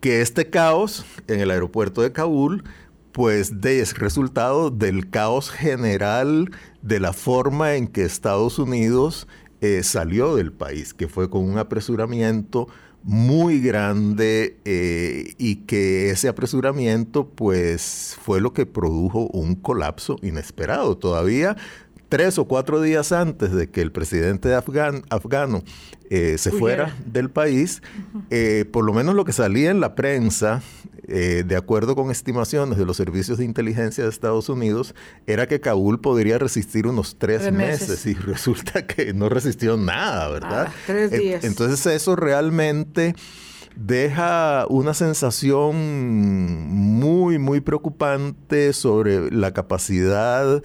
que 0.05 0.21
este 0.21 0.51
caos 0.51 1.03
en 1.27 1.39
el 1.39 1.49
aeropuerto 1.49 2.03
de 2.03 2.11
Kabul 2.11 2.63
pues 3.11 3.51
es 3.63 3.97
resultado 3.97 4.69
del 4.69 5.09
caos 5.09 5.49
general 5.49 6.51
de 6.83 6.99
la 6.99 7.11
forma 7.11 7.73
en 7.73 7.87
que 7.87 8.03
Estados 8.03 8.59
Unidos 8.59 9.27
eh, 9.61 9.81
salió 9.81 10.35
del 10.35 10.51
país, 10.51 10.93
que 10.93 11.07
fue 11.07 11.31
con 11.31 11.41
un 11.41 11.57
apresuramiento 11.57 12.67
muy 13.01 13.59
grande 13.61 14.59
eh, 14.65 15.33
y 15.39 15.65
que 15.65 16.11
ese 16.11 16.27
apresuramiento 16.27 17.27
pues 17.27 18.15
fue 18.21 18.39
lo 18.41 18.53
que 18.53 18.67
produjo 18.67 19.25
un 19.33 19.55
colapso 19.55 20.17
inesperado. 20.21 20.99
Todavía 20.99 21.57
tres 22.09 22.37
o 22.37 22.45
cuatro 22.45 22.81
días 22.81 23.11
antes 23.11 23.51
de 23.51 23.69
que 23.69 23.81
el 23.81 23.91
presidente 23.91 24.53
afgano 24.53 25.63
eh, 26.09 26.37
se 26.37 26.51
fuera 26.51 26.95
del 27.05 27.29
país, 27.29 27.81
eh, 28.29 28.65
por 28.71 28.85
lo 28.85 28.93
menos 28.93 29.15
lo 29.15 29.25
que 29.25 29.33
salía 29.33 29.71
en 29.71 29.79
la 29.79 29.95
prensa, 29.95 30.61
eh, 31.07 31.43
de 31.45 31.55
acuerdo 31.55 31.95
con 31.95 32.11
estimaciones 32.11 32.77
de 32.77 32.85
los 32.85 32.97
servicios 32.97 33.37
de 33.37 33.45
inteligencia 33.45 34.03
de 34.03 34.09
Estados 34.09 34.49
Unidos, 34.49 34.95
era 35.27 35.47
que 35.47 35.59
Kabul 35.59 35.99
podría 35.99 36.37
resistir 36.37 36.87
unos 36.87 37.17
tres, 37.17 37.51
meses. 37.51 38.05
y 38.05 38.13
resulta 38.13 38.85
que 38.85 39.13
no 39.13 39.29
resistió 39.29 39.77
nada, 39.77 40.29
¿verdad? 40.29 40.69
tres 40.85 41.11
días. 41.11 41.43
Entonces 41.43 41.85
eso 41.87 42.15
realmente 42.15 43.15
deja 43.75 44.65
una 44.69 44.93
sensación 44.93 45.75
muy, 46.69 47.37
muy 47.39 47.61
preocupante 47.61 48.73
sobre 48.73 49.31
la 49.31 49.53
capacidad 49.53 50.61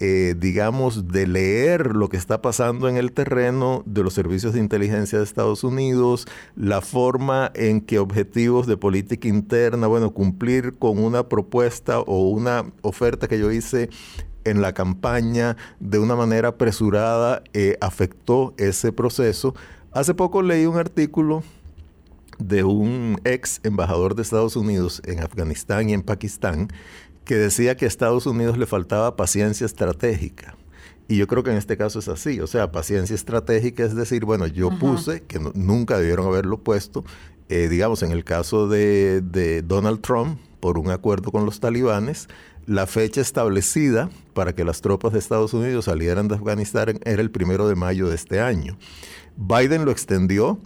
eh, 0.00 0.34
digamos, 0.38 1.08
de 1.08 1.26
leer 1.26 1.96
lo 1.96 2.08
que 2.08 2.16
está 2.16 2.40
pasando 2.40 2.88
en 2.88 2.96
el 2.96 3.12
terreno 3.12 3.82
de 3.84 4.02
los 4.02 4.14
servicios 4.14 4.52
de 4.52 4.60
inteligencia 4.60 5.18
de 5.18 5.24
Estados 5.24 5.64
Unidos, 5.64 6.26
la 6.54 6.80
forma 6.80 7.50
en 7.54 7.80
que 7.80 7.98
objetivos 7.98 8.66
de 8.66 8.76
política 8.76 9.28
interna, 9.28 9.86
bueno, 9.86 10.12
cumplir 10.12 10.74
con 10.78 10.98
una 10.98 11.28
propuesta 11.28 12.00
o 12.00 12.28
una 12.28 12.66
oferta 12.82 13.26
que 13.26 13.38
yo 13.38 13.50
hice 13.50 13.90
en 14.44 14.62
la 14.62 14.72
campaña 14.72 15.56
de 15.80 15.98
una 15.98 16.16
manera 16.16 16.48
apresurada 16.48 17.42
eh, 17.52 17.76
afectó 17.80 18.54
ese 18.56 18.92
proceso. 18.92 19.54
Hace 19.92 20.14
poco 20.14 20.42
leí 20.42 20.66
un 20.66 20.76
artículo 20.76 21.42
de 22.38 22.64
un 22.64 23.20
ex 23.24 23.60
embajador 23.64 24.14
de 24.14 24.22
Estados 24.22 24.56
Unidos 24.56 25.02
en 25.04 25.20
Afganistán 25.20 25.90
y 25.90 25.92
en 25.92 26.02
Pakistán 26.02 26.68
que 27.28 27.36
decía 27.36 27.76
que 27.76 27.84
a 27.84 27.88
Estados 27.88 28.24
Unidos 28.24 28.56
le 28.56 28.64
faltaba 28.64 29.14
paciencia 29.14 29.66
estratégica. 29.66 30.56
Y 31.08 31.18
yo 31.18 31.26
creo 31.26 31.42
que 31.42 31.50
en 31.50 31.58
este 31.58 31.76
caso 31.76 31.98
es 31.98 32.08
así, 32.08 32.40
o 32.40 32.46
sea, 32.46 32.72
paciencia 32.72 33.14
estratégica 33.14 33.84
es 33.84 33.94
decir, 33.94 34.24
bueno, 34.24 34.46
yo 34.46 34.70
puse, 34.78 35.22
que 35.24 35.38
nunca 35.52 35.98
debieron 35.98 36.26
haberlo 36.26 36.56
puesto, 36.56 37.04
eh, 37.50 37.68
digamos, 37.68 38.02
en 38.02 38.12
el 38.12 38.24
caso 38.24 38.66
de, 38.66 39.20
de 39.20 39.60
Donald 39.60 40.00
Trump, 40.00 40.38
por 40.58 40.78
un 40.78 40.90
acuerdo 40.90 41.30
con 41.30 41.44
los 41.44 41.60
talibanes, 41.60 42.28
la 42.64 42.86
fecha 42.86 43.20
establecida 43.20 44.08
para 44.32 44.54
que 44.54 44.64
las 44.64 44.80
tropas 44.80 45.12
de 45.12 45.18
Estados 45.18 45.52
Unidos 45.52 45.84
salieran 45.84 46.28
de 46.28 46.36
Afganistán 46.36 46.98
era 47.04 47.20
el 47.20 47.30
primero 47.30 47.68
de 47.68 47.74
mayo 47.74 48.08
de 48.08 48.14
este 48.14 48.40
año. 48.40 48.78
Biden 49.36 49.84
lo 49.84 49.90
extendió 49.90 50.58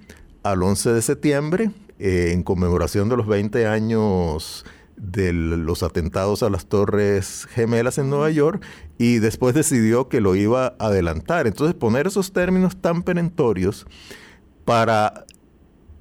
al 0.45 0.63
11 0.63 0.93
de 0.93 1.03
septiembre 1.03 1.71
eh, 1.99 2.31
en 2.33 2.45
conmemoración 2.45 3.09
de 3.09 3.17
los 3.17 3.27
20 3.27 3.67
años 3.67 4.65
de 5.03 5.33
los 5.33 5.83
atentados 5.83 6.43
a 6.43 6.51
las 6.51 6.67
Torres 6.67 7.47
Gemelas 7.51 7.99
en 7.99 8.09
Nueva 8.09 8.31
York 8.31 8.65
y 8.99 9.19
después 9.19 9.55
decidió 9.55 10.09
que 10.09 10.21
lo 10.21 10.37
iba 10.37 10.77
a 10.79 10.87
adelantar. 10.87 11.47
Entonces 11.47 11.75
poner 11.75 12.07
esos 12.07 12.33
términos 12.33 12.77
tan 12.77 13.03
perentorios 13.03 13.85
para 14.65 15.27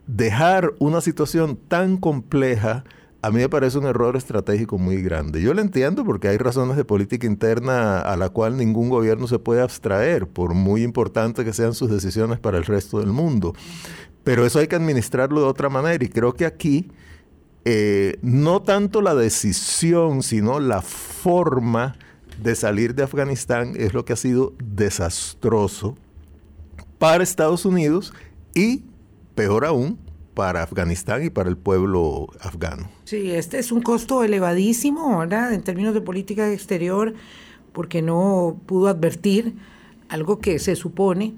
dejar 0.06 0.74
una 0.80 1.02
situación 1.02 1.58
tan 1.68 1.97
compleja 1.97 2.84
a 3.24 3.30
mí 3.30 3.38
me 3.38 3.49
parece 3.49 3.78
un 3.78 3.86
error 3.86 4.16
estratégico 4.16 4.80
muy 4.80 5.02
grande. 5.04 5.43
Yo 5.43 5.54
lo 5.54 5.62
entiendo 5.62 6.04
porque 6.04 6.28
hay 6.28 6.38
razones 6.38 6.76
de 6.76 6.86
política 6.86 7.28
interna 7.28 7.99
a 7.99 8.18
la 8.18 8.30
cual 8.30 8.58
ningún 8.58 8.89
gobierno 8.89 9.28
se 9.28 9.38
puede 9.38 9.62
abstraer, 9.62 10.28
por 10.28 10.56
muy 10.56 10.82
importante 10.82 11.45
que 11.45 11.54
sean 11.54 11.76
sus 11.76 11.91
decisiones 11.91 12.39
para 12.39 12.58
el 12.58 12.66
resto 12.66 12.99
del 12.99 13.10
mundo. 13.10 13.54
pero 14.24 14.45
eso 14.45 14.60
hay 14.60 14.68
que 14.68 14.76
administrarlo 14.76 15.41
de 15.41 15.47
otra 15.47 15.70
manera 15.70 16.04
y 16.04 16.08
creo 16.08 16.34
que 16.34 16.45
aquí 16.45 16.91
eh, 17.66 18.18
no 18.22 18.62
tanto 18.62 19.01
la 19.01 19.16
decisión, 19.16 20.24
sino 20.24 20.59
la 20.59 20.82
forma 20.82 21.95
de 22.41 22.55
salir 22.55 22.95
de 22.95 23.03
Afganistán 23.03 23.74
es 23.76 23.93
lo 23.93 24.03
que 24.03 24.14
ha 24.14 24.18
sido 24.18 24.53
desastroso 24.64 25.95
para 26.97 27.24
Estados 27.24 27.66
Unidos 27.66 28.14
y, 28.55 28.84
peor 29.36 29.66
aún, 29.66 29.99
para 30.34 30.64
Afganistán 30.64 31.24
y 31.24 31.30
para 31.30 31.49
el 31.49 31.57
pueblo 31.57 32.28
afgano. 32.39 32.89
Sí, 33.03 33.32
este 33.32 33.59
es 33.59 33.72
un 33.72 33.82
costo 33.82 34.24
elevadísimo, 34.24 35.20
¿verdad? 35.20 35.53
En 35.53 35.62
términos 35.62 35.93
de 35.93 36.01
política 36.01 36.51
exterior, 36.51 37.14
porque 37.74 38.01
no 38.01 38.59
pudo 38.66 38.88
advertir 38.88 39.55
algo 40.09 40.39
que 40.39 40.57
se 40.59 40.76
supone 40.76 41.36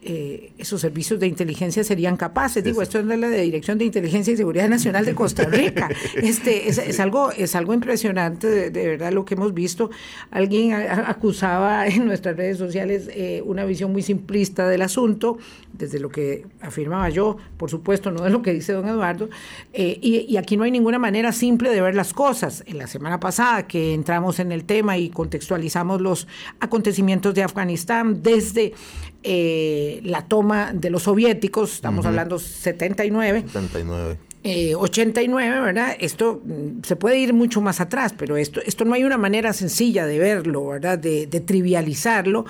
eh, 0.00 0.52
esos 0.58 0.80
servicios 0.80 1.18
de 1.18 1.26
inteligencia 1.26 1.82
serían 1.82 2.16
capaces. 2.16 2.62
Digo, 2.62 2.82
esto 2.82 3.00
es 3.00 3.06
la 3.06 3.16
de 3.16 3.42
Dirección 3.42 3.78
de 3.78 3.84
Inteligencia 3.84 4.32
y 4.32 4.36
Seguridad 4.36 4.68
Nacional 4.68 5.04
de 5.04 5.14
Costa 5.14 5.44
Rica. 5.44 5.88
Este, 6.14 6.68
es, 6.68 7.00
algo, 7.00 7.30
es 7.32 7.54
algo 7.54 7.74
impresionante, 7.74 8.70
de, 8.70 8.86
verdad, 8.86 9.12
lo 9.12 9.24
que 9.24 9.34
hemos 9.34 9.54
visto. 9.54 9.90
Alguien 10.30 10.72
acusaba 10.72 11.86
en 11.86 12.06
nuestras 12.06 12.36
redes 12.36 12.58
sociales 12.58 13.08
eh, 13.12 13.42
una 13.44 13.64
visión 13.64 13.92
muy 13.92 14.02
simplista 14.02 14.68
del 14.68 14.82
asunto, 14.82 15.38
desde 15.72 15.98
lo 15.98 16.08
que 16.08 16.44
afirmaba 16.60 17.08
yo, 17.08 17.36
por 17.56 17.70
supuesto, 17.70 18.10
no 18.10 18.22
de 18.22 18.30
lo 18.30 18.42
que 18.42 18.52
dice 18.52 18.72
don 18.72 18.88
Eduardo. 18.88 19.28
Eh, 19.72 19.98
y, 20.00 20.26
y 20.28 20.36
aquí 20.36 20.56
no 20.56 20.64
hay 20.64 20.70
ninguna 20.70 20.98
manera 20.98 21.32
simple 21.32 21.70
de 21.70 21.80
ver 21.80 21.94
las 21.94 22.12
cosas. 22.12 22.62
En 22.66 22.78
la 22.78 22.86
semana 22.86 23.20
pasada 23.20 23.66
que 23.66 23.94
entramos 23.94 24.38
en 24.38 24.52
el 24.52 24.64
tema 24.64 24.98
y 24.98 25.10
contextualizamos 25.10 26.00
los 26.00 26.26
acontecimientos 26.60 27.34
de 27.34 27.42
Afganistán 27.42 28.22
desde 28.22 28.74
eh, 29.22 30.00
la 30.04 30.26
toma 30.26 30.72
de 30.72 30.90
los 30.90 31.04
soviéticos, 31.04 31.74
estamos 31.74 32.06
hablando 32.06 32.38
79. 32.38 33.44
79. 33.46 34.18
89, 34.44 35.60
¿verdad? 35.60 35.96
Esto 35.98 36.40
mm, 36.44 36.82
se 36.82 36.96
puede 36.96 37.18
ir 37.18 37.34
mucho 37.34 37.60
más 37.60 37.80
atrás, 37.80 38.14
pero 38.16 38.36
esto, 38.36 38.60
esto 38.64 38.84
no 38.84 38.94
hay 38.94 39.04
una 39.04 39.18
manera 39.18 39.52
sencilla 39.52 40.06
de 40.06 40.18
verlo, 40.18 40.66
¿verdad? 40.66 40.98
De, 40.98 41.26
trivializarlo. 41.26 42.46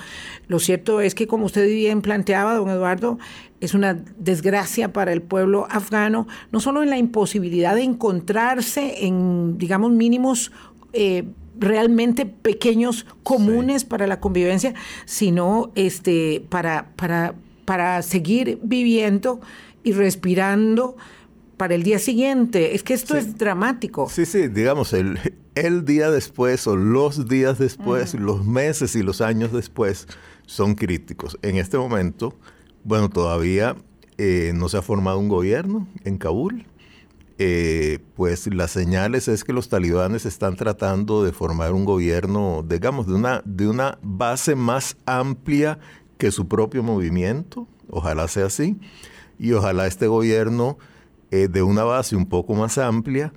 Lo 0.46 0.58
cierto 0.58 1.00
es 1.00 1.14
que, 1.14 1.26
como 1.26 1.46
usted 1.46 1.66
bien 1.66 2.02
planteaba, 2.02 2.54
don 2.54 2.68
Eduardo, 2.68 3.18
es 3.60 3.74
una 3.74 3.94
desgracia 4.18 4.92
para 4.92 5.12
el 5.12 5.22
pueblo 5.22 5.66
afgano, 5.70 6.28
no 6.52 6.60
solo 6.60 6.82
en 6.82 6.90
la 6.90 6.98
imposibilidad 6.98 7.74
de 7.74 7.82
encontrarse 7.82 9.06
en, 9.06 9.58
digamos, 9.58 9.90
mínimos 9.90 10.52
eh, 10.92 11.24
realmente 11.59 12.26
pequeños, 12.26 13.06
comunes 13.22 13.84
para 13.84 14.06
la 14.06 14.20
convivencia, 14.20 14.74
sino 15.04 15.72
este, 15.74 16.44
para, 16.48 16.90
para, 16.96 17.34
para 17.64 18.02
seguir 18.02 18.59
viviendo 18.62 19.40
y 19.82 19.92
respirando 19.92 20.96
para 21.56 21.74
el 21.74 21.82
día 21.82 21.98
siguiente. 21.98 22.74
Es 22.74 22.82
que 22.82 22.94
esto 22.94 23.16
es 23.16 23.36
dramático. 23.36 24.09
Sí, 24.09 24.24
sí, 24.24 24.48
digamos, 24.48 24.92
el, 24.92 25.18
el 25.54 25.84
día 25.84 26.11
después 26.11 26.66
o 26.66 26.76
los 26.76 27.28
días 27.28 27.59
después, 27.59 28.14
los 28.14 28.46
meses 28.46 28.94
y 28.96 29.02
los 29.02 29.20
años 29.20 29.52
después 29.52 30.06
son 30.46 30.74
críticos. 30.74 31.38
En 31.42 31.56
este 31.56 31.76
momento, 31.76 32.34
bueno, 32.84 33.11
todavía 33.11 33.76
eh, 34.16 34.52
no 34.54 34.68
se 34.68 34.78
ha 34.78 34.82
formado 34.82 35.18
un 35.18 35.28
gobierno 35.28 35.86
en 36.04 36.16
Kabul. 36.16 36.66
Eh, 37.41 38.01
pues 38.16 38.53
las 38.53 38.72
señales 38.72 39.28
es 39.28 39.45
que 39.45 39.53
los 39.53 39.68
talibanes 39.68 40.26
están 40.26 40.57
tratando 40.57 41.22
de 41.22 41.32
formar 41.32 41.72
un 41.72 41.84
gobierno, 41.84 42.64
digamos, 42.68 43.07
de 43.07 43.14
una, 43.14 43.43
de 43.45 43.68
una 43.68 43.99
base 44.03 44.57
más 44.57 44.97
amplia 45.07 45.78
que 46.18 46.32
su 46.32 46.49
propio 46.49 46.82
movimiento. 46.82 47.68
Ojalá 47.89 48.26
sea 48.26 48.47
así. 48.47 48.76
Y 49.39 49.53
ojalá 49.53 49.86
este 49.86 50.09
gobierno, 50.09 50.78
eh, 51.30 51.47
de 51.49 51.62
una 51.62 51.84
base 51.84 52.16
un 52.16 52.26
poco 52.26 52.55
más 52.55 52.76
amplia, 52.76 53.32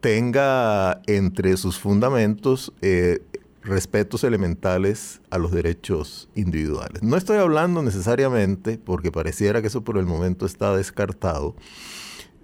tenga 0.00 1.00
entre 1.06 1.56
sus 1.56 1.78
fundamentos 1.78 2.72
eh, 2.82 3.22
respetos 3.62 4.24
elementales 4.24 5.20
a 5.30 5.38
los 5.38 5.52
derechos 5.52 6.28
individuales. 6.34 7.02
No 7.02 7.16
estoy 7.16 7.38
hablando 7.38 7.82
necesariamente, 7.82 8.78
porque 8.78 9.12
pareciera 9.12 9.62
que 9.62 9.68
eso 9.68 9.84
por 9.84 9.96
el 9.96 10.06
momento 10.06 10.44
está 10.44 10.76
descartado, 10.76 11.54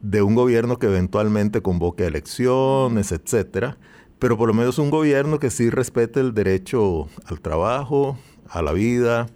de 0.00 0.22
un 0.22 0.34
gobierno 0.34 0.78
que 0.78 0.86
eventualmente 0.86 1.62
convoque 1.62 2.06
elecciones, 2.06 3.12
etcétera, 3.12 3.78
pero 4.18 4.36
por 4.36 4.48
lo 4.48 4.54
menos 4.54 4.78
un 4.78 4.90
gobierno 4.90 5.38
que 5.38 5.50
sí 5.50 5.70
respete 5.70 6.20
el 6.20 6.34
derecho 6.34 7.08
al 7.24 7.40
trabajo, 7.40 8.18
a 8.48 8.62
la 8.62 8.72
vida, 8.72 9.28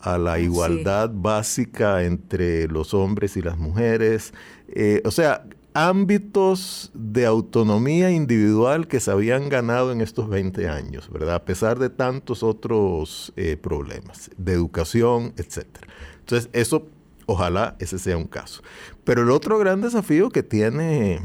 a 0.00 0.18
la 0.18 0.38
igualdad 0.38 1.10
básica 1.12 2.04
entre 2.04 2.68
los 2.68 2.94
hombres 2.94 3.36
y 3.36 3.42
las 3.42 3.58
mujeres, 3.58 4.32
eh, 4.68 5.02
o 5.04 5.10
sea, 5.10 5.44
ámbitos 5.74 6.90
de 6.94 7.26
autonomía 7.26 8.10
individual 8.10 8.88
que 8.88 8.98
se 8.98 9.10
habían 9.10 9.48
ganado 9.48 9.92
en 9.92 10.00
estos 10.00 10.28
20 10.28 10.68
años, 10.68 11.10
¿verdad? 11.10 11.36
A 11.36 11.44
pesar 11.44 11.78
de 11.78 11.90
tantos 11.90 12.42
otros 12.42 13.32
eh, 13.36 13.56
problemas, 13.56 14.30
de 14.36 14.52
educación, 14.52 15.32
etcétera. 15.36 15.86
Entonces, 16.20 16.50
eso 16.52 16.88
Ojalá 17.32 17.76
ese 17.78 18.00
sea 18.00 18.16
un 18.16 18.26
caso. 18.26 18.60
Pero 19.04 19.22
el 19.22 19.30
otro 19.30 19.56
gran 19.56 19.80
desafío 19.80 20.30
que 20.30 20.42
tiene 20.42 21.20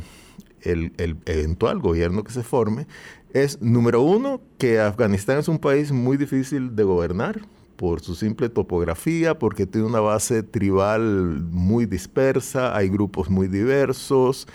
el, 0.62 0.92
eventual 1.26 1.80
gobierno 1.80 2.24
que 2.24 2.32
se 2.32 2.44
forme 2.44 2.86
es, 3.34 3.60
número 3.60 4.04
uno, 4.04 4.40
que 4.60 4.80
Afganistán 4.80 5.40
es 5.40 5.48
un 5.48 5.58
país 5.58 5.92
muy 5.92 6.18
difícil 6.18 6.76
de 6.76 6.84
gobernar 6.84 7.42
por 7.76 8.02
su 8.02 8.14
simple 8.14 8.50
topografía, 8.50 9.40
porque 9.40 9.66
tiene 9.66 9.88
una 9.88 10.00
base 10.00 10.44
tribal 10.44 11.44
muy 11.50 11.88
dispersa, 11.88 12.78
hay 12.78 12.88
grupos 12.90 13.32
muy 13.32 13.48
diversos, 13.48 14.48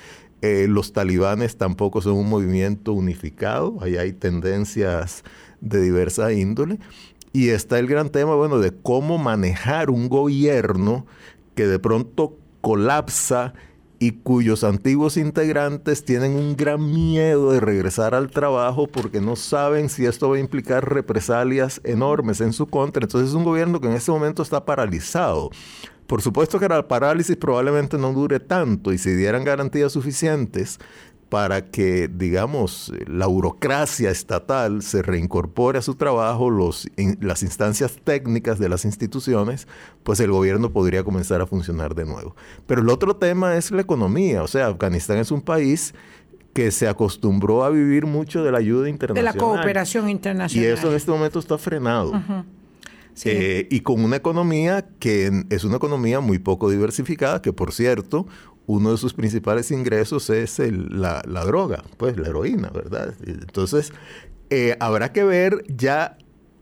eh, 0.42 0.66
los 0.68 0.92
talibanes 0.92 1.56
tampoco 1.56 2.00
son 2.00 2.12
un 2.12 2.28
movimiento 2.28 2.92
unificado, 2.92 3.76
ahí 3.80 3.96
hay 3.96 4.12
tendencias 4.12 5.24
de 5.60 5.80
diversa 5.80 6.32
índole. 6.32 6.78
Y 7.32 7.50
está 7.50 7.78
el 7.78 7.86
gran 7.86 8.10
tema, 8.10 8.34
bueno, 8.34 8.58
de 8.58 8.72
cómo 8.72 9.16
manejar 9.16 9.90
un 9.90 10.08
gobierno 10.08 11.06
que 11.60 11.66
de 11.66 11.78
pronto 11.78 12.38
colapsa 12.62 13.52
y 13.98 14.12
cuyos 14.12 14.64
antiguos 14.64 15.18
integrantes 15.18 16.06
tienen 16.06 16.32
un 16.32 16.56
gran 16.56 16.90
miedo 16.90 17.52
de 17.52 17.60
regresar 17.60 18.14
al 18.14 18.30
trabajo 18.30 18.86
porque 18.86 19.20
no 19.20 19.36
saben 19.36 19.90
si 19.90 20.06
esto 20.06 20.30
va 20.30 20.36
a 20.36 20.40
implicar 20.40 20.90
represalias 20.90 21.82
enormes 21.84 22.40
en 22.40 22.54
su 22.54 22.66
contra. 22.66 23.04
Entonces 23.04 23.28
es 23.28 23.34
un 23.34 23.44
gobierno 23.44 23.78
que 23.78 23.88
en 23.88 23.92
este 23.92 24.10
momento 24.10 24.42
está 24.42 24.64
paralizado. 24.64 25.50
Por 26.06 26.22
supuesto 26.22 26.58
que 26.58 26.66
la 26.66 26.88
parálisis 26.88 27.36
probablemente 27.36 27.98
no 27.98 28.14
dure 28.14 28.40
tanto 28.40 28.90
y 28.90 28.96
si 28.96 29.10
dieran 29.14 29.44
garantías 29.44 29.92
suficientes 29.92 30.78
para 31.30 31.70
que, 31.70 32.08
digamos, 32.08 32.92
la 33.06 33.26
burocracia 33.26 34.10
estatal 34.10 34.82
se 34.82 35.00
reincorpore 35.00 35.78
a 35.78 35.82
su 35.82 35.94
trabajo, 35.94 36.50
los, 36.50 36.88
las 37.20 37.44
instancias 37.44 37.96
técnicas 38.02 38.58
de 38.58 38.68
las 38.68 38.84
instituciones, 38.84 39.68
pues 40.02 40.18
el 40.18 40.32
gobierno 40.32 40.72
podría 40.72 41.04
comenzar 41.04 41.40
a 41.40 41.46
funcionar 41.46 41.94
de 41.94 42.04
nuevo. 42.04 42.34
Pero 42.66 42.82
el 42.82 42.88
otro 42.90 43.14
tema 43.14 43.56
es 43.56 43.70
la 43.70 43.80
economía, 43.80 44.42
o 44.42 44.48
sea, 44.48 44.66
Afganistán 44.66 45.18
es 45.18 45.30
un 45.30 45.40
país 45.40 45.94
que 46.52 46.72
se 46.72 46.88
acostumbró 46.88 47.62
a 47.62 47.70
vivir 47.70 48.06
mucho 48.06 48.42
de 48.42 48.50
la 48.50 48.58
ayuda 48.58 48.88
internacional. 48.88 49.32
De 49.32 49.38
la 49.38 49.44
cooperación 49.44 50.10
internacional. 50.10 50.68
Y 50.68 50.72
eso 50.72 50.90
en 50.90 50.96
este 50.96 51.12
momento 51.12 51.38
está 51.38 51.58
frenado. 51.58 52.12
Eh, 53.24 53.68
y 53.70 53.80
con 53.80 54.02
una 54.02 54.16
economía 54.16 54.88
que 54.98 55.44
es 55.50 55.64
una 55.64 55.76
economía 55.76 56.20
muy 56.20 56.38
poco 56.38 56.70
diversificada, 56.70 57.42
que 57.42 57.52
por 57.52 57.72
cierto, 57.72 58.26
uno 58.70 58.92
de 58.92 58.98
sus 58.98 59.14
principales 59.14 59.72
ingresos 59.72 60.30
es 60.30 60.60
la, 60.60 61.22
droga, 61.22 61.82
pues 61.96 62.16
la 62.16 62.28
heroína, 62.28 62.70
¿verdad? 62.70 63.14
Entonces, 63.26 63.92
eh, 64.48 64.76
habrá 64.78 65.12
que 65.12 65.24
ver 65.24 65.64
ya 65.68 66.16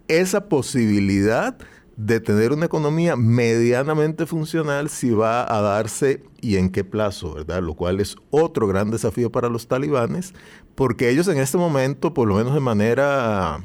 esa 0.09 0.49
posibilidad 0.49 1.59
de 1.97 2.21
tener 2.21 2.53
una 2.53 2.65
economía 2.65 3.15
medianamente 3.17 4.25
funcional 4.25 4.89
si 4.89 5.11
va 5.11 5.43
a 5.55 5.61
darse 5.61 6.23
y 6.41 6.57
en 6.57 6.71
qué 6.71 6.83
plazo, 6.83 7.35
¿verdad? 7.35 7.61
Lo 7.61 7.75
cual 7.75 8.01
es 8.01 8.17
otro 8.31 8.67
gran 8.67 8.91
desafío 8.91 9.31
para 9.31 9.51
los 9.51 9.69
talibanes, 9.69 10.33
porque 10.75 11.11
ellos 11.11 11.29
en 11.29 11.39
este 11.39 11.59
momento, 11.59 12.15
por 12.15 12.27
lo 12.27 12.37
menos 12.37 12.55
de 12.55 12.61
manera 12.61 13.63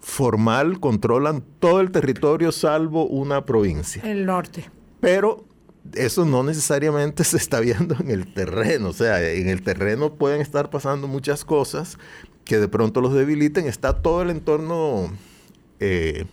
formal, 0.00 0.80
controlan 0.80 1.42
todo 1.60 1.80
el 1.80 1.92
territorio 1.92 2.52
salvo 2.52 3.06
una 3.06 3.46
provincia. 3.46 4.02
El 4.04 4.26
norte. 4.26 4.68
Pero 5.00 5.46
eso 5.94 6.24
no 6.24 6.42
necesariamente 6.42 7.24
se 7.24 7.36
está 7.36 7.60
viendo 7.60 7.96
en 7.98 8.10
el 8.10 8.32
terreno. 8.32 8.90
O 8.90 8.92
sea, 8.92 9.22
en 9.22 9.48
el 9.48 9.62
terreno 9.62 10.14
pueden 10.14 10.40
estar 10.40 10.70
pasando 10.70 11.08
muchas 11.08 11.44
cosas 11.44 11.98
que 12.44 12.58
de 12.58 12.68
pronto 12.68 13.00
los 13.00 13.14
debiliten. 13.14 13.66
Está 13.66 14.00
todo 14.02 14.22
el 14.22 14.30
entorno, 14.30 15.12
eh, 15.80 16.26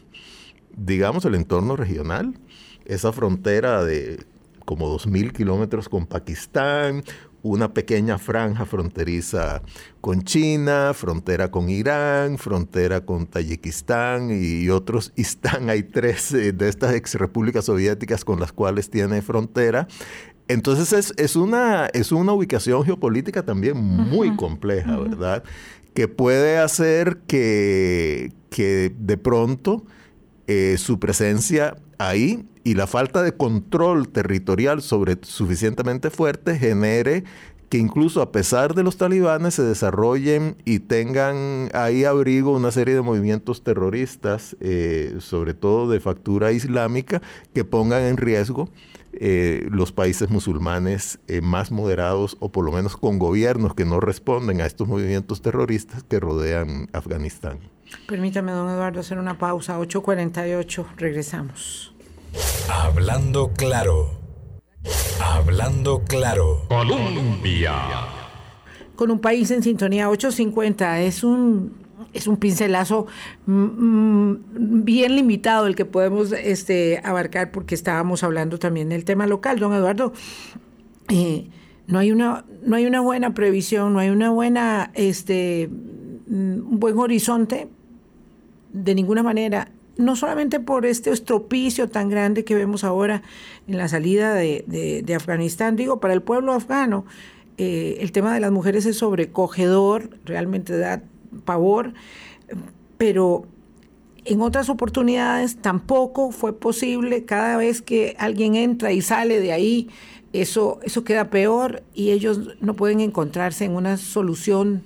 digamos, 0.76 1.26
el 1.26 1.36
entorno 1.36 1.76
regional. 1.76 2.40
Esa 2.86 3.12
frontera 3.12 3.84
de 3.84 4.26
como 4.66 4.88
2.000 4.98 5.34
kilómetros 5.34 5.90
con 5.90 6.06
Pakistán, 6.06 7.04
una 7.44 7.74
pequeña 7.74 8.18
franja 8.18 8.66
fronteriza 8.66 9.62
con 10.02 10.24
China, 10.24 10.94
frontera 10.94 11.52
con 11.52 11.70
Irán, 11.70 12.38
frontera 12.38 13.02
con 13.06 13.28
Tayikistán 13.28 14.30
y 14.32 14.70
otros 14.70 15.12
están 15.18 15.70
Hay 15.70 15.84
tres 15.84 16.34
eh, 16.34 16.54
de 16.54 16.70
estas 16.70 16.96
ex 16.96 17.16
repúblicas 17.16 17.66
soviéticas 17.66 18.26
con 18.26 18.40
las 18.40 18.52
cuales 18.54 18.90
tiene 18.90 19.22
frontera. 19.22 19.88
Entonces 20.48 21.14
es, 21.18 21.36
una, 21.36 21.88
es 21.88 22.12
una 22.12 22.34
ubicación 22.34 22.84
geopolítica 22.84 23.44
también 23.44 23.78
muy 23.78 24.36
compleja, 24.36 24.98
¿verdad? 24.98 25.44
Que 25.94 26.08
puede 26.08 26.58
hacer 26.58 27.20
que, 27.28 28.34
que 28.50 28.94
de 28.98 29.18
pronto 29.18 29.86
eh, 30.48 30.76
su 30.78 31.00
presencia 31.00 31.76
ahí 31.98 32.46
y 32.64 32.76
la 32.76 32.88
falta 32.88 33.24
de 33.24 33.34
control 33.34 34.10
territorial 34.10 34.82
sobre 34.82 35.18
suficientemente 35.22 36.10
fuerte 36.10 36.58
genere 36.58 37.24
que 37.74 37.80
incluso 37.80 38.22
a 38.22 38.32
pesar 38.32 38.76
de 38.76 38.84
los 38.84 38.98
talibanes 38.98 39.56
se 39.56 39.64
desarrollen 39.64 40.58
y 40.64 40.78
tengan 40.78 41.72
ahí 41.74 42.04
abrigo 42.04 42.52
una 42.52 42.70
serie 42.70 42.94
de 42.94 43.02
movimientos 43.02 43.64
terroristas, 43.64 44.56
eh, 44.60 45.16
sobre 45.18 45.56
todo 45.56 45.90
de 45.90 46.00
factura 46.00 46.52
islámica, 46.52 47.24
que 47.52 47.66
pongan 47.66 48.04
en 48.04 48.18
riesgo 48.18 48.70
eh, 49.14 49.68
los 49.72 49.92
países 49.92 50.30
musulmanes 50.30 51.20
eh, 51.28 51.42
más 51.42 51.72
moderados 51.72 52.38
o 52.40 52.52
por 52.52 52.64
lo 52.64 52.72
menos 52.72 52.96
con 52.96 53.18
gobiernos 53.18 53.74
que 53.74 53.86
no 53.86 54.00
responden 54.00 54.62
a 54.62 54.68
estos 54.68 54.88
movimientos 54.88 55.42
terroristas 55.42 56.04
que 56.04 56.20
rodean 56.20 56.90
Afganistán. 56.94 57.73
Permítame, 58.08 58.52
don 58.52 58.70
Eduardo, 58.70 59.00
hacer 59.00 59.18
una 59.18 59.38
pausa. 59.38 59.80
8.48, 59.80 60.86
regresamos. 60.98 61.94
Hablando 62.70 63.52
claro. 63.54 64.12
Hablando 65.22 66.04
claro. 66.04 66.66
Colombia. 66.68 67.74
Con 68.96 69.12
un 69.12 69.20
país 69.20 69.52
en 69.52 69.64
sintonía 69.64 70.10
850 70.10 71.02
es 71.02 71.24
un 71.24 71.84
es 72.14 72.28
un 72.28 72.38
pincelazo 72.38 73.08
mm, 73.46 73.54
mm, 73.54 74.84
bien 74.84 75.16
limitado 75.16 75.68
el 75.68 75.76
que 75.76 75.86
podemos 75.86 76.32
este, 76.32 77.02
abarcar 77.04 77.52
porque 77.52 77.76
estábamos 77.76 78.24
hablando 78.24 78.60
también 78.60 78.90
del 78.90 79.04
tema 79.04 79.26
local, 79.26 79.60
don 79.60 79.74
Eduardo. 79.74 80.14
Eh, 81.10 81.50
no 81.88 82.00
hay 82.00 82.12
una 82.12 82.46
no 82.66 82.76
hay 82.76 82.86
una 82.86 83.02
buena 83.02 83.34
previsión, 83.34 83.94
no 83.94 84.00
hay 84.00 84.10
una 84.10 84.30
buena 84.30 84.92
este 84.94 85.70
un 86.34 86.80
buen 86.80 86.98
horizonte 86.98 87.68
de 88.72 88.96
ninguna 88.96 89.24
manera 89.24 89.70
no 89.98 90.16
solamente 90.16 90.60
por 90.60 90.86
este 90.86 91.12
estropicio 91.12 91.90
tan 91.90 92.10
grande 92.10 92.44
que 92.44 92.56
vemos 92.56 92.84
ahora 92.84 93.22
en 93.68 93.78
la 93.78 93.88
salida 93.88 94.34
de, 94.34 95.14
Afganistán, 95.16 95.76
digo, 95.76 96.00
para 96.00 96.14
el 96.14 96.22
pueblo 96.22 96.54
afgano, 96.54 97.06
eh, 97.58 97.98
el 98.00 98.12
tema 98.12 98.34
de 98.34 98.40
las 98.40 98.52
mujeres 98.52 98.86
es 98.86 98.98
sobrecogedor, 98.98 100.10
realmente 100.26 100.78
da 100.78 101.04
pavor, 101.46 101.94
pero 102.98 103.46
en 104.26 104.42
otras 104.42 104.70
oportunidades 104.70 105.58
tampoco 105.58 106.32
fue 106.32 106.58
posible, 106.58 107.26
cada 107.26 107.58
vez 107.58 107.82
que 107.82 108.16
alguien 108.18 108.56
entra 108.56 108.92
y 108.92 109.02
sale 109.02 109.40
de 109.40 109.52
ahí, 109.52 109.90
eso, 110.32 110.80
eso 110.82 111.04
queda 111.04 111.30
peor 111.30 111.84
y 111.94 112.10
ellos 112.10 112.56
no 112.60 112.74
pueden 112.76 113.02
encontrarse 113.02 113.66
en 113.66 113.76
una 113.76 113.98
solución 113.98 114.82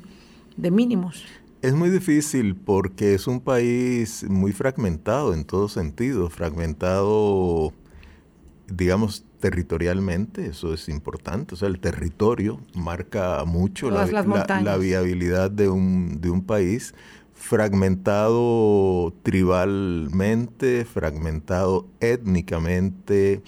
de 0.58 0.72
mínimos. 0.72 1.24
Es 1.62 1.74
muy 1.74 1.90
difícil 1.90 2.56
porque 2.56 3.16
es 3.16 3.26
un 3.26 3.40
país 3.40 4.24
muy 4.30 4.52
fragmentado 4.52 5.34
en 5.34 5.44
todo 5.44 5.68
sentido, 5.70 6.30
fragmentado, 6.30 7.74
digamos, 8.68 9.26
territorialmente, 9.40 10.48
eso 10.48 10.74
es 10.74 10.88
importante, 10.88 11.56
o 11.56 11.58
sea, 11.58 11.68
el 11.68 11.80
territorio 11.80 12.60
marca 12.76 13.44
mucho 13.46 13.90
la, 13.90 14.06
viabilidad 14.78 15.52
de 15.52 15.70
un, 15.70 16.22
de 16.22 16.30
un 16.30 16.44
país, 16.44 16.94
fragmentado 17.34 19.14
tribalmente, 19.24 20.86
fragmentado 20.86 21.88
étnicamente, 22.00 23.42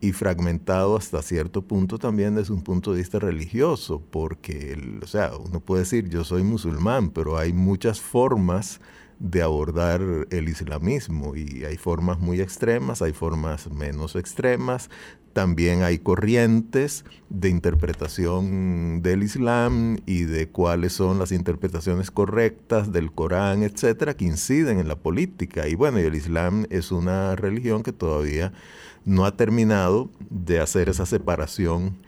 y 0.00 0.12
fragmentado 0.12 0.96
hasta 0.96 1.22
cierto 1.22 1.62
punto 1.62 1.98
también 1.98 2.34
desde 2.34 2.52
un 2.52 2.62
punto 2.62 2.92
de 2.92 2.98
vista 2.98 3.18
religioso, 3.18 4.02
porque, 4.10 4.98
o 5.02 5.06
sea, 5.06 5.32
uno 5.36 5.60
puede 5.60 5.82
decir 5.82 6.08
yo 6.08 6.24
soy 6.24 6.42
musulmán, 6.42 7.10
pero 7.10 7.38
hay 7.38 7.52
muchas 7.52 8.00
formas 8.00 8.80
de 9.18 9.42
abordar 9.42 10.00
el 10.30 10.48
islamismo 10.48 11.36
y 11.36 11.64
hay 11.64 11.76
formas 11.76 12.18
muy 12.18 12.40
extremas, 12.40 13.02
hay 13.02 13.12
formas 13.12 13.70
menos 13.70 14.14
extremas, 14.14 14.90
también 15.32 15.82
hay 15.82 15.98
corrientes 15.98 17.04
de 17.28 17.50
interpretación 17.50 19.02
del 19.02 19.22
Islam 19.22 19.98
y 20.06 20.22
de 20.22 20.48
cuáles 20.48 20.94
son 20.94 21.18
las 21.18 21.30
interpretaciones 21.30 22.10
correctas 22.10 22.90
del 22.90 23.12
Corán, 23.12 23.62
etcétera, 23.62 24.14
que 24.16 24.24
inciden 24.24 24.78
en 24.78 24.88
la 24.88 24.96
política. 24.96 25.68
Y 25.68 25.74
bueno, 25.74 25.98
el 25.98 26.14
Islam 26.14 26.64
es 26.70 26.90
una 26.90 27.36
religión 27.36 27.82
que 27.82 27.92
todavía 27.92 28.54
no 29.04 29.26
ha 29.26 29.36
terminado 29.36 30.10
de 30.30 30.58
hacer 30.60 30.88
esa 30.88 31.04
separación 31.04 31.98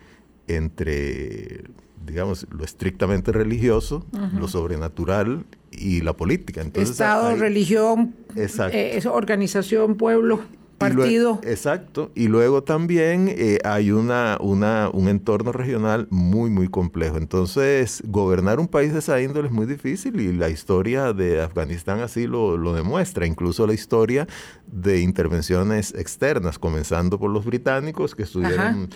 entre, 0.47 1.65
digamos, 2.05 2.47
lo 2.51 2.65
estrictamente 2.65 3.33
religioso, 3.33 4.05
lo 4.35 4.49
sobrenatural 4.49 5.45
y 5.71 6.01
la 6.01 6.15
política. 6.15 6.63
Estado, 6.75 7.37
religión, 7.37 8.15
eh, 8.37 9.01
organización, 9.11 9.97
pueblo 9.97 10.41
partido. 10.79 11.41
exacto. 11.43 12.11
Y 12.15 12.29
luego 12.29 12.63
también 12.63 13.29
eh, 13.29 13.59
hay 13.65 13.91
una, 13.91 14.39
una, 14.41 14.91
un 14.93 15.09
entorno 15.09 15.53
regional 15.53 16.07
muy, 16.11 16.51
muy 16.51 16.69
complejo. 16.69 17.17
Entonces, 17.17 18.03
gobernar 18.07 18.61
un 18.61 18.69
país 18.69 18.93
de 18.93 19.01
esa 19.01 19.21
índole 19.21 19.49
es 19.49 19.53
muy 19.53 19.67
difícil 19.67 20.21
y 20.21 20.33
la 20.33 20.49
historia 20.49 21.13
de 21.13 21.43
Afganistán 21.43 22.01
así 22.01 22.27
lo, 22.27 22.57
lo 22.57 22.73
demuestra. 22.73 23.27
Incluso 23.27 23.67
la 23.67 23.75
historia 23.75 24.27
de 24.67 25.01
intervenciones 25.01 25.95
externas, 25.95 26.59
comenzando 26.59 27.19
por 27.19 27.31
los 27.31 27.45
británicos 27.45 28.15
que 28.15 28.23
estuvieron 28.23 28.89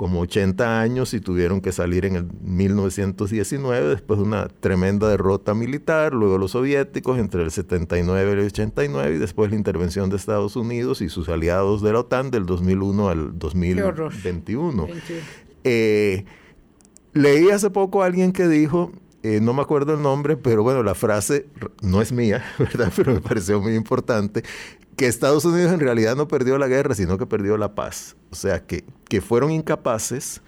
como 0.00 0.20
80 0.20 0.80
años 0.80 1.12
y 1.12 1.20
tuvieron 1.20 1.60
que 1.60 1.72
salir 1.72 2.06
en 2.06 2.16
el 2.16 2.26
1919 2.40 3.86
después 3.86 4.18
de 4.18 4.24
una 4.24 4.48
tremenda 4.48 5.10
derrota 5.10 5.52
militar, 5.52 6.14
luego 6.14 6.38
los 6.38 6.52
soviéticos 6.52 7.18
entre 7.18 7.42
el 7.42 7.50
79 7.50 8.30
y 8.30 8.32
el 8.32 8.46
89 8.46 9.16
y 9.16 9.18
después 9.18 9.50
la 9.50 9.58
intervención 9.58 10.08
de 10.08 10.16
Estados 10.16 10.56
Unidos 10.56 11.02
y 11.02 11.10
sus 11.10 11.28
aliados 11.28 11.82
de 11.82 11.92
la 11.92 11.98
OTAN 11.98 12.30
del 12.30 12.46
2001 12.46 13.08
al 13.10 13.38
2021. 13.38 14.86
Eh, 15.64 16.24
leí 17.12 17.50
hace 17.50 17.68
poco 17.68 18.02
a 18.02 18.06
alguien 18.06 18.32
que 18.32 18.48
dijo, 18.48 18.92
eh, 19.22 19.40
no 19.40 19.52
me 19.52 19.62
acuerdo 19.62 19.94
el 19.94 20.02
nombre, 20.02 20.36
pero 20.36 20.62
bueno, 20.62 20.82
la 20.82 20.94
frase 20.94 21.46
no 21.82 22.00
es 22.00 22.12
mía, 22.12 22.44
¿verdad? 22.58 22.92
Pero 22.94 23.12
me 23.14 23.20
pareció 23.20 23.60
muy 23.60 23.74
importante, 23.74 24.42
que 24.96 25.06
Estados 25.06 25.44
Unidos 25.44 25.72
en 25.72 25.80
realidad 25.80 26.16
no 26.16 26.28
perdió 26.28 26.58
la 26.58 26.68
guerra, 26.68 26.94
sino 26.94 27.18
que 27.18 27.26
perdió 27.26 27.56
la 27.56 27.74
paz. 27.74 28.16
O 28.30 28.34
sea, 28.34 28.66
que, 28.66 28.84
que 29.08 29.20
fueron 29.20 29.50
incapaces 29.50 30.42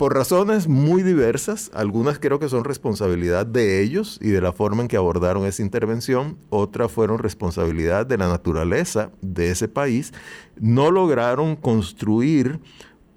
por 0.00 0.14
razones 0.14 0.66
muy 0.66 1.02
diversas, 1.02 1.70
algunas 1.74 2.18
creo 2.18 2.38
que 2.38 2.48
son 2.48 2.64
responsabilidad 2.64 3.44
de 3.44 3.82
ellos 3.82 4.18
y 4.22 4.30
de 4.30 4.40
la 4.40 4.54
forma 4.54 4.80
en 4.80 4.88
que 4.88 4.96
abordaron 4.96 5.44
esa 5.44 5.60
intervención, 5.60 6.38
otras 6.48 6.90
fueron 6.90 7.18
responsabilidad 7.18 8.06
de 8.06 8.16
la 8.16 8.26
naturaleza 8.26 9.10
de 9.20 9.50
ese 9.50 9.68
país, 9.68 10.14
no 10.58 10.90
lograron 10.90 11.54
construir 11.54 12.60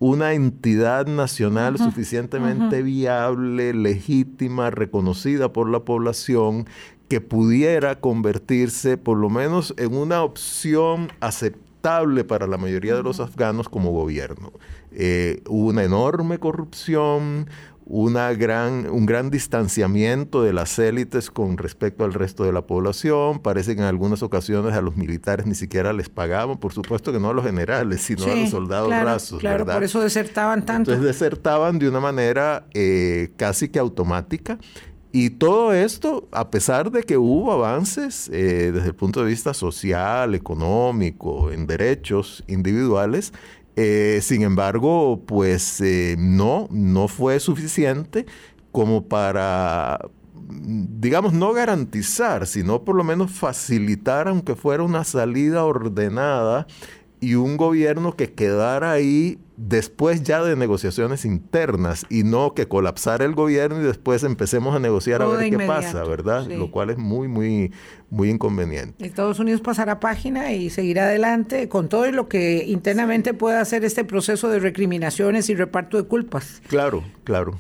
una 0.04 0.34
entidad 0.34 1.08
nacional 1.08 1.78
suficientemente 1.78 2.84
viable, 2.84 3.74
legítima, 3.74 4.70
reconocida 4.70 5.54
por 5.54 5.70
la 5.70 5.86
población, 5.86 6.68
que 7.08 7.22
pudiera 7.22 8.02
convertirse 8.02 8.98
por 8.98 9.18
lo 9.18 9.30
menos 9.30 9.74
en 9.78 9.96
una 9.96 10.22
opción 10.22 11.10
aceptable 11.22 12.26
para 12.26 12.48
la 12.48 12.58
mayoría 12.58 12.96
de 12.96 13.04
los 13.04 13.22
afganos 13.22 13.70
como 13.70 13.92
gobierno. 13.92 14.52
Eh, 14.92 15.42
hubo 15.48 15.70
una 15.70 15.86
enorme 15.86 16.38
corrupción, 16.38 17.48
una 17.86 18.34
gran, 18.34 18.90
un 18.90 19.06
gran 19.06 19.30
distanciamiento 19.30 20.42
de 20.42 20.54
las 20.54 20.80
élites 20.80 21.30
con 21.30 21.58
respecto 21.58 22.04
al 22.06 22.14
resto 22.14 22.44
de 22.44 22.52
la 22.54 22.66
población. 22.66 23.40
Parece 23.40 23.76
que 23.76 23.82
en 23.82 23.88
algunas 23.88 24.24
ocasiones 24.24 24.74
a 24.74 24.82
los 24.82 24.96
militares 24.96 25.46
ni 25.46 25.56
siquiera 25.56 25.94
les 25.94 26.10
pagaban, 26.10 26.58
por 26.58 26.74
supuesto 26.74 27.12
que 27.12 27.20
no 27.20 27.30
a 27.30 27.34
los 27.34 27.46
generales, 27.46 28.02
sino 28.02 28.26
a 28.26 28.36
los 28.36 28.50
soldados 28.50 28.90
rasos. 28.90 29.40
Claro, 29.40 29.66
por 29.66 29.84
eso 29.84 30.00
desertaban 30.00 30.66
tanto. 30.66 30.92
Entonces 30.92 31.14
desertaban 31.14 31.80
de 31.80 31.90
una 31.90 32.00
manera 32.00 32.66
eh, 32.74 33.32
casi 33.38 33.70
que 33.70 33.80
automática 33.80 34.58
y 35.16 35.30
todo 35.30 35.74
esto, 35.74 36.28
a 36.32 36.50
pesar 36.50 36.90
de 36.90 37.04
que 37.04 37.18
hubo 37.18 37.52
avances 37.52 38.30
eh, 38.34 38.72
desde 38.74 38.88
el 38.88 38.96
punto 38.96 39.22
de 39.24 39.30
vista 39.30 39.54
social, 39.54 40.34
económico, 40.34 41.52
en 41.52 41.68
derechos 41.68 42.44
individuales, 42.48 43.32
eh, 43.76 44.20
sin 44.22 44.44
embargo, 44.44 45.22
pues 45.26 45.82
eh, 45.82 46.16
no, 46.18 46.68
no 46.72 47.08
fue 47.08 47.40
suficiente 47.40 48.26
como 48.72 49.08
para, 49.08 50.00
digamos, 50.50 51.34
no 51.34 51.54
garantizar, 51.54 52.46
sino 52.46 52.84
por 52.84 52.96
lo 52.96 53.04
menos 53.04 53.32
facilitar, 53.32 54.28
aunque 54.28 54.56
fuera 54.56 54.84
una 54.84 55.04
salida 55.04 55.64
ordenada 55.66 56.68
y 57.20 57.36
un 57.36 57.58
gobierno 57.58 58.16
que 58.16 58.34
quedara 58.34 58.92
ahí 58.92 59.40
después 59.68 60.24
ya 60.24 60.44
de 60.44 60.56
negociaciones 60.56 61.24
internas 61.26 62.06
y 62.10 62.24
no 62.24 62.54
que 62.54 62.68
colapsara 62.68 63.24
el 63.24 63.34
gobierno 63.34 63.82
y 63.82 63.84
después 63.84 64.24
empecemos 64.24 64.76
a 64.76 64.80
negociar 64.80 65.22
a 65.22 65.28
ver 65.28 65.50
qué 65.50 65.58
pasa, 65.66 66.04
¿verdad? 66.04 66.48
Lo 66.48 66.70
cual 66.70 66.90
es 66.90 66.98
muy, 66.98 67.28
muy, 67.28 67.72
muy 68.10 68.30
inconveniente. 68.30 69.06
Estados 69.06 69.40
Unidos 69.40 69.62
pasará 69.62 70.00
página 70.00 70.52
y 70.52 70.70
seguirá 70.70 71.06
adelante 71.06 71.70
con 71.70 71.88
todo 71.88 72.12
lo 72.12 72.28
que 72.28 72.66
internamente 72.68 73.34
pueda 73.34 73.62
hacer 73.62 73.86
este 73.86 74.04
proceso 74.04 74.50
de 74.50 74.60
recriminaciones 74.60 75.50
y 75.50 75.56
reparto 75.56 75.98
de 75.98 76.04
culpas. 76.04 76.62
Claro, 76.68 77.04
claro. 77.24 77.60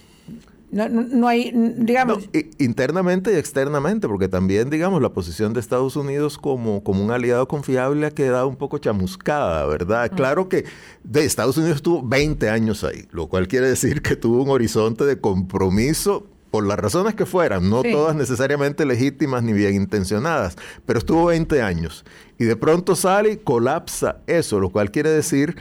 No, 0.73 0.89
no, 0.89 1.27
hay, 1.27 1.51
digamos... 1.53 2.27
internamente 2.57 3.31
y 3.31 3.35
externamente, 3.35 4.07
porque 4.07 4.27
también, 4.27 4.71
digamos, 4.71 5.03
la 5.03 5.13
posición 5.13 5.53
de 5.53 5.59
Estados 5.59 5.95
Unidos 5.95 6.39
como, 6.39 6.83
como 6.83 7.03
un 7.03 7.11
aliado 7.11 7.47
confiable 7.47 8.07
ha 8.07 8.11
quedado 8.11 8.47
un 8.47 8.55
poco 8.55 8.79
chamuscada, 8.79 9.67
¿verdad? 9.67 10.11
Claro 10.15 10.49
que 10.49 10.65
de 11.03 11.25
Estados 11.25 11.57
Unidos 11.57 11.75
estuvo 11.75 12.01
20 12.01 12.49
años 12.49 12.83
ahí, 12.83 13.05
lo 13.11 13.27
cual 13.27 13.47
quiere 13.47 13.67
decir 13.67 14.01
que 14.01 14.15
tuvo 14.15 14.41
un 14.41 14.49
horizonte 14.49 15.05
de 15.05 15.19
compromiso 15.19 16.25
por 16.49 16.67
las 16.67 16.77
razones 16.77 17.15
que 17.15 17.25
fueran, 17.25 17.67
no 17.67 17.81
todas 17.81 18.15
necesariamente 18.15 18.85
legítimas 18.85 19.41
ni 19.41 19.53
bien 19.53 19.73
intencionadas, 19.73 20.55
pero 20.85 20.99
estuvo 20.99 21.25
20 21.25 21.61
años. 21.63 22.05
Y 22.37 22.45
de 22.45 22.55
pronto 22.55 22.95
sale 22.95 23.31
y 23.31 23.37
colapsa 23.37 24.17
eso, 24.27 24.59
lo 24.59 24.69
cual 24.69 24.91
quiere 24.91 25.09
decir 25.09 25.55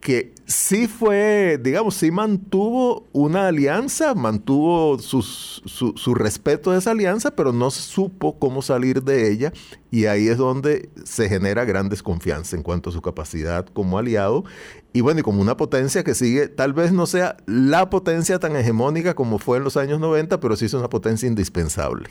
que 0.00 0.33
sí 0.46 0.88
fue, 0.88 1.58
digamos, 1.62 1.94
sí 1.94 2.10
mantuvo 2.10 3.08
una 3.12 3.48
alianza, 3.48 4.14
mantuvo 4.14 4.98
su, 4.98 5.22
su, 5.22 6.14
respeto 6.14 6.72
de 6.72 6.78
esa 6.78 6.90
alianza, 6.90 7.34
pero 7.34 7.52
no 7.52 7.70
supo 7.70 8.38
cómo 8.38 8.62
salir 8.62 9.02
de 9.02 9.30
ella. 9.30 9.52
Y 9.90 10.06
ahí 10.06 10.28
es 10.28 10.38
donde 10.38 10.90
se 11.04 11.28
genera 11.28 11.64
gran 11.64 11.88
desconfianza 11.88 12.56
en 12.56 12.62
cuanto 12.62 12.90
a 12.90 12.92
su 12.92 13.00
capacidad 13.00 13.66
como 13.66 13.98
aliado. 13.98 14.44
Y 14.92 15.00
bueno, 15.00 15.20
y 15.20 15.22
como 15.22 15.40
una 15.40 15.56
potencia 15.56 16.04
que 16.04 16.14
sigue, 16.14 16.48
tal 16.48 16.72
vez 16.72 16.92
no 16.92 17.06
sea 17.06 17.36
la 17.46 17.90
potencia 17.90 18.38
tan 18.38 18.56
hegemónica 18.56 19.14
como 19.14 19.38
fue 19.38 19.58
en 19.58 19.64
los 19.64 19.76
años 19.76 20.00
90, 20.00 20.40
pero 20.40 20.56
sí 20.56 20.66
es 20.66 20.74
una 20.74 20.88
potencia 20.88 21.26
indispensable 21.26 22.10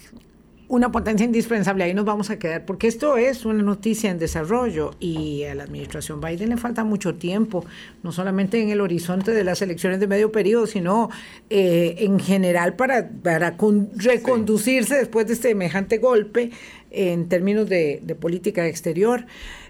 una 0.73 0.91
potencia 0.91 1.23
indispensable. 1.23 1.83
Ahí 1.83 1.93
nos 1.93 2.03
vamos 2.03 2.31
a 2.31 2.39
quedar, 2.39 2.65
porque 2.65 2.87
esto 2.87 3.15
es 3.15 3.45
una 3.45 3.61
noticia 3.61 4.09
en 4.09 4.17
desarrollo 4.17 4.89
y 4.99 5.43
a 5.43 5.53
la 5.53 5.65
administración 5.65 6.19
Biden 6.19 6.49
le 6.49 6.57
falta 6.57 6.83
mucho 6.83 7.13
tiempo, 7.13 7.63
no 8.01 8.11
solamente 8.11 8.59
en 8.59 8.69
el 8.69 8.81
horizonte 8.81 9.31
de 9.31 9.43
las 9.43 9.61
elecciones 9.61 9.99
de 9.99 10.07
medio 10.07 10.31
periodo, 10.31 10.65
sino 10.65 11.11
eh, 11.51 11.97
en 11.99 12.19
general 12.19 12.75
para, 12.75 13.07
para 13.07 13.55
reconducirse 13.95 14.95
después 14.95 15.27
de 15.27 15.33
este 15.33 15.49
semejante 15.49 15.99
golpe 15.99 16.49
en 16.89 17.29
términos 17.29 17.69
de, 17.69 18.17
política 18.19 18.67
exterior. 18.67 19.27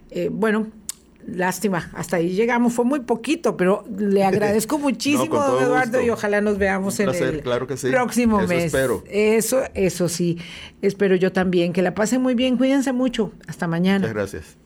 Eh, 0.10 0.30
bueno, 0.32 0.68
Lástima, 1.28 1.90
hasta 1.94 2.18
ahí 2.18 2.30
llegamos, 2.30 2.74
fue 2.74 2.86
muy 2.86 3.02
poquito, 3.02 3.56
pero 3.58 3.86
le 3.98 4.24
agradezco 4.26 4.78
muchísimo, 4.78 5.36
don 5.36 5.64
Eduardo, 5.64 6.02
y 6.02 6.10
ojalá 6.10 6.42
nos 6.42 6.58
veamos 6.58 7.00
en 7.00 7.10
el 7.10 7.42
próximo 7.42 8.40
mes. 8.42 8.66
Espero. 8.66 9.04
Eso, 9.08 9.64
eso 9.74 10.10
sí, 10.10 10.38
espero 10.82 11.16
yo 11.16 11.32
también. 11.32 11.74
Que 11.74 11.82
la 11.82 11.94
pasen 11.94 12.22
muy 12.22 12.36
bien, 12.36 12.58
cuídense 12.58 12.94
mucho. 12.94 13.32
Hasta 13.48 13.68
mañana. 13.68 14.00
Muchas 14.00 14.14
gracias. 14.14 14.58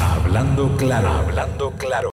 Hablando 0.00 0.76
claro, 0.76 1.08
hablando 1.08 1.72
claro. 1.72 2.04